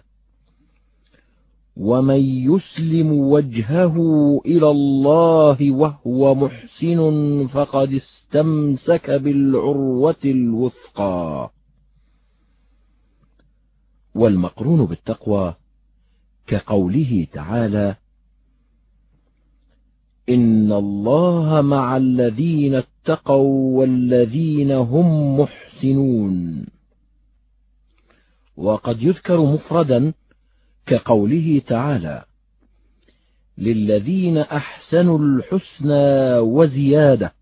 ومن 1.78 2.20
يسلم 2.20 3.12
وجهه 3.12 3.96
إلى 4.46 4.70
الله 4.70 5.72
وهو 5.72 6.36
محسن 6.36 7.00
فقد 7.48 7.94
استمسك 7.94 9.12
بالعروة 9.12 10.24
الوثقى. 10.26 11.50
والمقرون 14.16 14.86
بالتقوى 14.86 15.56
كقوله 16.48 17.28
تعالى 17.34 17.96
إن 20.30 20.72
الله 20.72 21.62
مع 21.62 21.98
الذين 21.98 22.76
اتقوا 22.76 23.80
والذين 23.80 24.72
هم 24.72 25.40
محسنون. 25.40 26.66
وقد 28.58 29.04
يذكر 29.04 29.42
مفردا 29.42 30.14
كقوله 30.86 31.62
تعالى 31.68 32.24
للذين 33.58 34.38
أحسنوا 34.38 35.20
الحسنى 35.20 36.38
وزيادة. 36.38 37.34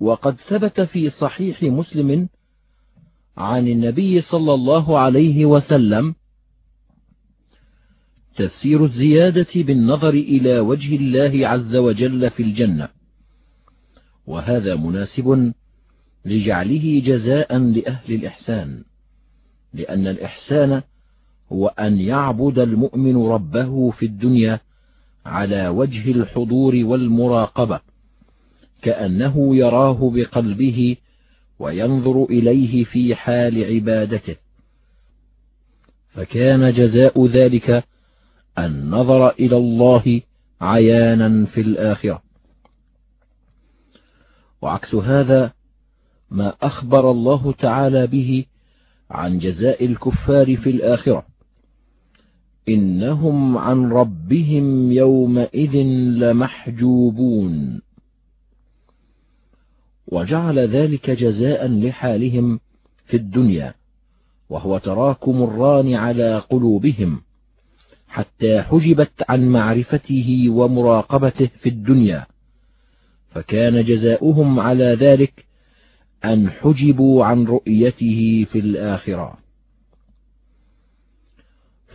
وقد 0.00 0.36
ثبت 0.36 0.80
في 0.80 1.10
صحيح 1.10 1.62
مسلم 1.62 2.28
عن 3.36 3.68
النبي 3.68 4.20
صلى 4.20 4.54
الله 4.54 4.98
عليه 4.98 5.46
وسلم 5.46 6.14
تفسير 8.36 8.84
الزيادة 8.84 9.46
بالنظر 9.54 10.14
إلى 10.14 10.60
وجه 10.60 10.96
الله 10.96 11.48
عز 11.48 11.76
وجل 11.76 12.30
في 12.30 12.42
الجنة. 12.42 12.88
وهذا 14.26 14.76
مناسب 14.76 15.52
لجعله 16.24 17.02
جزاء 17.04 17.58
لأهل 17.58 18.14
الإحسان 18.14 18.84
لأن 19.74 20.06
الإحسان 20.06 20.82
هو 21.52 21.68
أن 21.68 21.98
يعبد 21.98 22.58
المؤمن 22.58 23.16
ربه 23.16 23.90
في 23.90 24.06
الدنيا 24.06 24.60
على 25.26 25.68
وجه 25.68 26.10
الحضور 26.10 26.74
والمراقبة 26.84 27.80
كأنه 28.82 29.56
يراه 29.56 30.10
بقلبه 30.14 30.96
وينظر 31.62 32.24
إليه 32.24 32.84
في 32.84 33.14
حال 33.14 33.64
عبادته. 33.64 34.36
فكان 36.08 36.72
جزاء 36.72 37.26
ذلك 37.26 37.84
النظر 38.58 39.30
إلى 39.30 39.56
الله 39.56 40.20
عيانا 40.60 41.46
في 41.46 41.60
الآخرة. 41.60 42.22
وعكس 44.62 44.94
هذا 44.94 45.52
ما 46.30 46.54
أخبر 46.62 47.10
الله 47.10 47.52
تعالى 47.52 48.06
به 48.06 48.44
عن 49.10 49.38
جزاء 49.38 49.84
الكفار 49.84 50.56
في 50.56 50.70
الآخرة. 50.70 51.26
إنهم 52.68 53.58
عن 53.58 53.92
ربهم 53.92 54.92
يومئذ 54.92 55.76
لمحجوبون. 56.22 57.80
وجعل 60.12 60.58
ذلك 60.58 61.10
جزاء 61.10 61.68
لحالهم 61.68 62.60
في 63.06 63.16
الدنيا 63.16 63.74
وهو 64.50 64.78
تراكم 64.78 65.42
الران 65.42 65.94
على 65.94 66.38
قلوبهم 66.38 67.22
حتى 68.08 68.62
حجبت 68.62 69.12
عن 69.28 69.48
معرفته 69.48 70.46
ومراقبته 70.48 71.50
في 71.60 71.68
الدنيا. 71.68 72.26
فكان 73.30 73.84
جزاؤهم 73.84 74.60
على 74.60 74.96
ذلك 75.00 75.44
أن 76.24 76.50
حجبوا 76.50 77.24
عن 77.24 77.44
رؤيته 77.44 78.46
في 78.52 78.58
الآخرة. 78.58 79.38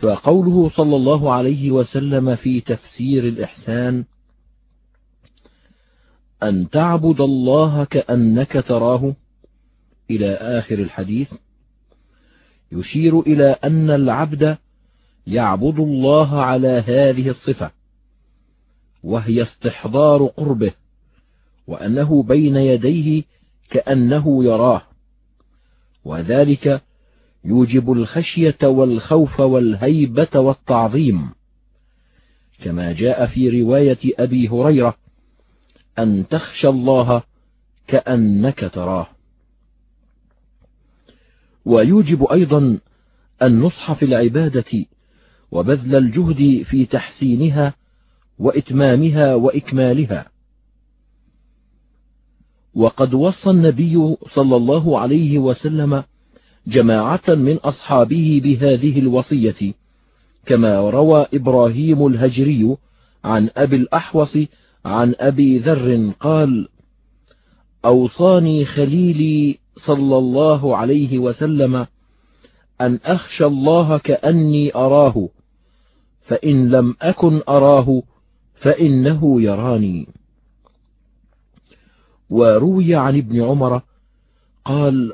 فقوله 0.00 0.70
صلى 0.76 0.96
الله 0.96 1.32
عليه 1.32 1.70
وسلم 1.70 2.36
في 2.36 2.60
تفسير 2.60 3.28
الإحسان 3.28 4.04
أن 6.42 6.70
تعبد 6.70 7.20
الله 7.20 7.84
كأنك 7.84 8.64
تراه. 8.68 9.14
إلى 10.10 10.34
آخر 10.34 10.78
الحديث. 10.78 11.32
يشير 12.72 13.20
إلى 13.20 13.56
أن 13.64 13.90
العبد 13.90 14.58
يعبد 15.26 15.78
الله 15.78 16.40
على 16.42 16.84
هذه 16.86 17.28
الصفة 17.28 17.70
وهي 19.02 19.42
استحضار 19.42 20.26
قربه 20.26 20.72
وأنه 21.66 22.22
بين 22.22 22.56
يديه 22.56 23.22
كأنه 23.70 24.44
يراه. 24.44 24.82
وذلك 26.04 26.82
يوجب 27.44 27.92
الخشية 27.92 28.58
والخوف 28.62 29.40
والهيبة 29.40 30.40
والتعظيم. 30.40 31.30
كما 32.64 32.92
جاء 32.92 33.26
في 33.26 33.62
رواية 33.62 33.98
أبي 34.18 34.48
هريرة 34.48 34.97
أن 35.98 36.28
تخشى 36.28 36.68
الله 36.68 37.22
كأنك 37.86 38.70
تراه. 38.74 39.06
ويوجب 41.64 42.24
أيضا 42.24 42.78
النصح 43.42 43.92
في 43.92 44.04
العبادة 44.04 44.86
وبذل 45.50 45.96
الجهد 45.96 46.62
في 46.62 46.86
تحسينها 46.86 47.74
وإتمامها 48.38 49.34
وإكمالها. 49.34 50.30
وقد 52.74 53.14
وصى 53.14 53.50
النبي 53.50 54.16
صلى 54.34 54.56
الله 54.56 54.98
عليه 54.98 55.38
وسلم 55.38 56.04
جماعة 56.66 57.22
من 57.28 57.56
أصحابه 57.56 58.40
بهذه 58.44 58.98
الوصية 58.98 59.74
كما 60.46 60.90
روى 60.90 61.26
إبراهيم 61.34 62.06
الهجري 62.06 62.76
عن 63.24 63.50
أبي 63.56 63.76
الأحوص 63.76 64.38
عن 64.84 65.14
أبي 65.20 65.58
ذر 65.58 66.12
قال 66.20 66.68
أوصاني 67.84 68.64
خليلي 68.64 69.58
صلى 69.76 70.18
الله 70.18 70.76
عليه 70.76 71.18
وسلم 71.18 71.86
أن 72.80 72.98
أخشى 73.04 73.44
الله 73.44 73.98
كأني 73.98 74.74
أراه 74.74 75.28
فإن 76.26 76.70
لم 76.70 76.96
أكن 77.02 77.40
أراه 77.48 78.02
فإنه 78.54 79.42
يراني. 79.42 80.06
وروي 82.30 82.94
عن 82.94 83.16
ابن 83.16 83.42
عمر 83.42 83.82
قال 84.64 85.12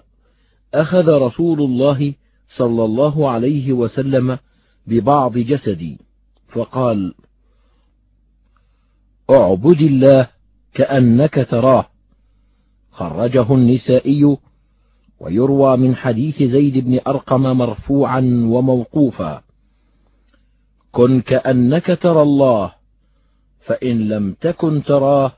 أخذ 0.74 1.08
رسول 1.08 1.60
الله 1.62 2.14
صلى 2.56 2.84
الله 2.84 3.30
عليه 3.30 3.72
وسلم 3.72 4.38
ببعض 4.86 5.38
جسدي 5.38 5.98
فقال 6.48 7.14
اعبد 9.30 9.80
الله 9.80 10.28
كأنك 10.74 11.46
تراه. 11.50 11.86
خرجه 12.90 13.54
النسائي 13.54 14.36
ويروى 15.20 15.76
من 15.76 15.96
حديث 15.96 16.42
زيد 16.42 16.78
بن 16.78 17.00
أرقم 17.06 17.42
مرفوعا 17.42 18.20
وموقوفا. 18.48 19.42
كن 20.92 21.20
كأنك 21.20 21.98
ترى 22.02 22.22
الله 22.22 22.72
فإن 23.66 24.08
لم 24.08 24.36
تكن 24.40 24.82
تراه 24.82 25.32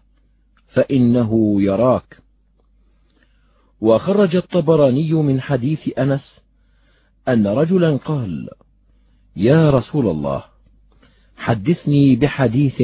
فإنه 0.69 1.63
يراك. 1.63 2.17
وخرج 3.81 4.37
الطبراني 4.37 5.13
من 5.13 5.41
حديث 5.41 5.99
أنس 5.99 6.43
أن 7.29 7.47
رجلا 7.47 7.97
قال 7.97 8.49
يا 9.37 9.71
رسول 9.71 10.09
الله 10.09 10.45
حدثني 11.37 12.17
بحديث 12.17 12.83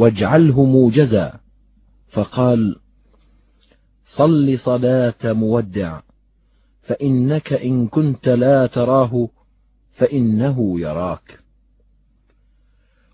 واجعله 0.00 0.64
موجزا 0.64 1.40
فقال 2.12 2.76
صل 4.16 4.58
صلاة 4.58 5.32
مودع 5.32 6.00
فإنك 6.82 7.52
إن 7.52 7.86
كنت 7.88 8.28
لا 8.28 8.66
تراه 8.66 9.28
فإنه 9.92 10.80
يراك. 10.80 11.40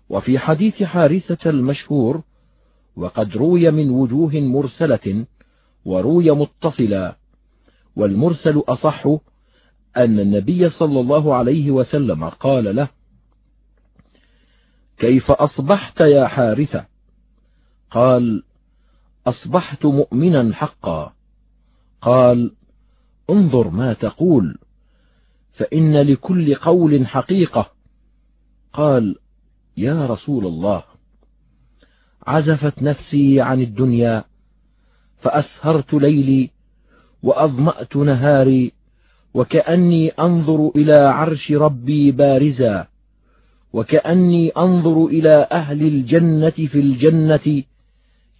وفي 0.09 0.39
حديث 0.39 0.83
حارثة 0.83 1.49
المشهور 1.49 2.21
وقد 2.95 3.37
روي 3.37 3.71
من 3.71 3.89
وجوه 3.89 4.33
مرسلة 4.33 5.25
وروي 5.85 6.31
متصلا 6.31 7.17
والمرسل 7.95 8.63
أصح 8.67 9.07
أن 9.97 10.19
النبي 10.19 10.69
صلى 10.69 10.99
الله 10.99 11.35
عليه 11.35 11.71
وسلم 11.71 12.23
قال 12.29 12.75
له 12.75 12.96
كيف 14.97 15.31
أصبحت 15.31 16.01
يا 16.01 16.27
حارثة؟ 16.27 16.85
قال 17.91 18.43
أصبحت 19.27 19.85
مؤمنا 19.85 20.53
حقا. 20.53 21.13
قال 22.01 22.51
انظر 23.29 23.69
ما 23.69 23.93
تقول 23.93 24.57
فإن 25.53 26.01
لكل 26.01 26.55
قول 26.55 27.07
حقيقة. 27.07 27.71
قال 28.73 29.15
يا 29.77 30.05
رسول 30.05 30.45
الله 30.45 30.83
عزفت 32.27 32.81
نفسي 32.81 33.41
عن 33.41 33.61
الدنيا 33.61 34.23
فأسهرت 35.21 35.93
ليلي 35.93 36.49
وأظمأت 37.23 37.95
نهاري 37.95 38.71
وكأني 39.33 40.09
أنظر 40.09 40.71
إلى 40.75 40.93
عرش 40.93 41.51
ربي 41.51 42.11
بارزا. 42.11 42.87
وكأني 43.77 44.49
أنظر 44.49 45.05
إلى 45.05 45.47
أهل 45.51 45.81
الجنة 45.81 46.49
في 46.49 46.79
الجنة 46.79 47.63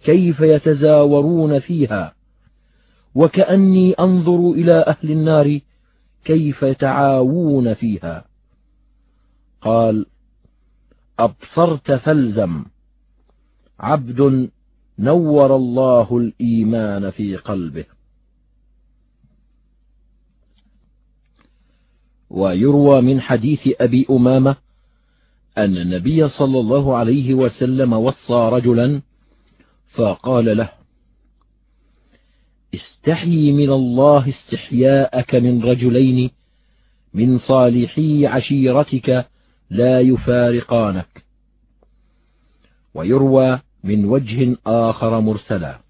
كيف 0.04 0.40
يتزاورون 0.40 1.58
فيها 1.58 2.14
وكأني 3.14 3.92
أنظر 3.92 4.50
إلى 4.50 4.84
أهل 4.86 5.10
النار 5.10 5.60
كيف 6.24 6.62
يتعاوون 6.62 7.74
فيها. 7.74 8.24
قال 9.60 10.06
أبصرت 11.18 11.92
فالزم. 11.92 12.64
عبد 13.80 14.50
نور 14.98 15.56
الله 15.56 16.16
الإيمان 16.16 17.10
في 17.10 17.36
قلبه. 17.36 17.84
ويروى 22.30 23.00
من 23.00 23.20
حديث 23.20 23.68
أبي 23.80 24.06
أمامة 24.10 24.67
أن 25.64 25.76
النبي 25.76 26.28
صلى 26.28 26.60
الله 26.60 26.96
عليه 26.96 27.34
وسلم 27.34 27.92
وصى 27.92 28.48
رجلا 28.52 29.02
فقال 29.88 30.56
له 30.56 30.70
استحي 32.74 33.52
من 33.52 33.70
الله 33.70 34.28
استحياءك 34.28 35.34
من 35.34 35.62
رجلين 35.62 36.30
من 37.14 37.38
صالحي 37.38 38.26
عشيرتك 38.26 39.26
لا 39.70 40.00
يفارقانك. 40.00 41.24
ويروى 42.94 43.60
من 43.84 44.04
وجه 44.04 44.56
آخر 44.66 45.20
مرسلا. 45.20 45.80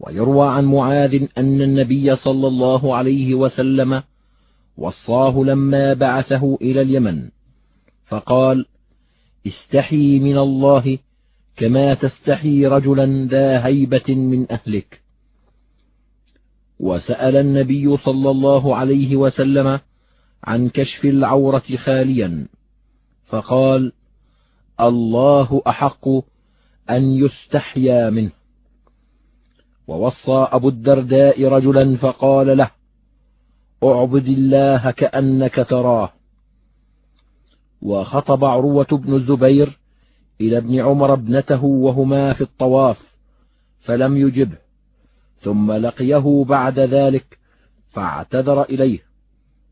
ويروى 0.00 0.48
عن 0.48 0.64
معاذ 0.64 1.26
أن 1.38 1.62
النبي 1.62 2.16
صلى 2.16 2.46
الله 2.46 2.96
عليه 2.96 3.34
وسلم 3.34 4.02
وصاه 4.76 5.38
لما 5.38 5.94
بعثه 5.94 6.58
إلى 6.62 6.80
اليمن. 6.80 7.28
فقال 8.06 8.66
استحي 9.46 10.18
من 10.18 10.38
الله 10.38 10.98
كما 11.56 11.94
تستحي 11.94 12.66
رجلا 12.66 13.28
ذا 13.30 13.66
هيبة 13.66 14.14
من 14.14 14.52
أهلك. 14.52 15.00
وسأل 16.80 17.36
النبي 17.36 17.96
صلى 17.96 18.30
الله 18.30 18.76
عليه 18.76 19.16
وسلم 19.16 19.80
عن 20.44 20.68
كشف 20.68 21.04
العورة 21.04 21.76
خاليا 21.76 22.46
فقال 23.26 23.92
الله 24.80 25.62
أحق 25.66 26.08
أن 26.90 27.02
يستحيا 27.14 28.10
منه. 28.10 28.30
ووصى 29.86 30.48
أبو 30.52 30.68
الدرداء 30.68 31.44
رجلا 31.44 31.96
فقال 31.96 32.56
له 32.56 32.70
اعبد 33.84 34.26
الله 34.28 34.90
كأنك 34.90 35.66
تراه. 35.70 36.12
وخطب 37.84 38.44
عروة 38.44 38.86
بن 38.92 39.14
الزبير 39.14 39.78
إلى 40.40 40.58
ابن 40.58 40.80
عمر 40.80 41.12
ابنته 41.12 41.64
وهما 41.64 42.32
في 42.32 42.40
الطواف 42.40 42.98
فلم 43.80 44.16
يجبه 44.16 44.58
ثم 45.40 45.72
لقيه 45.72 46.44
بعد 46.44 46.78
ذلك 46.78 47.38
فاعتذر 47.90 48.62
إليه 48.62 48.98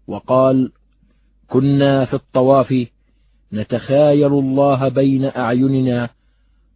وقال 0.06 0.72
كنا 1.48 2.04
في 2.04 2.14
الطواف 2.14 2.86
نتخايل 3.52 4.32
الله 4.32 4.88
بين 4.88 5.24
أعيننا 5.24 6.10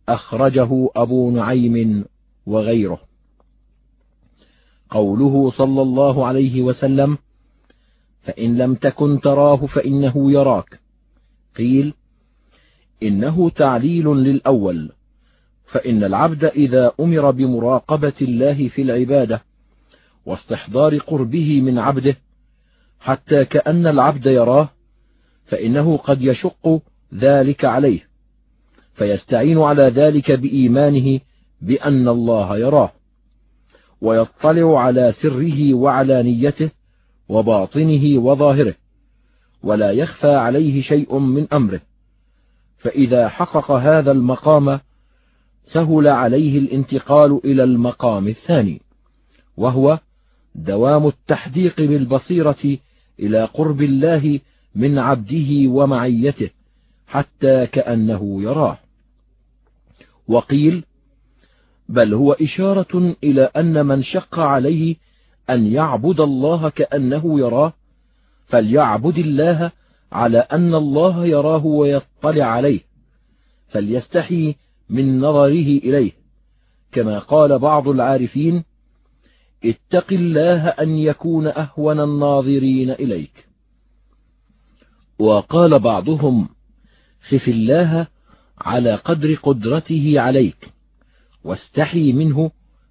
أخرجه 0.08 0.88
أبو 0.96 1.30
نعيم 1.30 2.04
وغيره. 2.46 3.00
قوله 4.90 5.50
صلى 5.50 5.82
الله 5.82 6.26
عليه 6.26 6.62
وسلم 6.62 7.18
فإن 8.22 8.56
لم 8.58 8.74
تكن 8.74 9.20
تراه 9.20 9.66
فإنه 9.66 10.32
يراك 10.32 10.80
قيل 11.56 11.94
إنه 13.02 13.50
تعليل 13.50 14.04
للأول 14.06 14.92
فإن 15.66 16.04
العبد 16.04 16.44
إذا 16.44 16.92
أمر 17.00 17.30
بمراقبة 17.30 18.12
الله 18.22 18.68
في 18.68 18.82
العبادة 18.82 19.42
واستحضار 20.26 20.98
قربه 20.98 21.60
من 21.60 21.78
عبده 21.78 22.16
حتى 23.00 23.44
كأن 23.44 23.86
العبد 23.86 24.26
يراه 24.26 24.68
فإنه 25.46 25.96
قد 25.96 26.22
يشق 26.22 26.82
ذلك 27.14 27.64
عليه 27.64 28.08
فيستعين 28.94 29.58
على 29.58 29.82
ذلك 29.82 30.32
بإيمانه 30.32 31.20
بأن 31.60 32.08
الله 32.08 32.58
يراه 32.58 32.92
ويطلع 34.00 34.80
على 34.80 35.14
سره 35.22 35.74
وعلانيته 35.74 36.70
وباطنه 37.28 38.18
وظاهره. 38.18 38.74
ولا 39.66 39.90
يخفى 39.90 40.34
عليه 40.34 40.82
شيء 40.82 41.18
من 41.18 41.46
أمره. 41.52 41.80
فإذا 42.78 43.28
حقق 43.28 43.70
هذا 43.70 44.12
المقام 44.12 44.80
سهل 45.66 46.08
عليه 46.08 46.58
الانتقال 46.58 47.40
إلى 47.44 47.64
المقام 47.64 48.28
الثاني 48.28 48.80
وهو 49.56 49.98
دوام 50.54 51.06
التحديق 51.06 51.76
بالبصيرة 51.76 52.78
إلى 53.20 53.44
قرب 53.44 53.82
الله 53.82 54.40
من 54.74 54.98
عبده 54.98 55.70
ومعيته 55.70 56.50
حتى 57.06 57.66
كأنه 57.66 58.42
يراه. 58.42 58.78
وقيل 60.28 60.84
بل 61.88 62.14
هو 62.14 62.32
إشارة 62.32 63.16
إلى 63.24 63.42
أن 63.42 63.86
من 63.86 64.02
شق 64.02 64.38
عليه 64.38 64.96
أن 65.50 65.66
يعبد 65.66 66.20
الله 66.20 66.68
كأنه 66.68 67.38
يراه 67.38 67.72
فليعبد 68.46 69.18
الله 69.18 69.70
على 70.12 70.38
أن 70.38 70.74
الله 70.74 71.26
يراه 71.26 71.66
ويطلع 71.66 72.44
عليه 72.44 72.80
فليستحي 73.68 74.54
من 74.90 75.20
نظره 75.20 75.78
إليه. 75.78 76.12
كما 76.92 77.18
قال 77.18 77.58
بعض 77.58 77.88
العارفين 77.88 78.64
اتق 79.64 80.12
الله 80.12 80.68
أن 80.68 80.98
يكون 80.98 81.46
أهون 81.46 82.00
الناظرين 82.00 82.90
إليك. 82.90 83.46
وقال 85.18 85.78
بعضهم 85.78 86.48
خف 87.28 87.48
الله 87.48 88.06
على 88.58 88.94
قدر 88.94 89.34
قدرته 89.34 90.20
عليك 90.20 90.72
واستحي 91.44 92.12
منه 92.12 92.50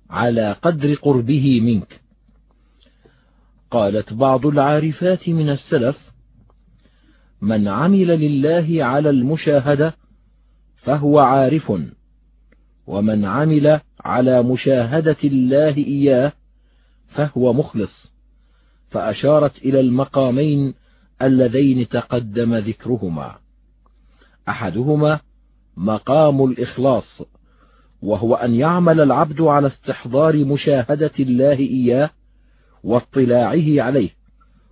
على 0.09 0.51
قدر 0.51 0.93
قربه 0.93 1.61
منك. 1.61 2.04
قالت 3.75 4.13
بعض 4.13 4.45
العارفات 4.45 5.29
من 5.29 5.49
السلف 5.49 5.97
من 7.41 7.67
عمل 7.67 8.07
لله 8.07 8.85
على 8.85 9.09
المشاهدة 9.09 9.95
فهو 10.75 11.19
عارف 11.19 11.73
ومن 12.87 13.25
عمل 13.25 13.79
على 13.99 14.43
مشاهدة 14.43 15.17
الله 15.23 15.77
إياه 15.77 16.33
فهو 17.07 17.53
مخلص. 17.53 18.11
فأشارت 18.89 19.57
إلى 19.57 19.79
المقامين 19.79 20.73
اللذين 21.21 21.87
تقدم 21.87 22.55
ذكرهما. 22.55 23.35
أحدهما 24.49 25.19
مقام 25.77 26.45
الإخلاص 26.45 27.21
وهو 28.01 28.35
أن 28.35 28.55
يعمل 28.55 29.01
العبد 29.01 29.41
على 29.41 29.67
استحضار 29.67 30.45
مشاهدة 30.45 31.11
الله 31.19 31.59
إياه 31.59 32.09
واطلاعه 32.85 33.81
عليه 33.81 34.09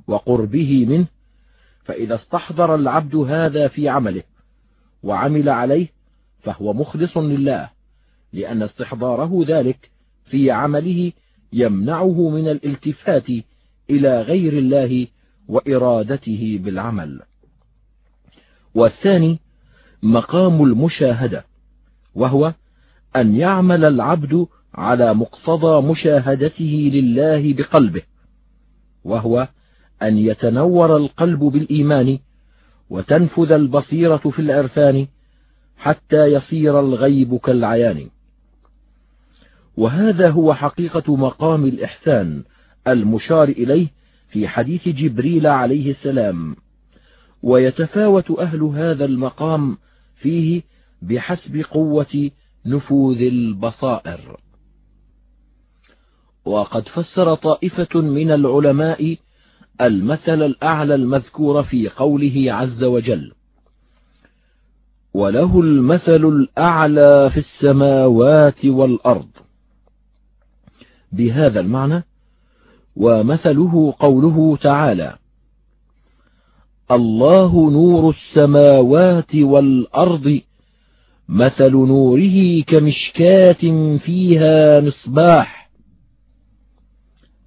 وقربه 0.07 0.85
منه 0.85 1.07
فإذا 1.83 2.15
استحضر 2.15 2.75
العبد 2.75 3.15
هذا 3.15 3.67
في 3.67 3.89
عمله 3.89 4.23
وعمل 5.03 5.49
عليه 5.49 5.87
فهو 6.39 6.73
مخلص 6.73 7.17
لله 7.17 7.69
لأن 8.33 8.61
استحضاره 8.61 9.45
ذلك 9.47 9.91
في 10.25 10.51
عمله 10.51 11.11
يمنعه 11.53 12.29
من 12.29 12.47
الالتفات 12.47 13.29
إلى 13.89 14.21
غير 14.21 14.53
الله 14.53 15.07
وإرادته 15.47 16.59
بالعمل. 16.63 17.21
والثاني 18.75 19.39
مقام 20.03 20.63
المشاهدة 20.63 21.45
وهو 22.15 22.53
أن 23.15 23.35
يعمل 23.35 23.85
العبد 23.85 24.47
على 24.75 25.13
مقتضى 25.13 25.87
مشاهدته 25.87 26.89
لله 26.93 27.53
بقلبه 27.53 28.01
وهو 29.03 29.47
أن 30.01 30.17
يتنور 30.17 30.97
القلب 30.97 31.39
بالإيمان 31.39 32.19
وتنفذ 32.89 33.51
البصيرة 33.51 34.17
في 34.17 34.39
العرفان 34.39 35.07
حتى 35.77 36.25
يصير 36.25 36.79
الغيب 36.79 37.37
كالعيان. 37.37 38.09
وهذا 39.77 40.29
هو 40.29 40.53
حقيقة 40.53 41.15
مقام 41.15 41.65
الإحسان 41.65 42.43
المشار 42.87 43.49
إليه 43.49 43.87
في 44.27 44.47
حديث 44.47 44.89
جبريل 44.89 45.47
عليه 45.47 45.89
السلام. 45.89 46.55
ويتفاوت 47.43 48.31
أهل 48.31 48.61
هذا 48.61 49.05
المقام 49.05 49.77
فيه 50.15 50.61
بحسب 51.01 51.65
قوة 51.71 52.31
نفوذ 52.65 53.21
البصائر. 53.21 54.37
وقد 56.45 56.87
فسر 56.87 57.35
طائفة 57.35 58.01
من 58.01 58.31
العلماء 58.31 59.17
المثل 59.81 60.41
الأعلى 60.43 60.95
المذكور 60.95 61.63
في 61.63 61.89
قوله 61.89 62.45
عز 62.47 62.83
وجل 62.83 63.31
وله 65.13 65.61
المثل 65.61 66.25
الأعلى 66.25 67.29
في 67.33 67.37
السماوات 67.37 68.65
والأرض. 68.65 69.29
بهذا 71.11 71.59
المعنى 71.59 72.03
ومثله 72.95 73.93
قوله 73.99 74.57
تعالى 74.61 75.15
الله 76.91 77.71
نور 77.71 78.09
السماوات 78.09 79.35
والأرض 79.35 80.41
مثل 81.29 81.71
نوره 81.71 82.61
كمشكاة 82.61 83.97
فيها 83.97 84.81
مصباح. 84.81 85.62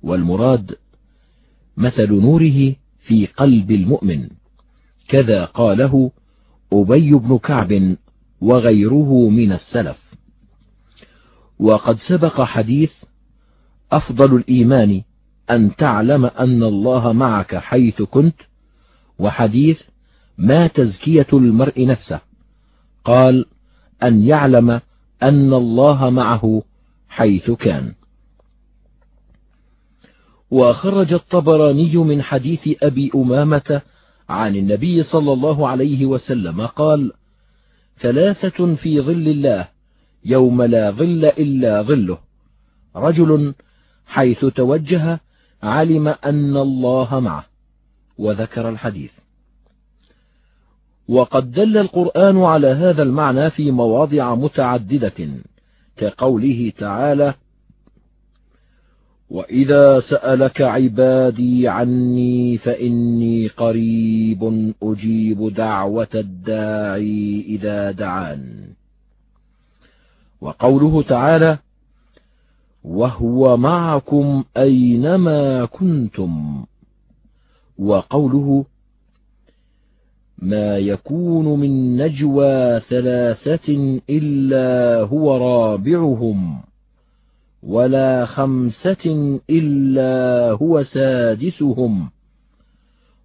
والمراد 0.07 0.77
مثل 1.77 2.12
نوره 2.12 2.74
في 2.99 3.27
قلب 3.27 3.70
المؤمن 3.70 4.28
كذا 5.09 5.45
قاله 5.45 6.11
أبي 6.73 7.11
بن 7.11 7.39
كعب 7.39 7.97
وغيره 8.41 9.28
من 9.28 9.53
السلف. 9.53 10.15
وقد 11.59 11.99
سبق 11.99 12.43
حديث 12.43 12.93
أفضل 13.93 14.37
الإيمان 14.37 15.03
أن 15.51 15.77
تعلم 15.77 16.24
أن 16.24 16.62
الله 16.62 17.12
معك 17.12 17.57
حيث 17.57 18.03
كنت 18.03 18.37
وحديث 19.19 19.81
ما 20.39 20.66
تزكية 20.66 21.27
المرء 21.33 21.87
نفسه. 21.87 22.20
قال 23.05 23.47
أن 24.03 24.23
يعلم 24.23 24.70
أن 25.23 25.53
الله 25.53 26.11
معه 26.11 26.62
حيث 27.09 27.51
كان. 27.51 27.95
وخرج 30.51 31.12
الطبراني 31.12 31.97
من 31.97 32.23
حديث 32.23 32.68
أبي 32.82 33.10
أمامة 33.14 33.82
عن 34.28 34.56
النبي 34.56 35.02
صلى 35.02 35.32
الله 35.32 35.68
عليه 35.68 36.06
وسلم 36.06 36.66
قال 36.66 37.12
ثلاثة 38.01 38.74
في 38.74 39.01
ظل 39.01 39.28
الله 39.28 39.68
يوم 40.24 40.62
لا 40.62 40.90
ظل 40.90 41.24
إلا 41.24 41.82
ظله. 41.82 42.18
رجل 42.97 43.55
حيث 44.06 44.44
توجه 44.44 45.20
علم 45.62 46.09
أن 46.09 46.56
الله 46.56 47.20
معه 47.20 47.44
وذكر 48.18 48.68
الحديث. 48.68 49.10
وقد 51.09 51.52
دل 51.52 51.77
القرآن 51.77 52.43
على 52.43 52.66
هذا 52.66 53.02
المعنى 53.02 53.51
في 53.51 53.70
مواضع 53.70 54.35
متعددة 54.35 55.28
كقوله 55.97 56.73
تعالى 56.78 57.35
وإذا 59.31 60.01
سألك 60.01 60.61
عبادي 60.61 61.69
عني 61.69 62.59
فإني 62.59 63.48
قريب 63.48 64.73
أجيب 64.82 65.55
دعوة 65.55 66.09
الداعي 66.15 67.44
إذا 67.48 67.90
دعان. 67.90 68.69
وقوله 70.40 71.03
تعالى 71.03 71.59
وهو 72.85 73.57
معكم 73.57 74.44
أينما 74.57 75.65
كنتم. 75.65 76.65
وقوله 77.78 78.65
ما 80.39 80.78
يكون 80.78 81.61
من 81.61 81.97
نجوى 81.97 82.81
ثلاثة 82.81 84.01
إلا 84.11 85.01
هو 85.03 85.36
رابعهم. 85.36 86.65
ولا 87.66 88.26
خمسة 88.26 89.40
إلا 89.51 90.51
هو 90.62 90.82
سادسهم 90.84 92.10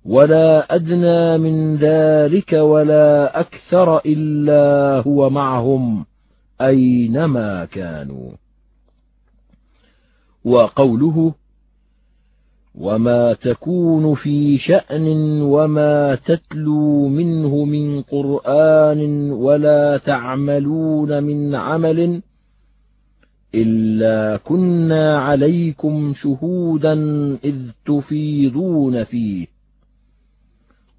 ولا 0.05 0.75
أدنى 0.75 1.37
من 1.37 1.75
ذلك 1.77 2.53
ولا 2.53 3.39
أكثر 3.39 3.97
إلا 3.97 5.03
هو 5.07 5.29
معهم 5.29 6.05
أينما 6.61 7.65
كانوا. 7.65 8.31
وقوله 10.45 11.33
وما 12.75 13.33
تكون 13.33 14.15
في 14.15 14.57
شأن 14.57 15.07
وما 15.41 16.15
تتلو 16.15 17.07
منه 17.07 17.65
من 17.65 18.01
قرآن 18.01 19.31
ولا 19.31 19.97
تعملون 19.97 21.23
من 21.23 21.55
عمل 21.55 22.21
إلا 23.55 24.37
كنا 24.37 25.19
عليكم 25.19 26.13
شهودا 26.13 26.93
إذ 27.43 27.55
تفيضون 27.85 29.03
فيه. 29.03 29.47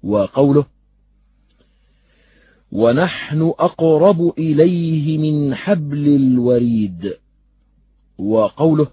وقوله 0.03 0.65
ونحن 2.71 3.41
أقرب 3.41 4.33
إليه 4.37 5.17
من 5.17 5.55
حبل 5.55 6.07
الوريد. 6.07 7.13
وقوله 8.17 8.87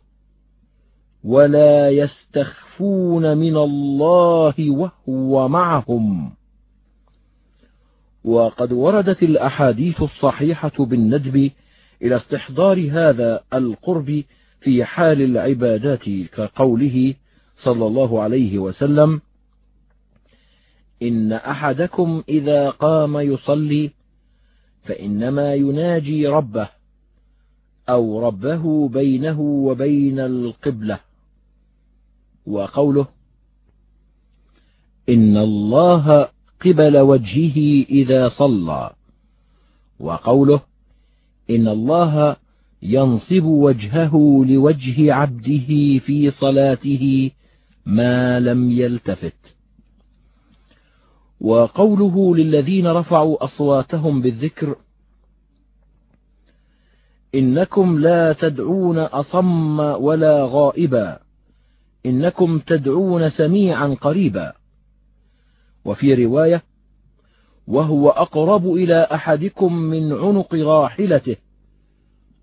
ولا 1.24 1.90
يستخفون 1.90 3.36
من 3.36 3.56
الله 3.56 4.54
وهو 4.58 5.48
معهم. 5.48 6.32
وقد 8.24 8.72
وردت 8.72 9.22
الأحاديث 9.22 10.02
الصحيحة 10.02 10.72
بالندب 10.78 11.50
إلى 12.02 12.16
استحضار 12.16 12.90
هذا 12.90 13.40
القرب 13.54 14.24
في 14.60 14.84
حال 14.84 15.22
العبادات 15.22 16.08
كقوله 16.08 17.14
صلى 17.58 17.86
الله 17.86 18.22
عليه 18.22 18.58
وسلم 18.58 19.20
إن 21.02 21.32
أحدكم 21.32 22.22
إذا 22.28 22.70
قام 22.70 23.18
يصلي 23.18 23.90
فإنما 24.84 25.54
يناجي 25.54 26.26
ربه 26.26 26.68
أو 27.88 28.26
ربه 28.26 28.88
بينه 28.88 29.40
وبين 29.40 30.20
القبلة. 30.20 31.00
وقوله 32.46 33.06
إن 35.08 35.36
الله 35.36 36.28
قبل 36.64 36.98
وجهه 36.98 37.86
إذا 37.90 38.28
صلى. 38.28 38.90
وقوله 40.00 40.69
إن 41.50 41.68
الله 41.68 42.36
ينصب 42.82 43.44
وجهه 43.44 44.44
لوجه 44.48 45.14
عبده 45.14 45.98
في 45.98 46.30
صلاته 46.30 47.30
ما 47.86 48.40
لم 48.40 48.70
يلتفت. 48.70 49.56
وقوله 51.40 52.36
للذين 52.36 52.86
رفعوا 52.86 53.44
أصواتهم 53.44 54.20
بالذكر 54.22 54.76
إنكم 57.34 57.98
لا 57.98 58.32
تدعون 58.32 58.98
أصم 58.98 59.80
ولا 59.80 60.48
غائبا 60.50 61.18
إنكم 62.06 62.58
تدعون 62.58 63.30
سميعا 63.30 63.96
قريبا. 64.00 64.52
وفي 65.84 66.14
رواية 66.24 66.62
وهو 67.70 68.08
أقرب 68.08 68.66
إلى 68.66 69.02
أحدكم 69.02 69.74
من 69.74 70.12
عنق 70.12 70.54
راحلته. 70.54 71.36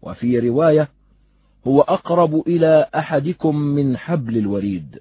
وفي 0.01 0.39
رواية 0.39 0.89
هو 1.67 1.81
أقرب 1.81 2.47
إلى 2.47 2.89
أحدكم 2.95 3.55
من 3.55 3.97
حبل 3.97 4.37
الوريد. 4.37 4.99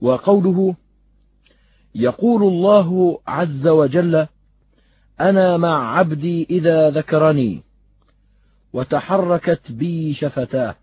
وقوله 0.00 0.74
يقول 1.94 2.42
الله 2.42 3.18
عز 3.26 3.66
وجل 3.66 4.26
أنا 5.20 5.56
مع 5.56 5.98
عبدي 5.98 6.46
إذا 6.50 6.90
ذكرني 6.90 7.62
وتحركت 8.72 9.72
بي 9.72 10.14
شفتاه. 10.14 10.74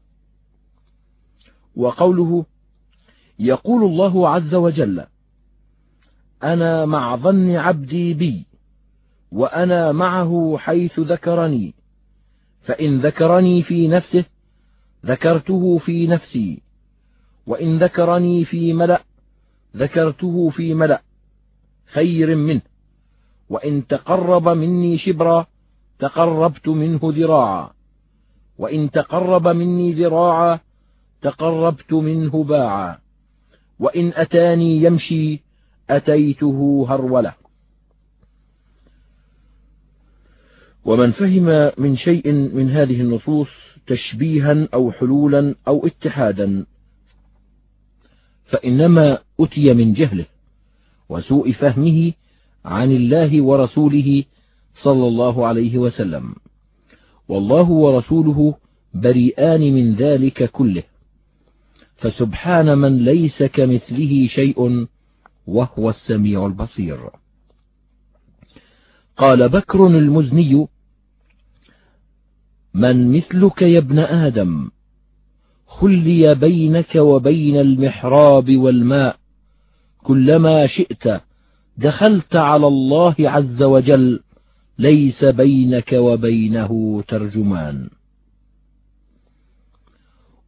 وقوله 1.75 2.45
يقول 3.39 3.83
الله 3.83 4.29
عز 4.29 4.55
وجل 4.55 5.05
أنا 6.43 6.85
مع 6.85 7.15
ظن 7.15 7.55
عبدي 7.55 8.13
بي 8.13 8.45
وأنا 9.31 9.91
معه 9.91 10.55
حيث 10.57 10.99
ذكرني. 10.99 11.73
فإن 12.61 13.01
ذكرني 13.01 13.63
في 13.63 13.87
نفسه 13.87 14.25
ذكرته 15.05 15.77
في 15.77 16.07
نفسي. 16.07 16.61
وإن 17.47 17.77
ذكرني 17.77 18.45
في 18.45 18.73
ملأ 18.73 19.01
ذكرته 19.75 20.49
في 20.49 20.73
ملأ. 20.73 21.01
خير 21.93 22.35
منه. 22.35 22.61
وإن 23.49 23.87
تقرب 23.87 24.49
مني 24.49 24.97
شبرا 24.97 25.47
تقربت 25.99 26.67
منه 26.67 26.99
ذراعا. 27.03 27.69
وإن 28.57 28.91
تقرب 28.91 29.47
مني 29.47 29.93
ذراعا 29.93 30.59
تقربت 31.21 31.93
منه 31.93 32.43
باعا. 32.43 32.97
وإن 33.79 34.13
أتاني 34.15 34.83
يمشي 34.83 35.44
أتيته 35.89 36.85
هرولة. 36.89 37.33
ومن 40.85 41.11
فهم 41.11 41.71
من 41.77 41.95
شيء 41.95 42.31
من 42.31 42.69
هذه 42.71 43.01
النصوص 43.01 43.47
تشبيها 43.87 44.67
أو 44.73 44.91
حلولا 44.91 45.55
أو 45.67 45.87
اتحادا 45.87 46.65
فإنما 48.45 49.19
أتي 49.39 49.73
من 49.73 49.93
جهله 49.93 50.25
وسوء 51.09 51.51
فهمه 51.51 52.13
عن 52.65 52.91
الله 52.91 53.41
ورسوله 53.41 54.23
صلى 54.75 55.07
الله 55.07 55.47
عليه 55.47 55.77
وسلم. 55.77 56.35
والله 57.27 57.69
ورسوله 57.69 58.55
بريئان 58.93 59.61
من 59.73 59.95
ذلك 59.95 60.51
كله 60.51 60.83
فسبحان 61.95 62.77
من 62.77 62.97
ليس 62.97 63.43
كمثله 63.43 64.27
شيء 64.27 64.87
وهو 65.47 65.89
السميع 65.89 66.45
البصير. 66.45 67.09
قال 69.17 69.49
بكر 69.49 69.87
المزني 69.87 70.67
من 72.73 73.11
مثلك 73.11 73.61
يا 73.61 73.79
ابن 73.79 73.99
آدم؟ 73.99 74.71
خلي 75.67 76.35
بينك 76.35 76.95
وبين 76.95 77.59
المحراب 77.59 78.57
والماء. 78.57 79.17
كلما 80.03 80.67
شئت 80.67 81.21
دخلت 81.77 82.35
على 82.35 82.67
الله 82.67 83.15
عز 83.19 83.63
وجل 83.63 84.19
ليس 84.77 85.23
بينك 85.23 85.93
وبينه 85.93 87.03
ترجمان. 87.07 87.89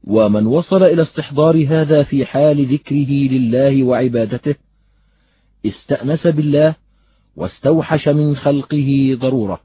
ومن 0.03 0.45
وصل 0.45 0.83
إلى 0.83 1.01
استحضار 1.01 1.65
هذا 1.67 2.03
في 2.03 2.25
حال 2.25 2.73
ذكره 2.73 3.11
لله 3.11 3.83
وعبادته 3.83 4.55
استأنس 5.67 6.27
بالله 6.27 6.75
واستوحش 7.35 8.07
من 8.07 8.35
خلقه 8.35 9.17
ضرورة. 9.21 9.61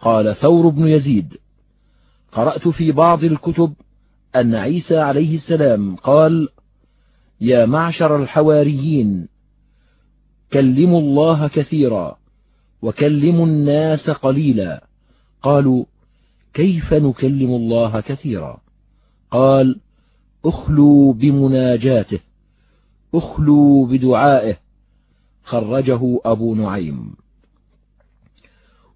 قال 0.00 0.36
ثور 0.36 0.68
بن 0.68 0.88
يزيد 0.88 1.36
قرأت 2.32 2.68
في 2.68 2.92
بعض 2.92 3.24
الكتب 3.24 3.74
أن 4.36 4.54
عيسى 4.54 4.98
عليه 4.98 5.36
السلام 5.36 5.96
قال 5.96 6.48
يا 7.40 7.66
معشر 7.66 8.22
الحواريين 8.22 9.28
كلموا 10.52 11.00
الله 11.00 11.48
كثيرا 11.48 12.18
وكلموا 12.82 13.46
الناس 13.46 14.10
قليلا. 14.10 14.84
قالوا 15.42 15.84
كيف 16.54 16.94
نكلم 16.94 17.50
الله 17.50 18.00
كثيرا؟ 18.00 18.60
قال 19.30 19.80
اخلوا 20.44 21.12
بمناجاته. 21.12 22.20
اخلوا 23.14 23.86
بدعائه 23.86 24.56
خرجه 25.42 26.20
أبو 26.24 26.54
نعيم. 26.54 27.16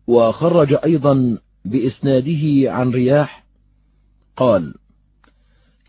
وخرج 0.06 0.74
أيضا 0.84 1.38
بإسناده 1.64 2.72
عن 2.72 2.90
رياح 2.90 3.44
قال 4.36 4.74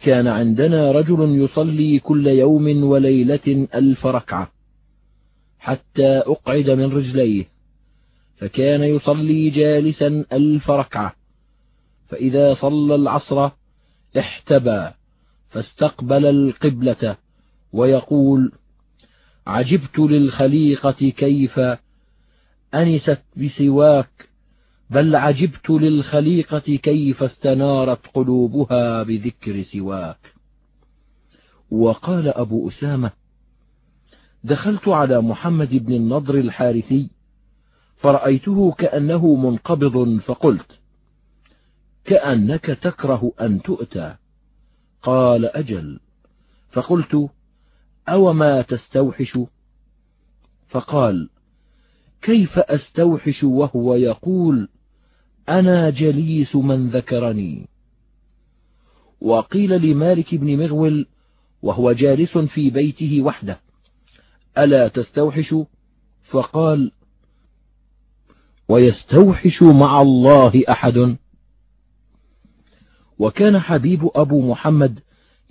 كان 0.01 0.27
عندنا 0.27 0.91
رجل 0.91 1.43
يصلي 1.43 1.99
كل 1.99 2.27
يوم 2.27 2.83
وليلة 2.83 3.67
ألف 3.75 4.05
ركعة 4.05 4.51
حتى 5.59 6.07
أقعد 6.17 6.69
من 6.69 6.85
رجليه 6.85 7.45
فكان 8.37 8.83
يصلي 8.83 9.49
جالسا 9.49 10.25
ألف 10.33 10.71
ركعة 10.71 11.15
فإذا 12.07 12.53
صلى 12.53 12.95
العصر 12.95 13.49
احتبى 14.19 14.89
فاستقبل 15.49 16.25
القبلة 16.25 17.17
ويقول 17.73 18.51
عجبت 19.47 19.99
للخليقة 19.99 21.09
كيف 21.09 21.59
أنست 22.73 23.23
بسواك 23.37 24.29
بل 24.89 25.15
عجبت 25.15 25.69
للخليقة 25.69 26.59
كيف 26.59 27.23
استنارت 27.23 27.99
قلوبها 28.13 29.03
بذكر 29.03 29.63
سواك. 29.63 30.33
وقال 31.71 32.27
أبو 32.27 32.69
أسامة 32.69 33.11
دخلت 34.43 34.87
على 34.87 35.21
محمد 35.21 35.69
بن 35.69 35.93
النضر 35.93 36.35
الحارثي 36.35 37.09
فرأيته 37.97 38.71
كأنه 38.71 39.35
منقبض 39.35 40.19
فقلت 40.19 40.79
كأنك 42.05 42.65
تكره 42.65 43.31
أن 43.41 43.61
تؤتى. 43.61 44.15
قال 45.01 45.45
أجل. 45.45 45.99
فقلت 46.71 47.29
أوما 48.09 48.61
تستوحش؟ 48.61 49.39
فقال 50.69 51.29
كيف 52.21 52.59
أستوحش 52.59 53.43
وهو 53.43 53.95
يقول 53.95 54.69
أنا 55.49 55.89
جليس 55.89 56.55
من 56.55 56.89
ذكرني. 56.89 57.67
وقيل 59.21 59.81
لمالك 59.81 60.35
بن 60.35 60.57
مغول 60.57 61.07
وهو 61.61 61.91
جالس 61.91 62.37
في 62.37 62.69
بيته 62.69 63.21
وحده 63.21 63.59
ألا 64.57 64.87
تستوحش؟ 64.87 65.55
فقال 66.23 66.91
ويستوحش 68.67 69.63
مع 69.63 70.01
الله 70.01 70.63
أحد. 70.69 71.17
وكان 73.19 73.59
حبيب 73.59 74.09
أبو 74.15 74.51
محمد 74.51 74.99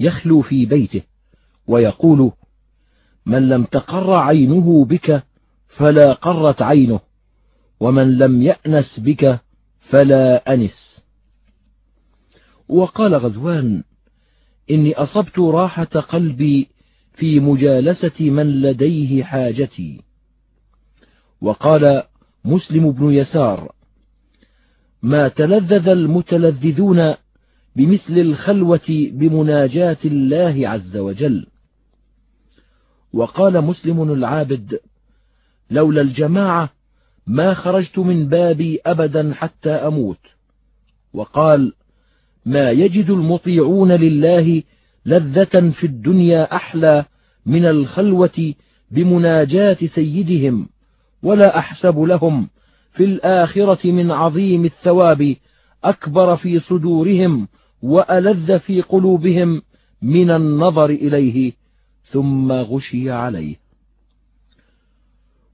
يخلو 0.00 0.42
في 0.42 0.66
بيته 0.66 1.02
ويقول 1.66 2.32
من 3.26 3.48
لم 3.48 3.64
تقر 3.64 4.14
عينه 4.14 4.84
بك 4.84 5.22
فلا 5.68 6.12
قرت 6.12 6.62
عينه 6.62 7.00
ومن 7.80 8.18
لم 8.18 8.42
يأنس 8.42 9.00
بك 9.00 9.40
فلا 9.80 10.54
أنس. 10.54 11.02
وقال 12.68 13.14
غزوان 13.14 13.84
إني 14.70 14.94
أصبت 14.94 15.38
راحة 15.38 15.84
قلبي 15.84 16.68
في 17.14 17.40
مجالسة 17.40 18.30
من 18.30 18.62
لديه 18.62 19.24
حاجتي. 19.24 20.00
وقال 21.40 22.02
مسلم 22.44 22.92
بن 22.92 23.10
يسار 23.10 23.72
ما 25.02 25.28
تلذذ 25.28 25.88
المتلذذون 25.88 27.14
بمثل 27.76 28.18
الخلوة 28.18 29.10
بمناجاة 29.12 29.98
الله 30.04 30.68
عز 30.68 30.96
وجل. 30.96 31.51
وقال 33.12 33.60
مسلم 33.60 34.12
العابد 34.12 34.80
لولا 35.70 36.00
الجماعة 36.00 36.70
ما 37.26 37.54
خرجت 37.54 37.98
من 37.98 38.28
بابي 38.28 38.80
أبدا 38.86 39.34
حتى 39.34 39.70
أموت. 39.70 40.18
وقال 41.12 41.72
ما 42.46 42.70
يجد 42.70 43.10
المطيعون 43.10 43.92
لله 43.92 44.62
لذة 45.06 45.70
في 45.70 45.84
الدنيا 45.86 46.56
أحلى 46.56 47.04
من 47.46 47.64
الخلوة 47.64 48.54
بمناجاة 48.90 49.78
سيدهم 49.86 50.68
ولا 51.22 51.58
أحسب 51.58 51.98
لهم 51.98 52.48
في 52.92 53.04
الآخرة 53.04 53.90
من 53.90 54.10
عظيم 54.10 54.64
الثواب 54.64 55.36
أكبر 55.84 56.36
في 56.36 56.58
صدورهم 56.58 57.48
وألذ 57.82 58.58
في 58.58 58.80
قلوبهم 58.80 59.62
من 60.02 60.30
النظر 60.30 60.90
إليه. 60.90 61.52
ثم 62.12 62.52
غشي 62.52 63.10
عليه. 63.10 63.56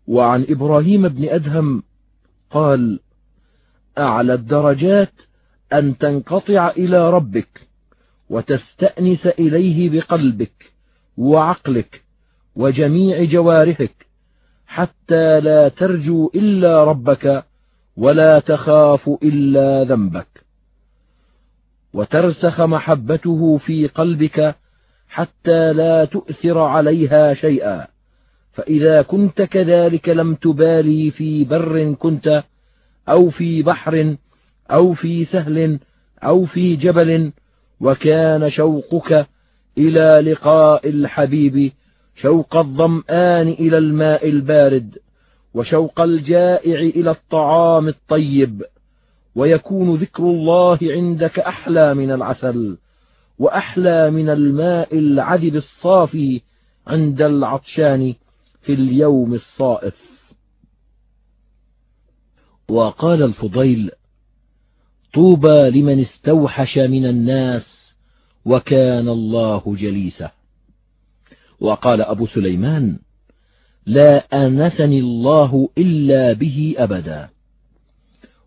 وعن 0.07 0.47
إبراهيم 0.49 1.09
بن 1.09 1.29
أدهم 1.29 1.83
قال 2.51 3.01
أعلى 3.99 4.35
الدرجات 4.35 5.13
أن 5.73 5.99
تنقطع 5.99 6.69
إلى 6.69 7.11
ربك 7.11 7.69
وتستأنس 8.31 9.27
إليه 9.27 9.91
بقلبك 9.91 10.73
وعقلك 11.17 12.03
وجميع 12.57 13.25
جوارحك 13.25 14.07
حتى 14.67 15.41
لا 15.41 15.69
ترجو 15.69 16.31
إلا 16.35 16.85
ربك 16.85 17.45
ولا 17.97 18.39
تخاف 18.39 19.11
إلا 19.23 19.85
ذنبك. 19.85 20.45
وترسخ 21.93 22.61
محبته 22.61 23.59
في 23.59 23.87
قلبك 23.87 24.57
حتى 25.09 25.73
لا 25.73 26.05
تؤثر 26.05 26.59
عليها 26.59 27.35
شيئا. 27.35 27.87
فإذا 28.53 29.03
كنت 29.03 29.43
كذلك 29.43 30.09
لم 30.09 30.35
تبالي 30.35 31.11
في 31.11 31.45
بر 31.45 31.93
كنت 31.93 32.43
أو 33.09 33.31
في 33.31 33.63
بحر 33.63 34.17
أو 34.71 34.93
في 34.93 35.25
سهل 35.25 35.79
أو 36.23 36.45
في 36.45 36.77
جبل 36.77 37.33
وكان 37.81 38.51
شوقك 38.51 39.27
إلى 39.79 40.31
لقاء 40.33 40.89
الحبيب 40.89 41.73
شوق 42.17 42.57
الظمآن 42.57 43.49
إلى 43.49 43.79
الماء 43.79 44.29
البارد 44.29 44.99
وشوق 45.55 46.01
الجائع 46.01 46.81
إلى 46.81 47.11
الطعام 47.11 47.89
الطيب 47.89 48.63
ويكون 49.35 49.95
ذكر 49.95 50.23
الله 50.23 50.79
عندك 50.83 51.39
أحلى 51.39 51.95
من 51.95 52.11
العسل. 52.11 52.79
وأحلى 53.39 54.11
من 54.11 54.29
الماء 54.29 54.99
العذب 54.99 55.57
الصافي 55.57 56.41
عند 56.87 57.23
العطشان 57.23 58.15
في 58.63 58.73
اليوم 58.73 59.35
الصائف. 59.35 59.95
وقال 62.69 63.23
الفضيل 63.23 63.91
طوبى 65.15 65.71
لمن 65.71 66.01
استوحش 66.01 66.79
من 66.79 67.07
الناس 67.07 67.95
وكان 68.45 69.09
الله 69.09 69.63
جليسه. 69.67 70.31
وقال 71.61 72.03
أبو 72.03 72.27
سليمان 72.27 72.99
لا 73.87 74.47
آنسني 74.47 75.01
الله 75.01 75.69
إلا 75.79 76.33
به 76.33 76.75
أبدا. 76.79 77.29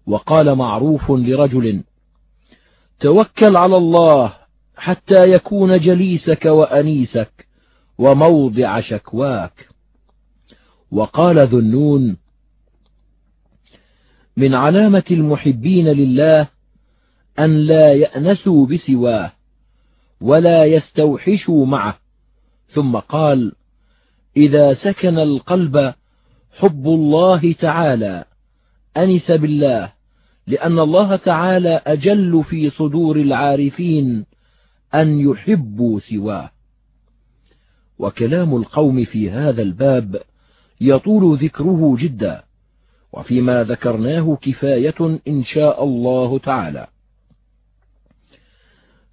وقال 0.07 0.55
معروف 0.55 1.11
لرجل 1.11 1.83
توكل 2.99 3.55
على 3.55 3.77
الله 3.77 4.40
حتى 4.81 5.21
يكون 5.27 5.79
جليسك 5.79 6.45
وأنيسك 6.45 7.47
وموضع 7.97 8.79
شكواك. 8.81 9.67
وقال 10.91 11.47
ذو 11.47 11.59
النون 11.59 12.17
من 14.37 14.55
علامة 14.55 15.03
المحبين 15.11 15.87
لله 15.87 16.47
أن 17.39 17.57
لا 17.57 17.93
يأنسوا 17.93 18.65
بسواه 18.65 19.31
ولا 20.21 20.65
يستوحشوا 20.65 21.65
معه. 21.65 21.97
ثم 22.69 22.95
قال 22.95 23.51
إذا 24.37 24.73
سكن 24.73 25.19
القلب 25.19 25.93
حب 26.57 26.87
الله 26.87 27.53
تعالى 27.53 28.25
أنس 28.97 29.31
بالله 29.31 29.93
لأن 30.47 30.79
الله 30.79 31.15
تعالى 31.15 31.81
أجل 31.85 32.43
في 32.43 32.69
صدور 32.69 33.15
العارفين 33.15 34.25
أن 34.95 35.19
يحبوا 35.19 35.99
سواه. 35.99 36.51
وكلام 37.99 38.55
القوم 38.55 39.05
في 39.05 39.31
هذا 39.31 39.61
الباب 39.61 40.21
يطول 40.81 41.37
ذكره 41.37 41.95
جدا 41.99 42.43
وفيما 43.13 43.63
ذكرناه 43.63 44.37
كفاية 44.41 45.19
إن 45.27 45.43
شاء 45.43 45.83
الله 45.83 46.39
تعالى. 46.39 46.87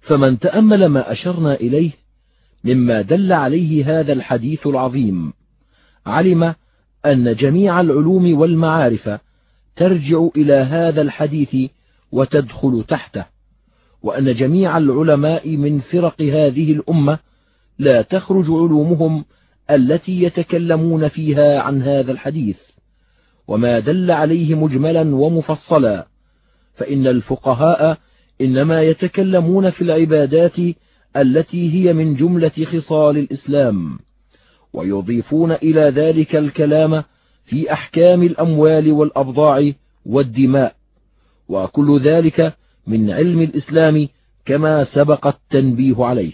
فمن 0.01 0.39
تأمل 0.39 0.85
ما 0.85 1.11
أشرنا 1.11 1.53
إليه 1.53 1.91
مما 2.63 3.01
دل 3.01 3.33
عليه 3.33 3.99
هذا 3.99 4.13
الحديث 4.13 4.67
العظيم 4.67 5.33
علم 6.05 6.55
أن 7.05 7.35
جميع 7.35 7.81
العلوم 7.81 8.39
والمعارف 8.39 9.19
ترجع 9.75 10.27
إلى 10.35 10.53
هذا 10.53 11.01
الحديث 11.01 11.71
وتدخل 12.11 12.83
تحته. 12.87 13.25
وأن 14.03 14.35
جميع 14.35 14.77
العلماء 14.77 15.57
من 15.57 15.79
فرق 15.79 16.21
هذه 16.21 16.71
الأمة 16.71 17.19
لا 17.79 18.01
تخرج 18.01 18.45
علومهم 18.45 19.25
التي 19.71 20.23
يتكلمون 20.23 21.07
فيها 21.07 21.59
عن 21.59 21.81
هذا 21.81 22.11
الحديث. 22.11 22.57
وما 23.47 23.79
دل 23.79 24.11
عليه 24.11 24.55
مجملا 24.55 25.15
ومفصلا 25.15 26.07
فإن 26.75 27.07
الفقهاء 27.07 27.97
إنما 28.41 28.81
يتكلمون 28.81 29.69
في 29.69 29.81
العبادات 29.81 30.55
التي 31.17 31.73
هي 31.73 31.93
من 31.93 32.15
جملة 32.15 32.51
خصال 32.65 33.17
الإسلام 33.17 33.99
ويضيفون 34.73 35.51
إلى 35.51 35.81
ذلك 35.81 36.35
الكلام 36.35 37.03
في 37.45 37.73
أحكام 37.73 38.23
الأموال 38.23 38.91
والأبضاع 38.91 39.71
والدماء 40.05 40.75
وكل 41.49 42.01
ذلك 42.01 42.55
من 42.89 43.11
علم 43.11 43.41
الإسلام 43.41 44.07
كما 44.45 44.83
سبق 44.83 45.27
التنبيه 45.27 46.05
عليه. 46.05 46.31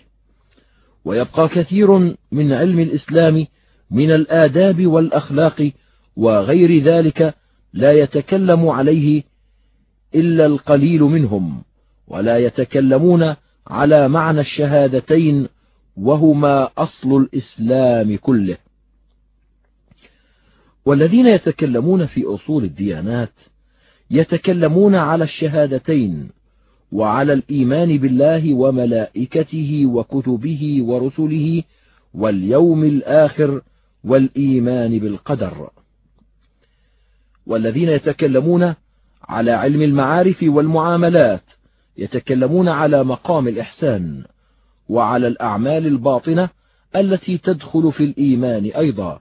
ويبقى 1.06 1.48
كثير 1.50 1.98
من 2.32 2.54
علم 2.54 2.80
الإسلام 2.80 3.48
من 3.92 4.12
الآداب 4.12 4.86
والأخلاق 4.88 5.72
وغير 6.16 6.84
ذلك 6.84 7.36
لا 7.74 7.92
يتكلم 7.92 8.68
عليه 8.68 9.24
إلا 10.16 10.46
القليل 10.46 11.02
منهم 11.02 11.64
ولا 12.08 12.38
يتكلمون 12.38 13.36
على 13.68 14.10
معنى 14.10 14.40
الشهادتين 14.40 15.48
وهما 15.98 16.70
أصل 16.78 17.18
الإسلام 17.18 18.18
كله. 18.18 18.58
والذين 20.86 21.28
يتكلمون 21.28 22.06
في 22.06 22.26
أصول 22.26 22.64
الديانات 22.64 23.34
يتكلمون 24.12 24.96
على 24.96 25.24
الشهادتين 25.24 26.30
وعلى 26.92 27.34
الإيمان 27.34 27.98
بالله 27.98 28.54
وملائكته 28.54 29.86
وكتبه 29.86 30.78
ورسله 30.82 31.64
واليوم 32.14 32.84
الآخر 32.84 33.62
والإيمان 34.04 35.00
بالقدر. 35.00 35.70
والذين 37.46 37.90
يتكلمون 37.90 38.74
على 39.24 39.52
علم 39.52 39.82
المعارف 39.82 40.38
والمعاملات 40.44 41.44
يتكلمون 41.98 42.68
على 42.68 43.04
مقام 43.04 43.48
الإحسان 43.48 44.24
وعلى 44.90 45.28
الأعمال 45.28 45.88
الباطنة 45.88 46.50
التي 46.96 47.38
تدخل 47.38 47.92
في 47.92 48.04
الإيمان 48.04 48.66
أيضا 48.66 49.20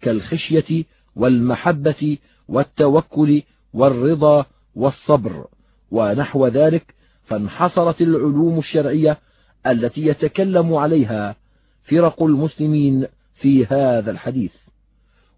كالخشية 0.00 0.84
والمحبة 1.16 2.18
والتوكل 2.48 3.42
والرضا 3.72 4.46
والصبر. 4.74 5.46
ونحو 5.90 6.46
ذلك 6.46 6.94
فانحصرت 7.24 8.00
العلوم 8.00 8.58
الشرعية 8.58 9.18
التي 9.66 10.06
يتكلم 10.06 10.74
عليها 10.74 11.36
فرق 11.82 12.22
المسلمين 12.22 13.06
في 13.34 13.66
هذا 13.66 14.10
الحديث. 14.10 14.52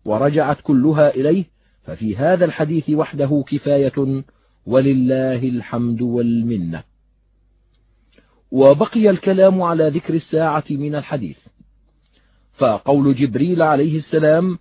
ورجعت 0.05 0.61
كلها 0.63 1.15
إليه 1.15 1.45
ففي 1.83 2.17
هذا 2.17 2.45
الحديث 2.45 2.91
وحده 2.91 3.45
كفاية 3.49 4.23
ولله 4.67 5.49
الحمد 5.49 6.03
والمنة. 6.03 6.83
وبقي 8.51 9.11
الكلام 9.11 9.63
على 9.63 9.89
ذكر 9.89 10.15
الساعة 10.15 10.65
من 10.71 10.95
الحديث. 10.95 11.39
فقول 12.61 13.15
جبريل 13.15 13.63
عليه 13.63 13.99
السلام 13.99 14.59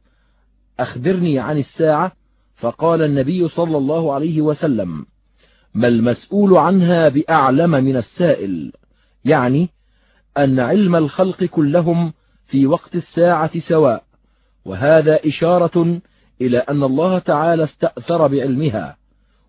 أخبرني 0.79 1.39
عن 1.39 1.57
الساعة 1.57 2.11
فقال 2.55 3.01
النبي 3.01 3.47
صلى 3.47 3.77
الله 3.77 4.13
عليه 4.13 4.41
وسلم 4.41 5.05
ما 5.73 5.87
المسؤول 5.87 6.57
عنها 6.57 7.09
بأعلم 7.09 7.71
من 7.71 7.97
السائل 7.97 8.71
يعني 9.25 9.69
أن 10.37 10.59
علم 10.59 10.95
الخلق 10.95 11.43
كلهم 11.43 12.13
في 12.47 12.65
وقت 12.65 12.95
الساعة 12.95 13.59
سواء 13.59 14.03
وهذا 14.65 15.19
إشارة 15.27 16.01
إلى 16.41 16.57
أن 16.57 16.83
الله 16.83 17.19
تعالى 17.19 17.63
استأثر 17.63 18.27
بعلمها. 18.27 18.97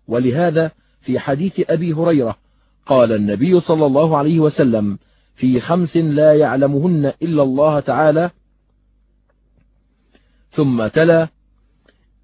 ولهذا 0.07 0.71
في 1.01 1.19
حديث 1.19 1.61
أبي 1.69 1.93
هريرة 1.93 2.37
قال 2.85 3.11
النبي 3.11 3.59
صلى 3.59 3.85
الله 3.85 4.17
عليه 4.17 4.39
وسلم 4.39 4.97
في 5.35 5.59
خمس 5.59 5.97
لا 5.97 6.33
يعلمهن 6.33 7.13
إلا 7.21 7.43
الله 7.43 7.79
تعالى 7.79 8.29
ثم 10.51 10.87
تلا 10.87 11.27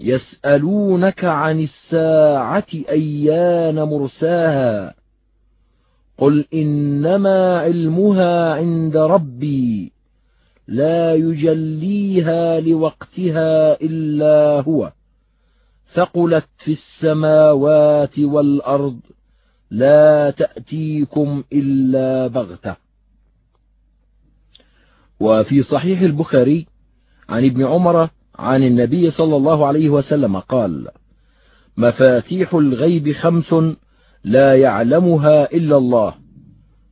يسألونك 0.00 1.24
عن 1.24 1.60
الساعة 1.60 2.66
أيان 2.88 3.82
مرساها 3.82 4.94
قل 6.18 6.44
إنما 6.54 7.58
علمها 7.58 8.54
عند 8.54 8.96
ربي 8.96 9.92
لا 10.68 11.14
يجليها 11.14 12.60
لوقتها 12.60 13.80
إلا 13.80 14.60
هو 14.60 14.92
ثقلت 15.94 16.48
في 16.58 16.72
السماوات 16.72 18.18
والأرض 18.18 19.00
لا 19.70 20.30
تأتيكم 20.30 21.44
إلا 21.52 22.26
بغتة 22.26 22.76
وفي 25.20 25.62
صحيح 25.62 26.00
البخاري 26.00 26.66
عن 27.28 27.44
ابن 27.44 27.64
عمر 27.64 28.10
عن 28.34 28.62
النبي 28.62 29.10
صلى 29.10 29.36
الله 29.36 29.66
عليه 29.66 29.88
وسلم 29.88 30.38
قال 30.38 30.88
مفاتيح 31.76 32.54
الغيب 32.54 33.12
خمس 33.12 33.54
لا 34.24 34.54
يعلمها 34.54 35.52
إلا 35.52 35.76
الله. 35.76 36.14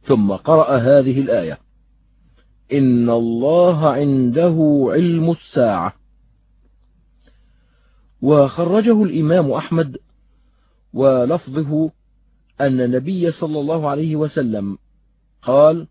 ثم 0.07 0.33
قرأ 0.33 0.77
هذه 0.77 1.21
الآية 1.21 1.59
إن 2.73 3.11
الله 3.11 3.89
عنده 3.91 4.87
علم 4.93 5.31
الساعة. 5.31 5.95
وخرجه 8.23 9.03
الإمام 9.03 9.51
أحمد 9.51 9.97
ولفظه 10.93 11.91
أن 12.61 12.81
النبي 12.81 13.31
صلى 13.31 13.61
الله 13.61 13.89
عليه 13.89 14.17
وسلم 14.17 14.79
قال 15.43 15.87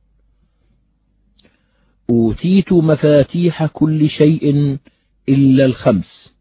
أوتيت 2.09 2.73
مفاتيح 2.73 3.65
كل 3.65 4.09
شيء 4.09 4.77
إلا 5.29 5.65
الخمس. 5.65 6.33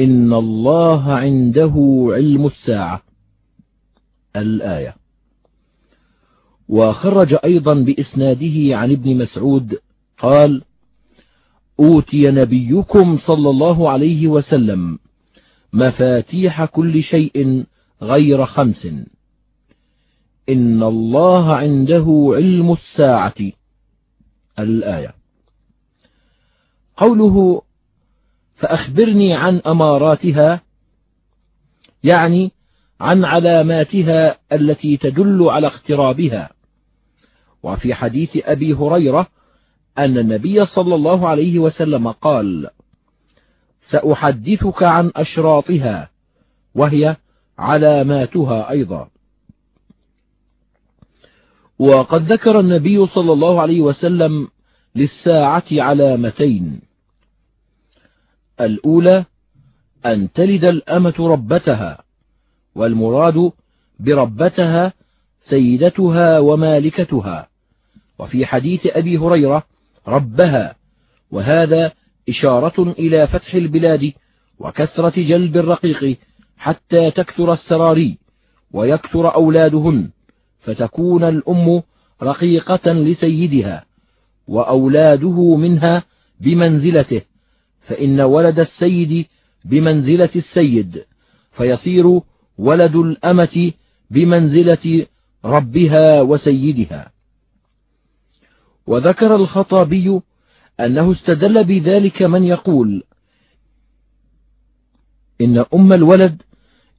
إن 0.00 0.32
الله 0.32 1.12
عنده 1.12 1.74
علم 2.10 2.46
الساعة. 2.46 3.02
الآية. 4.36 4.96
وخرج 6.68 7.36
أيضا 7.44 7.74
بإسناده 7.74 8.76
عن 8.76 8.92
ابن 8.92 9.16
مسعود 9.16 9.78
قال 10.18 10.62
أوتي 11.80 12.22
نبيكم 12.22 13.18
صلى 13.18 13.50
الله 13.50 13.90
عليه 13.90 14.26
وسلم 14.26 14.98
مفاتيح 15.72 16.64
كل 16.64 17.02
شيء 17.02 17.64
غير 18.02 18.46
خمس. 18.46 18.86
إن 20.48 20.82
الله 20.82 21.54
عنده 21.54 22.32
علم 22.34 22.72
الساعة. 22.72 23.52
الآية. 24.58 25.21
قوله 26.96 27.62
فأخبرني 28.56 29.34
عن 29.34 29.58
أماراتها 29.58 30.60
يعني 32.04 32.52
عن 33.00 33.24
علاماتها 33.24 34.38
التي 34.52 34.96
تدل 34.96 35.48
على 35.48 35.66
اقترابها. 35.66 36.50
وفي 37.62 37.94
حديث 37.94 38.30
أبي 38.36 38.74
هريرة 38.74 39.26
أن 39.98 40.18
النبي 40.18 40.66
صلى 40.66 40.94
الله 40.94 41.28
عليه 41.28 41.58
وسلم 41.58 42.08
قال 42.08 42.70
سأحدثك 43.90 44.82
عن 44.82 45.12
أشراطها 45.16 46.10
وهي 46.74 47.16
علاماتها 47.58 48.70
أيضا. 48.70 49.08
وقد 51.78 52.32
ذكر 52.32 52.60
النبي 52.60 53.06
صلى 53.06 53.32
الله 53.32 53.60
عليه 53.60 53.80
وسلم 53.80 54.48
للساعة 54.94 55.64
علامتين. 55.72 56.80
الأولى 58.60 59.24
أن 60.06 60.32
تلد 60.32 60.64
الأمة 60.64 61.14
ربتها 61.18 62.04
والمراد 62.74 63.52
بربتها 64.00 64.92
سيدتها 65.48 66.38
ومالكتها. 66.38 67.48
وفي 68.18 68.46
حديث 68.46 68.86
أبي 68.86 69.18
هريرة 69.18 69.62
ربها 70.08 70.74
وهذا 71.30 71.92
إشارة 72.28 72.82
إلى 72.98 73.26
فتح 73.26 73.54
البلاد 73.54 74.12
وكثرة 74.58 75.12
جلب 75.16 75.56
الرقيق 75.56 76.18
حتى 76.56 77.10
تكثر 77.10 77.52
السراري 77.52 78.18
ويكثر 78.72 79.34
أولادهن 79.34 80.10
فتكون 80.60 81.24
الأم 81.24 81.82
رقيقة 82.22 82.92
لسيدها. 82.92 83.84
وأولاده 84.46 85.56
منها 85.56 86.04
بمنزلته 86.40 87.22
فإن 87.80 88.20
ولد 88.20 88.60
السيد 88.60 89.26
بمنزلة 89.64 90.30
السيد 90.36 91.04
فيصير 91.52 92.20
ولد 92.58 92.96
الأمة 92.96 93.72
بمنزلة 94.10 95.06
ربها 95.44 96.22
وسيدها. 96.22 97.12
وذكر 98.86 99.36
الخطابي 99.36 100.20
أنه 100.80 101.12
استدل 101.12 101.64
بذلك 101.64 102.22
من 102.22 102.44
يقول 102.44 103.02
إن 105.40 105.64
أم 105.74 105.92
الولد 105.92 106.42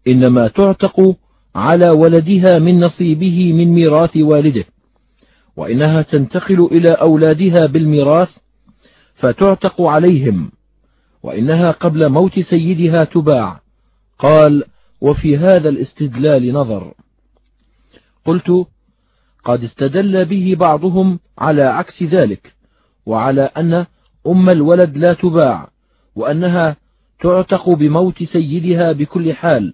إنما 0.07 0.47
تعتق 0.47 1.15
على 1.55 1.89
ولدها 1.89 2.59
من 2.59 2.79
نصيبه 2.79 3.53
من 3.53 3.67
ميراث 3.67 4.17
والده. 4.17 4.65
وإنها 5.57 6.01
تنتقل 6.01 6.65
إلى 6.71 6.89
أولادها 6.89 7.65
بالميراث 7.65 8.29
فتعتق 9.15 9.81
عليهم 9.81 10.51
وإنها 11.23 11.71
قبل 11.71 12.09
موت 12.09 12.39
سيدها 12.39 13.03
تباع. 13.03 13.59
قال 14.19 14.63
وفي 15.01 15.37
هذا 15.37 15.69
الاستدلال 15.69 16.53
نظر. 16.53 16.93
قلت 18.25 18.67
قد 19.43 19.63
استدل 19.63 20.25
به 20.25 20.55
بعضهم 20.59 21.19
على 21.37 21.63
عكس 21.63 22.03
ذلك 22.03 22.53
وعلى 23.05 23.41
أن 23.41 23.85
أم 24.27 24.49
الولد 24.49 24.97
لا 24.97 25.13
تباع 25.13 25.69
وأنها 26.15 26.75
تعتق 27.21 27.69
بموت 27.69 28.23
سيدها 28.23 28.91
بكل 28.91 29.33
حال 29.33 29.73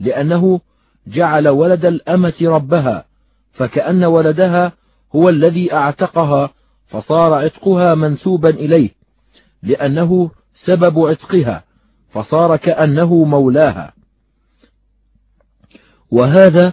لأنه 0.00 0.60
جعل 1.06 1.48
ولد 1.48 1.84
الأمة 1.84 2.34
ربها 2.42 3.04
فكأن 3.52 4.04
ولدها 4.04 4.72
هو 5.16 5.28
الذي 5.28 5.72
أعتقها 5.72 6.50
فصار 6.86 7.34
عتقها 7.34 7.94
منسوبا 7.94 8.50
إليه 8.50 8.90
لأنه 9.62 10.30
سبب 10.64 10.98
عتقها 10.98 11.64
فصار 12.10 12.56
كأنه 12.56 13.24
مولاها. 13.24 13.92
وهذا 16.10 16.72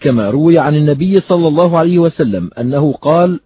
كما 0.00 0.30
روي 0.30 0.58
عن 0.58 0.74
النبي 0.74 1.20
صلى 1.20 1.48
الله 1.48 1.78
عليه 1.78 1.98
وسلم 1.98 2.50
أنه 2.58 2.92
قال 2.92 3.40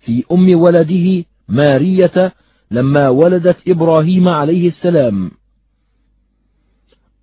في 0.00 0.24
أم 0.32 0.60
ولده 0.60 1.24
مارية 1.48 2.32
لما 2.70 3.08
ولدت 3.08 3.68
إبراهيم 3.68 4.28
عليه 4.28 4.68
السلام 4.68 5.30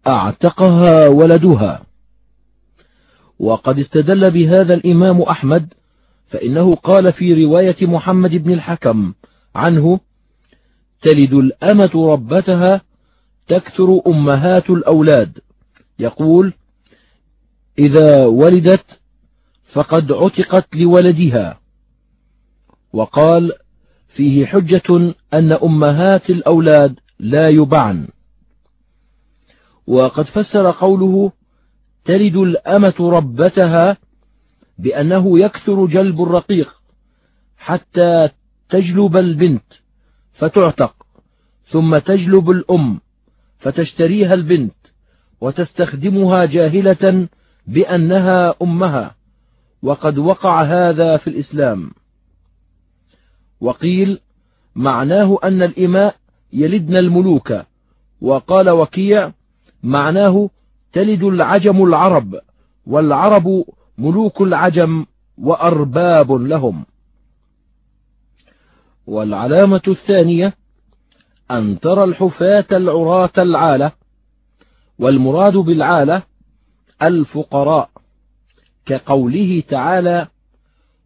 أعتقها 0.08 1.08
ولدها. 1.08 1.84
وقد 3.40 3.80
استدل 3.80 4.32
بهذا 4.32 4.74
الإمام 4.74 5.22
أحمد 5.22 5.74
فإنه 6.30 6.76
قال 6.76 7.14
في 7.14 7.45
رواية 7.45 7.76
محمد 7.82 8.32
بن 8.32 8.54
الحكم 8.54 9.14
عنه 9.56 9.99
تلد 11.02 11.34
الأمة 11.34 11.91
ربتها 11.95 12.82
تكثر 13.48 14.02
أمهات 14.08 14.70
الأولاد. 14.70 15.40
يقول 15.99 16.54
إذا 17.80 18.26
ولدت 18.26 18.86
فقد 19.74 20.12
عتقت 20.12 20.76
لولدها. 20.76 21.60
وقال 22.94 23.52
فيه 24.16 24.45
حجة 24.45 25.14
أن 25.34 25.52
أمهات 25.52 26.30
الأولاد 26.30 26.99
لا 27.20 27.48
يبعن. 27.48 28.08
وقد 29.88 30.26
فسر 30.26 30.72
قوله 30.72 31.32
تلد 32.06 32.36
الأمة 32.36 32.95
ربتها 32.99 33.98
بأنه 34.78 35.40
يكثر 35.40 35.86
جلب 35.86 36.22
الرقيق 36.22 36.82
حتى 37.58 38.30
تجلب 38.70 39.18
البنت 39.18 39.74
فتعتق 40.34 40.95
ثم 41.72 41.98
تجلب 41.98 42.49
الأم 42.49 42.99
فتشتريها 43.60 44.34
البنت 44.34 44.76
وتستخدمها 45.41 46.45
جاهلة 46.45 47.28
بأنها 47.68 48.56
أمها 48.62 49.16
وقد 49.84 50.18
وقع 50.18 50.64
هذا 50.64 51.18
في 51.18 51.30
الإسلام. 51.30 51.91
وقيل 53.62 54.20
معناه 54.76 55.40
أن 55.44 55.64
الإماء 55.64 56.16
يلدن 56.54 56.98
الملوك 56.98 57.54
وقال 58.22 58.70
وكيع 58.70 59.34
معناه 59.84 60.49
تلد 60.94 61.24
العجم 61.24 61.84
العرب 61.84 62.40
والعرب 62.86 63.66
ملوك 63.98 64.41
العجم 64.41 65.06
وأرباب 65.38 66.32
لهم. 66.32 66.86
والعلامة 69.07 69.82
الثانية 69.88 70.53
أن 71.52 71.80
ترى 71.80 72.03
الحفاة 72.03 72.65
العراة 72.72 73.32
العالة 73.38 73.91
والمراد 74.99 75.53
بالعالة 75.53 76.24
الفقراء 77.02 77.90
كقوله 78.86 79.64
تعالى 79.68 80.28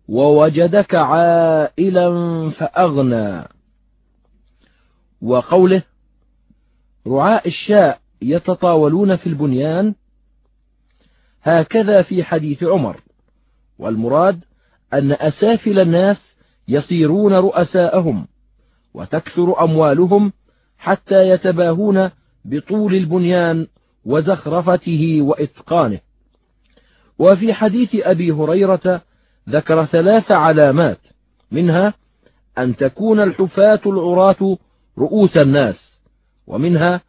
ووجدك 0.07 0.95
عائلا 0.95 2.09
فأغنى 2.49 3.43
وقوله 5.21 5.83
رعاء 7.07 7.47
الشاء 7.47 7.99
يتطاولون 8.21 9.15
في 9.15 9.27
البنيان 9.27 9.95
هكذا 11.43 12.01
في 12.01 12.23
حديث 12.23 12.63
عمر. 12.63 13.01
والمراد 13.79 14.39
أن 14.93 15.11
أسافل 15.11 15.79
الناس 15.79 16.37
يصيرون 16.67 17.33
رؤساءهم 17.33 18.27
وتكثر 18.93 19.63
أموالهم 19.63 20.33
حتى 20.77 21.29
يتباهون 21.29 22.09
بطول 22.45 22.95
البنيان 22.95 23.67
وزخرفته 24.05 25.17
وإتقانه. 25.21 25.99
وفي 27.19 27.53
حديث 27.53 27.95
أبي 27.95 28.31
هريرة 28.31 29.01
ذكر 29.49 29.85
ثلاث 29.85 30.31
علامات 30.31 30.99
منها 31.51 31.93
أن 32.57 32.75
تكون 32.75 33.19
الحفاة 33.19 33.79
العراة 33.85 34.57
رؤوس 34.97 35.37
الناس 35.37 35.99
ومنها 36.47 37.01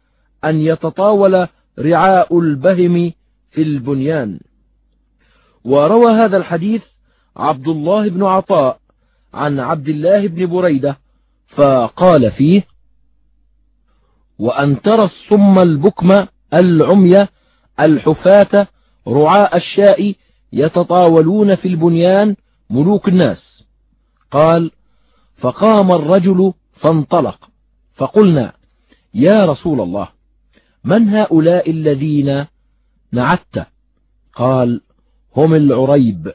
أن 0.45 0.61
يتطاول 0.61 1.47
رعاء 1.79 2.39
البهم 2.39 3.11
في 3.53 3.61
البنيان. 3.61 4.39
وروى 5.63 6.11
هذا 6.13 6.37
الحديث 6.37 6.83
عبد 7.37 7.67
الله 7.67 8.09
بن 8.09 8.23
عطاء 8.23 8.79
عن 9.33 9.59
عبد 9.59 9.89
الله 9.89 10.27
بن 10.27 10.45
بريدة 10.45 10.97
فقال 11.47 12.31
فيه 12.31 12.67
وأن 14.39 14.81
ترى 14.81 15.03
الصم 15.03 15.59
البكم 15.59 16.25
العمي 16.53 17.27
الحفاة 17.79 18.67
رعاء 19.07 19.57
الشاء 19.57 20.13
يتطاولون 20.53 21.55
في 21.55 21.67
البنيان 21.67 22.35
ملوك 22.69 23.07
الناس. 23.07 23.65
قال 24.31 24.71
فقام 25.37 25.91
الرجل 25.91 26.53
فانطلق 26.73 27.49
فقلنا 27.95 28.53
يا 29.13 29.45
رسول 29.45 29.81
الله 29.81 30.07
من 30.83 31.09
هؤلاء 31.09 31.69
الذين 31.69 32.45
نعت 33.13 33.55
قال 34.33 34.81
هم 35.37 35.53
العريب. 35.53 36.33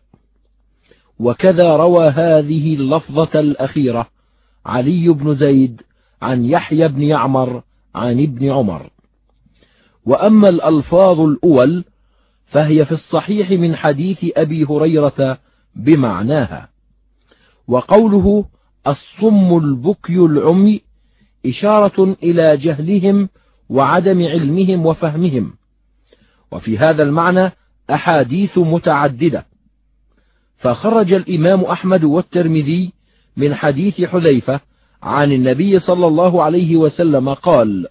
وكذا 1.19 1.77
روى 1.77 2.09
هذه 2.09 2.75
اللفظة 2.75 3.41
الأخيرة 3.41 4.09
علي 4.67 5.09
بن 5.09 5.37
زيد 5.37 5.83
عن 6.23 6.45
يحيى 6.45 6.89
بن 6.89 7.03
يعمر 7.03 7.63
عن 7.95 8.23
ابن 8.23 8.51
عمر. 8.51 8.91
وأما 10.07 10.49
الألفاظ 10.49 11.21
الأول 11.21 11.85
فهي 12.47 12.85
في 12.85 12.93
الصحيح 12.93 13.51
من 13.51 13.77
حديث 13.77 14.19
أبي 14.37 14.65
هريرة 14.65 15.39
بمعناها. 15.75 16.69
وقوله 17.69 18.45
الصم 18.87 19.59
البكي 19.59 20.17
العمي 20.17 20.83
إشارة 21.47 22.17
إلى 22.23 22.57
جهلهم 22.57 23.29
وعدم 23.69 24.23
علمهم 24.23 24.87
وفهمهم. 24.87 25.58
وفي 26.53 26.79
هذا 26.79 27.03
المعنى 27.03 27.53
أحاديث 27.91 28.59
متعددة. 28.59 29.47
فخرج 30.59 31.12
الإمام 31.12 31.65
أحمد 31.65 32.05
والترمذي 32.05 32.93
من 33.37 33.55
حديث 33.55 34.01
حذيفة 34.01 34.61
عن 35.03 35.33
النبي 35.33 35.79
صلى 35.79 36.07
الله 36.07 36.43
عليه 36.43 36.77
وسلم 36.77 37.35
قال 37.35 37.87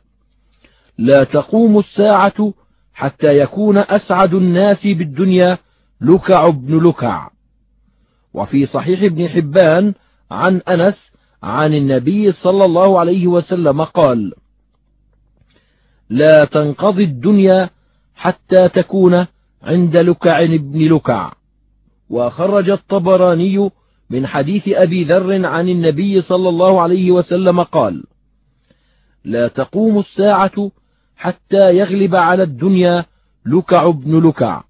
لا 0.97 1.23
تقوم 1.23 1.79
الساعة 1.79 2.53
حتى 2.93 3.39
يكون 3.39 3.77
أسعد 3.77 4.33
الناس 4.33 4.87
بالدنيا 4.87 5.57
لكع 6.01 6.49
بن 6.49 6.87
لكع. 6.89 7.29
وفي 8.33 8.65
صحيح 8.65 9.01
ابن 9.03 9.29
حبان 9.29 9.93
عن 10.31 10.61
أنس 10.67 11.11
عن 11.43 11.73
النبي 11.73 12.31
صلى 12.31 12.65
الله 12.65 12.99
عليه 12.99 13.27
وسلم 13.27 13.83
قال 13.83 14.33
لا 16.09 16.45
تنقضي 16.45 17.03
الدنيا 17.03 17.69
حتى 18.17 18.69
تكون 18.69 19.27
عند 19.63 19.97
لكع 19.97 20.45
بن 20.45 20.95
لكع. 20.95 21.33
وخرج 22.09 22.69
الطبراني 22.69 23.69
من 24.09 24.27
حديث 24.27 24.67
أبي 24.67 25.03
ذر 25.03 25.45
عن 25.45 25.69
النبي 25.69 26.21
صلى 26.21 26.49
الله 26.49 26.81
عليه 26.81 27.11
وسلم 27.11 27.63
قال 27.63 28.03
لا 29.23 29.47
تقوم 29.47 29.99
الساعة 29.99 30.71
حتى 31.15 31.75
يغلب 31.77 32.15
على 32.15 32.43
الدنيا 32.43 33.05
لكع 33.45 33.89
بن 33.89 34.27
لكع. 34.27 34.63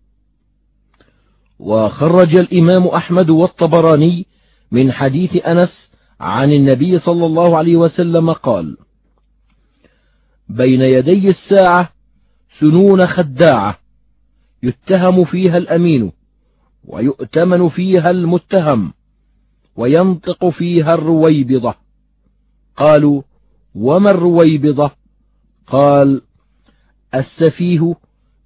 وخرج 1.59 2.35
الإمام 2.35 2.87
أحمد 2.87 3.29
والطبراني 3.29 4.25
من 4.71 4.91
حديث 4.91 5.45
أنس 5.47 5.91
عن 6.19 6.51
النبي 6.51 6.99
صلى 6.99 7.25
الله 7.25 7.57
عليه 7.57 7.75
وسلم 7.75 8.33
قال 8.33 8.77
بين 10.49 10.81
يدي 10.81 11.29
الساعة 11.29 11.96
سنون 12.59 13.07
خداعة 13.07 13.79
يتهم 14.63 15.25
فيها 15.25 15.57
الأمين 15.57 16.11
ويؤتمن 16.85 17.69
فيها 17.69 18.09
المتهم 18.09 18.93
وينطق 19.75 20.49
فيها 20.49 20.93
الرويبضة. 20.93 21.75
قالوا 22.75 23.21
وما 23.75 24.11
الرويبضة؟ 24.11 24.91
قال 25.67 26.21
السفيه 27.15 27.95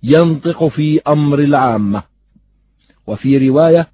ينطق 0.03 0.67
في 0.67 1.01
أمر 1.07 1.39
العامة. 1.39 2.03
وفي 3.07 3.49
رواية 3.49 3.87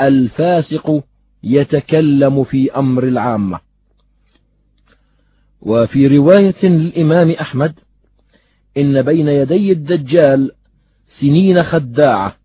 الفاسق 0.00 1.04
يتكلم 1.42 2.44
في 2.44 2.72
أمر 2.72 3.04
العامة. 3.04 3.60
وفي 5.60 6.06
رواية 6.06 6.66
للإمام 6.66 7.30
أحمد 7.30 7.74
إن 8.76 9.02
بين 9.02 9.28
يدي 9.28 9.72
الدجال 9.72 10.52
سنين 11.20 11.62
خداعة 11.62 12.36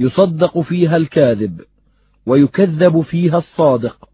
يصدق 0.00 0.60
فيها 0.60 0.96
الكاذب 0.96 1.60
ويكذب 2.26 3.00
فيها 3.00 3.38
الصادق 3.38 4.08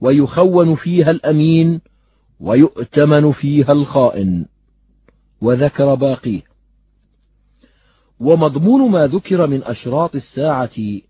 ويخون 0.00 0.74
فيها 0.74 1.10
الأمين 1.10 1.80
ويؤتمن 2.40 3.32
فيها 3.32 3.72
الخائن. 3.72 4.46
وذكر 5.40 5.94
باقيه 5.94 6.42
ومضمون 8.20 8.90
ما 8.90 9.06
ذكر 9.06 9.46
من 9.46 9.62
أشراط 9.62 10.14
الساعة 10.14 11.00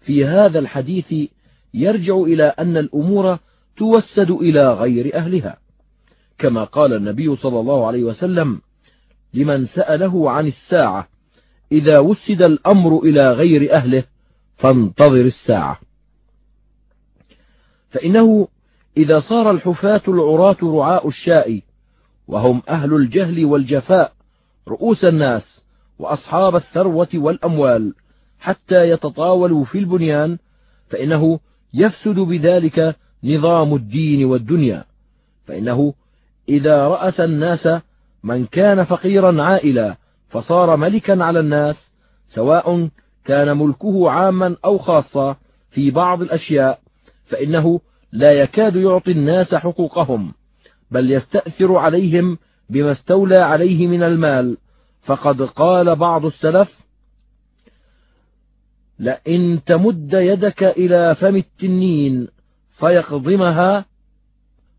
في 0.00 0.24
هذا 0.24 0.58
الحديث 0.58 1.30
يرجع 1.74 2.16
إلى 2.16 2.44
أن 2.44 2.76
الأمور 2.76 3.38
توسد 3.76 4.30
إلى 4.30 4.72
غير 4.72 5.14
أهلها 5.14 5.58
كما 6.38 6.64
قال 6.64 6.92
النبي 6.92 7.36
صلى 7.36 7.60
الله 7.60 7.86
عليه 7.86 8.04
وسلم 8.04 8.60
لمن 9.36 9.66
سأله 9.66 10.30
عن 10.30 10.46
الساعة. 10.46 11.08
إذا 11.72 11.98
وسد 11.98 12.42
الأمر 12.42 12.98
إلى 12.98 13.32
غير 13.32 13.72
أهله 13.72 14.04
فانتظر 14.56 15.20
الساعة. 15.20 15.80
فإنه 17.90 18.48
إذا 18.96 19.20
صار 19.20 19.50
الحفاة 19.50 20.02
العراة 20.08 20.56
رعاء 20.62 21.08
الشاء 21.08 21.60
وهم 22.28 22.62
أهل 22.68 22.94
الجهل 22.94 23.44
والجفاء 23.44 24.12
رؤوس 24.68 25.04
الناس 25.04 25.62
وأصحاب 25.98 26.56
الثروة 26.56 27.08
والأموال 27.14 27.94
حتى 28.38 28.90
يتطاولوا 28.90 29.64
في 29.64 29.78
البنيان 29.78 30.38
فإنه 30.88 31.40
يفسد 31.74 32.14
بذلك 32.14 32.96
نظام 33.24 33.74
الدين 33.74 34.24
والدنيا. 34.24 34.84
فإنه 35.46 35.94
إذا 36.48 36.88
رأس 36.88 37.20
الناس 37.20 37.68
من 38.26 38.46
كان 38.46 38.84
فقيرا 38.84 39.42
عائلا 39.42 39.96
فصار 40.28 40.76
ملكا 40.76 41.24
على 41.24 41.40
الناس 41.40 41.92
سواء 42.28 42.88
كان 43.24 43.56
ملكه 43.56 44.10
عاما 44.10 44.56
أو 44.64 44.78
خاصا 44.78 45.36
في 45.70 45.90
بعض 45.90 46.22
الأشياء 46.22 46.80
فإنه 47.26 47.80
لا 48.12 48.32
يكاد 48.32 48.76
يعطي 48.76 49.10
الناس 49.10 49.54
حقوقهم 49.54 50.34
بل 50.90 51.10
يستأثر 51.10 51.76
عليهم 51.76 52.38
بما 52.70 52.92
استولى 52.92 53.36
عليه 53.36 53.86
من 53.86 54.02
المال. 54.02 54.56
فقد 55.02 55.42
قال 55.42 55.96
بعض 55.96 56.24
السلف 56.24 56.80
لئن 58.98 59.60
تمد 59.66 60.12
يدك 60.12 60.62
إلى 60.62 61.14
فم 61.14 61.36
التنين 61.36 62.28
فيقضمها 62.78 63.84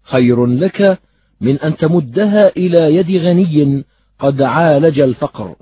خير 0.03 0.45
لك 0.45 0.99
من 1.41 1.59
أن 1.59 1.77
تمدها 1.77 2.47
إلى 2.57 2.95
يد 2.95 3.11
غني 3.11 3.83
قد 4.19 4.41
عالج 4.41 4.99
الفقر. 4.99 5.55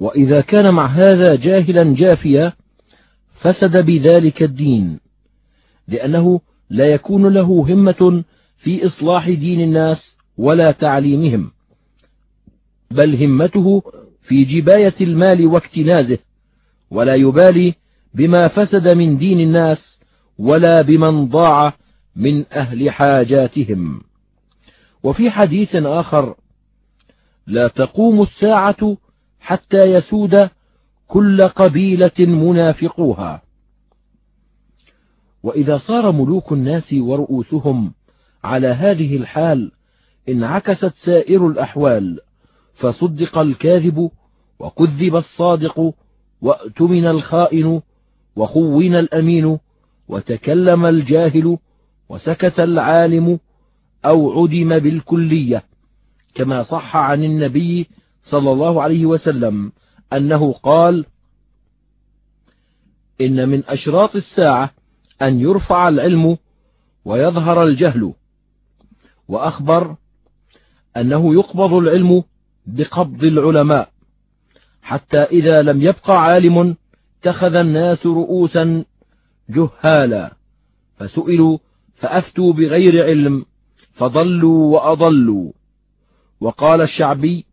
وإذا 0.00 0.40
كان 0.40 0.74
مع 0.74 0.86
هذا 0.86 1.34
جاهلا 1.34 1.94
جافيا 1.94 2.52
فسد 3.40 3.86
بذلك 3.86 4.42
الدين 4.42 5.00
لأنه 5.88 6.40
لا 6.70 6.86
يكون 6.86 7.26
له 7.34 7.66
همة 7.68 8.24
في 8.58 8.86
إصلاح 8.86 9.28
دين 9.28 9.60
الناس 9.60 10.16
ولا 10.38 10.72
تعليمهم 10.72 11.50
بل 12.90 13.24
همته 13.24 13.82
في 14.22 14.44
جباية 14.44 14.94
المال 15.00 15.46
واكتنازه 15.46 16.18
ولا 16.90 17.14
يبالي 17.14 17.74
بما 18.14 18.48
فسد 18.48 18.96
من 18.96 19.18
دين 19.18 19.40
الناس 19.40 19.98
ولا 20.38 20.82
بمن 20.82 21.28
ضاع 21.28 21.74
من 22.16 22.44
أهل 22.52 22.90
حاجاتهم. 22.90 24.00
وفي 25.02 25.30
حديث 25.30 25.76
آخر 25.76 26.34
لا 27.46 27.68
تقوم 27.68 28.22
الساعة 28.22 28.96
حتى 29.40 29.78
يسود 29.78 30.50
كل 31.08 31.42
قبيلة 31.42 32.18
منافقوها. 32.18 33.42
وإذا 35.42 35.78
صار 35.78 36.12
ملوك 36.12 36.52
الناس 36.52 36.92
ورؤوسهم 36.92 37.92
على 38.44 38.68
هذه 38.68 39.16
الحال 39.16 39.72
انعكست 40.28 40.92
سائر 40.94 41.46
الأحوال 41.46 42.20
فصدق 42.74 43.38
الكاذب 43.38 44.10
وكذب 44.58 45.16
الصادق 45.16 45.94
وأتمن 46.42 47.06
الخائن 47.06 47.80
وخون 48.36 48.94
الأمين 48.94 49.58
وتكلم 50.08 50.86
الجاهل 50.86 51.58
وسكت 52.12 52.60
العالم 52.60 53.38
أو 54.04 54.42
عدم 54.42 54.78
بالكلية 54.78 55.64
كما 56.34 56.62
صح 56.62 56.96
عن 56.96 57.24
النبي 57.24 57.88
صلى 58.24 58.52
الله 58.52 58.82
عليه 58.82 59.06
وسلم 59.06 59.72
أنه 60.12 60.52
قال 60.52 61.06
إن 63.20 63.48
من 63.48 63.62
أشراط 63.68 64.16
الساعة 64.16 64.70
أن 65.22 65.40
يرفع 65.40 65.88
العلم 65.88 66.36
ويظهر 67.04 67.62
الجهل. 67.62 68.12
وأخبر 69.28 69.96
أنه 70.96 71.34
يقبض 71.34 71.72
العلم 71.72 72.24
بقبض 72.66 73.24
العلماء 73.24 73.90
حتى 74.82 75.18
إذا 75.22 75.62
لم 75.62 75.82
يبق 75.82 76.10
عالم 76.10 76.76
اتخذ 77.20 77.54
الناس 77.54 78.06
رؤوسا 78.06 78.84
جهالا 79.48 80.36
فسئلوا 80.96 81.58
فأفتوا 82.02 82.52
بغير 82.52 83.04
علم 83.04 83.44
فضلوا 83.92 84.74
وأضلوا. 84.74 85.52
وقال 86.40 86.80
الشعبي 86.80 87.46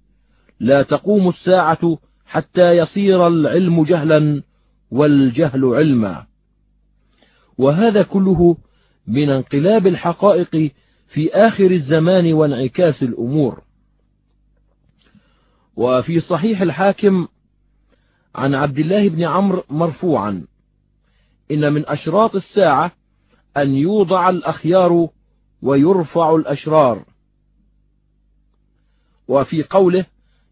لا 0.60 0.82
تقوم 0.82 1.30
الساعة 1.30 1.98
حتى 2.26 2.72
يصير 2.72 3.28
العلم 3.28 3.84
جهلا 3.84 4.44
والجهل 4.92 5.66
علما. 5.66 6.26
وهذا 7.58 8.04
كله 8.04 8.58
من 9.08 9.30
انقلاب 9.30 9.88
الحقائق 9.88 10.72
في 11.08 11.30
آخر 11.34 11.72
الزمان 11.72 12.34
وانعكاس 12.34 13.04
الأمور. 13.04 13.64
وفي 15.76 16.20
صحيح 16.20 16.62
الحاكم 16.62 17.28
عن 18.36 18.56
عبد 18.56 18.80
الله 18.80 19.10
بن 19.10 19.24
عمرو 19.24 19.64
مرفوعا 19.70 20.46
إن 21.52 21.74
من 21.74 21.90
أشراط 21.90 22.36
الساعة 22.36 22.99
أن 23.61 23.76
يوضع 23.76 24.30
الأخيار 24.30 25.10
ويرفع 25.61 26.36
الأشرار. 26.36 27.03
وفي 29.27 29.64
قوله 29.64 30.06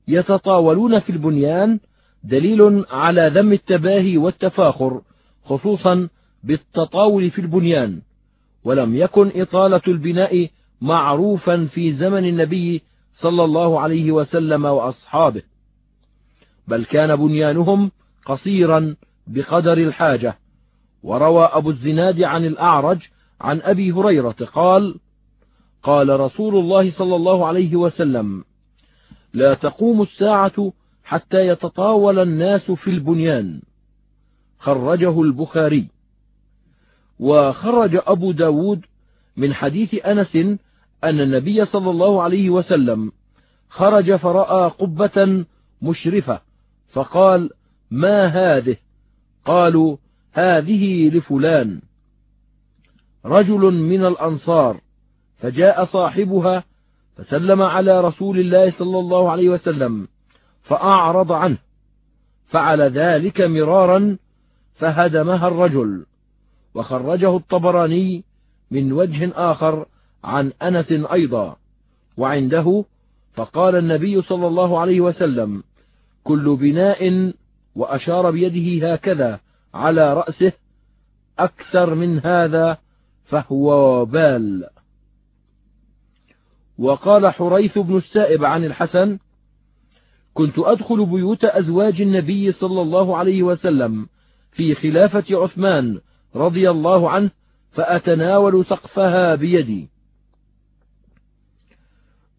يتطاولون 0.08 1.00
في 1.00 1.10
البنيان 1.10 1.80
دليل 2.24 2.86
على 2.90 3.32
ذم 3.36 3.54
التباهي 3.54 4.18
والتفاخر 4.18 5.02
خصوصا 5.44 6.10
بالتطاول 6.44 7.32
في 7.32 7.42
البنيان. 7.42 8.02
ولم 8.64 8.96
يكن 8.96 9.32
إطالة 9.36 9.82
البناء 9.88 10.50
معروفا 10.82 11.66
في 11.66 11.94
زمن 11.94 12.26
النبي 12.26 12.82
صلى 13.14 13.44
الله 13.44 13.80
عليه 13.80 14.12
وسلم 14.12 14.66
وأصحابه 14.66 15.42
بل 16.68 16.86
كان 16.86 17.16
بنيانهم 17.16 17.92
قصيرا 18.26 18.96
بقدر 19.28 19.78
الحاجة. 19.78 20.38
وروى 21.08 21.44
أبو 21.46 21.70
الزناد 21.70 22.22
عن 22.22 22.46
الأعرج 22.46 23.00
عن 23.42 23.62
أبي 23.62 23.92
هريرة 23.92 24.36
قال 24.54 24.96
قال 25.84 26.20
رسول 26.20 26.56
الله 26.56 26.92
صلى 26.92 27.16
الله 27.16 27.48
عليه 27.48 27.76
وسلم 27.76 28.44
لا 29.34 29.54
تقوم 29.54 30.02
الساعة 30.02 30.74
حتى 31.04 31.48
يتطاول 31.48 32.20
الناس 32.20 32.72
في 32.72 32.90
البنيان. 32.90 33.62
خرجه 34.60 35.22
البخاري. 35.22 35.90
وخرج 37.20 38.00
أبو 38.08 38.32
ب 38.32 38.36
داود 38.36 38.86
من 39.38 39.54
حديث 39.54 40.06
أنس 40.06 40.36
أن 41.04 41.22
النبي 41.22 41.66
صلى 41.66 41.90
الله 41.90 42.22
عليه 42.22 42.50
وسلم 42.50 43.12
خرج 43.70 44.16
فرأى 44.16 44.70
قبة 44.70 45.46
مشرفة 45.82 46.42
فقال 46.90 47.50
ما 47.92 48.26
هذه؟ 48.26 48.76
قالوا 49.46 49.98
هذه 50.38 51.10
لفلان. 51.10 51.82
رجل 53.26 53.74
من 53.74 54.06
الأنصار. 54.06 54.82
فجاء 55.38 55.86
صاحبها 55.86 56.64
فسلم 57.16 57.62
على 57.62 58.02
رسول 58.02 58.40
الله 58.40 58.72
صلى 58.72 59.00
الله 59.00 59.32
عليه 59.32 59.50
وسلم 59.50 60.08
فأعرض 60.64 61.32
عنه. 61.32 61.58
فعل 62.48 62.82
ذلك 62.82 63.42
مرارا 63.42 64.18
فهدمها 64.76 65.48
الرجل. 65.48 66.06
وخرجه 66.76 67.38
الطبراني 67.38 68.24
من 68.72 68.92
وجه 68.92 69.32
آخر 69.36 69.86
عن 70.24 70.52
أنس 70.62 70.92
أيضا. 70.92 71.56
وعنده 72.18 72.86
فقال 73.34 73.76
النبي 73.76 74.22
صلى 74.22 74.48
الله 74.48 74.80
عليه 74.80 75.02
وسلم 75.02 75.64
كل 76.24 76.56
بناء 76.56 77.34
وأشار 77.76 78.32
بيده 78.32 78.94
هكذا 78.94 79.40
على 79.74 80.14
رأسه 80.14 80.52
أكثر 81.40 81.96
من 81.96 82.20
هذا 82.26 82.78
فهو 83.26 84.02
وبال 84.02 84.68
وقال 86.78 87.34
حريث 87.34 87.78
بن 87.78 87.98
السائب 87.98 88.46
عن 88.46 88.66
الحسن 88.66 89.20
كنت 90.34 90.60
أدخل 90.60 91.06
بيوت 91.06 91.46
أزواج 91.46 92.02
النبي 92.02 92.52
صلى 92.52 92.82
الله 92.82 93.18
عليه 93.18 93.44
وسلم 93.44 94.08
في 94.52 94.76
خلافة 94.76 95.26
عثمان 95.32 96.00
رضي 96.36 96.70
الله 96.70 97.10
عنه 97.10 97.32
فأتناول 97.72 98.66
سقفها 98.66 99.36
بيدي. 99.36 99.90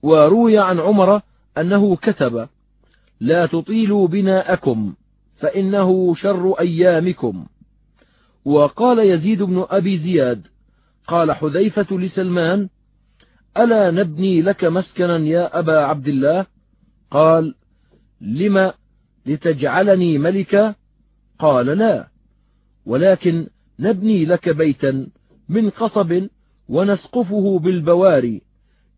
وروي 0.02 0.58
عن 0.58 0.80
عمر 0.80 1.20
أنه 1.58 1.96
كتب 1.96 2.48
لا 3.20 3.46
تطيلوا 3.46 4.08
بناءكم 4.08 4.94
فإنه 5.40 6.14
شر 6.14 6.52
أيامكم. 6.60 7.46
وقال 8.44 8.98
يزيد 8.98 9.42
بن 9.42 9.66
أبي 9.70 9.98
زياد 9.98 10.46
قال 11.06 11.32
حذيفة 11.32 11.98
لسلمان 11.98 12.68
ألا 13.56 13.90
نبني 13.90 14.42
لك 14.42 14.64
مسكنا 14.64 15.18
يا 15.18 15.58
أبا 15.58 15.78
عبد 15.78 16.08
الله؟ 16.08 16.46
قال 17.10 17.54
لم 18.20 18.72
لتجعلني 19.26 20.18
ملكا؟ 20.18 20.74
قال 21.38 21.66
لا 21.66 22.08
ولكن 22.86 23.46
نبني 23.78 24.24
لك 24.24 24.48
بيتا 24.48 25.06
من 25.48 25.70
قصب 25.70 26.28
ونسقفه 26.68 27.58
بالبواري. 27.58 28.42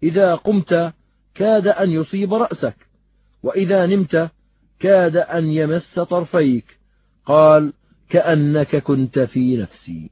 إذا 0.02 0.34
قمت 0.34 0.92
كاد 1.34 1.66
أن 1.66 1.90
يصيب 1.90 2.34
رأسك 2.34 2.76
وإذا 3.42 3.86
نمت 3.86 4.30
كاد 4.80 5.16
أن 5.16 5.44
يمس 5.44 5.98
طرفيك. 5.98 6.78
قال 7.26 7.72
كأنك 8.08 8.76
كنت 8.76 9.18
في 9.18 9.56
نفسي. 9.56 10.10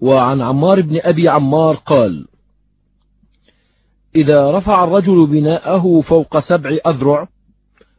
وعن 0.00 0.40
عمار 0.40 0.80
بن 0.80 1.00
أبي 1.02 1.28
عمار 1.28 1.74
قال 1.74 2.28
إذا 4.16 4.50
رفع 4.50 4.84
الرجل 4.84 5.26
بناءه 5.26 6.00
فوق 6.00 6.38
سبع 6.38 6.78
أذرع 6.86 7.28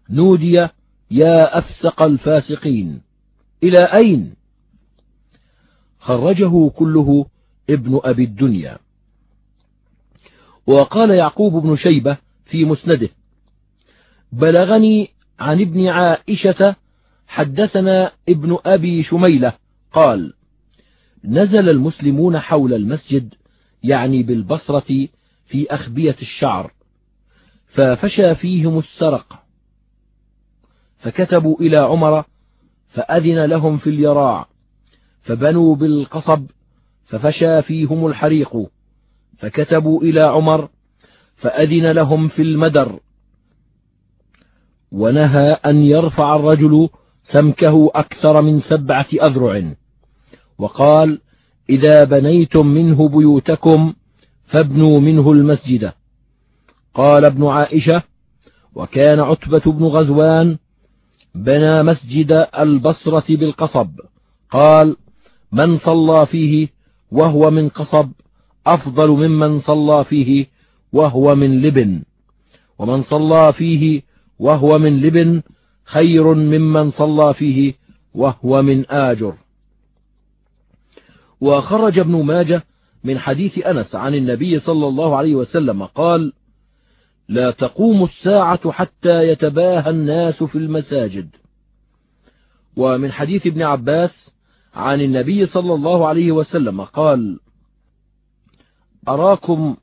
نودي 0.10 0.68
يا 1.12 1.58
أفسق 1.58 2.02
الفاسقين. 2.02 3.02
إلى 3.64 3.86
أين؟ 3.86 4.34
خرجه 6.00 6.70
كله 6.70 7.26
ابن 7.70 8.00
أبي 8.04 8.24
الدنيا. 8.24 8.78
وقال 10.68 11.10
يعقوب 11.10 11.64
بن 11.64 11.76
شيبة 11.76 12.18
في 12.46 12.66
مسنده 12.66 13.10
بلغني 14.32 15.10
عن 15.40 15.62
ابن 15.62 15.88
عائشة 15.88 16.76
حدثنا 17.28 18.12
ابن 18.30 18.58
أبي 18.66 19.04
شميلة 19.04 19.54
قال 19.94 20.34
نزل 21.24 21.70
المسلمون 21.70 22.40
حول 22.40 22.74
المسجد 22.74 23.34
يعني 23.84 24.24
بالبصرة 24.24 25.08
في 25.46 25.68
أخبية 25.70 26.16
الشعر 26.22 26.72
ففشى 27.68 28.36
فيهم 28.36 28.80
السرق 28.80 29.44
فكتبوا 30.98 31.60
إلى 31.62 31.78
عمر 31.78 32.26
فأذن 32.90 33.46
لهم 33.46 33.78
في 33.78 33.90
اليراع 33.90 34.48
فبنوا 35.22 35.76
بالقصب 35.76 36.46
ففشى 37.06 37.62
فيهم 37.62 38.08
الحريق 38.08 38.70
فكتبوا 39.38 40.02
إلى 40.02 40.22
عمر 40.22 40.70
فأذن 41.36 41.92
لهم 41.92 42.28
في 42.28 42.42
المدر. 42.42 43.00
ونهى 44.92 45.52
أن 45.66 45.82
يرفع 45.82 46.36
الرجل 46.36 46.90
سمكه 47.24 47.92
أكثر 47.96 48.42
من 48.42 48.62
سبعة 48.62 49.08
أذرع. 49.14 49.74
وقال 50.58 51.22
إذا 51.70 52.04
بنيتم 52.04 52.68
منه 52.68 53.10
بيوتكم 53.10 53.94
فابنوا 54.46 55.00
منه 55.00 55.32
المسجد. 55.32 55.92
قال 56.94 57.26
ابن 57.26 57.48
عائشة 57.48 58.04
وكان 58.76 59.20
عتبة 59.20 59.72
بن 59.72 59.86
غزوان 59.86 60.58
بنى 61.36 61.84
مسجد 61.84 62.48
البصرة 62.60 63.26
بالقصب. 63.30 63.90
قال 64.52 64.96
من 65.52 65.78
صلى 65.78 66.26
فيه 66.26 66.68
وهو 67.12 67.52
من 67.52 67.70
قصب 67.70 68.12
أفضل 68.68 69.10
ممن 69.10 69.60
صلى 69.60 70.04
فيه 70.04 70.48
وهو 70.94 71.36
من 71.36 71.62
لبن. 71.62 72.04
ومن 72.80 73.04
صلى 73.04 73.54
فيه 73.54 74.02
وهو 74.40 74.80
من 74.80 75.02
لبن 75.02 75.42
خير 75.86 76.34
ممن 76.34 76.92
صلى 76.92 77.34
فيه 77.34 77.74
وهو 78.14 78.62
من 78.62 78.92
آجر. 78.92 79.38
وخرج 81.42 82.00
ابن 82.00 82.24
ماجه 82.24 82.64
من 83.04 83.20
حديث 83.20 83.66
أنس 83.66 83.96
عن 83.96 84.16
النبي 84.16 84.60
صلى 84.60 84.88
الله 84.88 85.18
عليه 85.18 85.36
وسلم 85.36 85.84
قال 85.84 86.34
لا 87.30 87.52
تقوم 87.52 88.04
الساعة 88.04 88.72
حتى 88.72 89.28
يتباهى 89.28 89.90
الناس 89.90 90.44
في 90.44 90.58
المساجد. 90.58 91.30
ومن 92.76 93.12
حديث 93.12 93.48
ابن 93.48 93.62
عباس 93.62 94.32
عن 94.74 95.02
النبي 95.02 95.46
صلى 95.46 95.74
الله 95.74 96.08
عليه 96.08 96.32
وسلم 96.32 96.82
قال 96.82 97.40
أراكم 99.08 99.76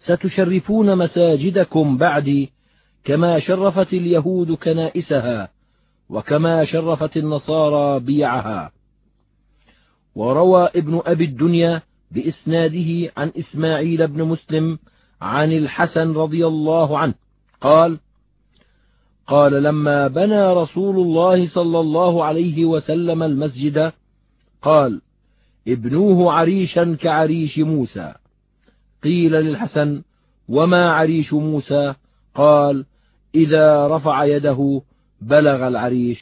ستشرفون 0.00 0.98
مساجدكم 0.98 1.96
بعدي 1.96 2.52
كما 3.04 3.40
شرفت 3.40 3.92
اليهود 3.92 4.52
كنائسها 4.52 5.48
وكما 6.08 6.64
شرفت 6.64 7.16
النصارى 7.16 8.00
بيعها. 8.00 8.72
وروى 10.14 10.68
ابن 10.76 11.02
أبي 11.06 11.24
الدنيا 11.24 11.82
بإسناده 12.10 13.12
عن 13.16 13.32
إسماعيل 13.38 14.06
بن 14.06 14.24
مسلم 14.24 14.78
عن 15.20 15.52
الحسن 15.52 16.12
رضي 16.12 16.46
الله 16.46 16.98
عنه 16.98 17.14
قال 17.60 17.98
قال 19.26 19.62
لما 19.62 20.08
بنى 20.08 20.52
رسول 20.52 20.96
الله 20.96 21.48
صلى 21.48 21.80
الله 21.80 22.24
عليه 22.24 22.64
وسلم 22.64 23.22
المسجد 23.22 23.92
قال 24.62 25.00
ابنوه 25.68 26.32
عريشا 26.32 26.96
كعريش 27.00 27.58
موسى. 27.58 28.14
قيل 29.02 29.32
للحسن 29.32 30.02
وما 30.48 30.92
عريش 30.92 31.32
موسى؟ 31.32 31.94
قال 32.34 32.84
إذا 33.34 33.86
رفع 33.86 34.24
يده 34.24 34.82
بلغ 35.20 35.68
العريش. 35.68 36.18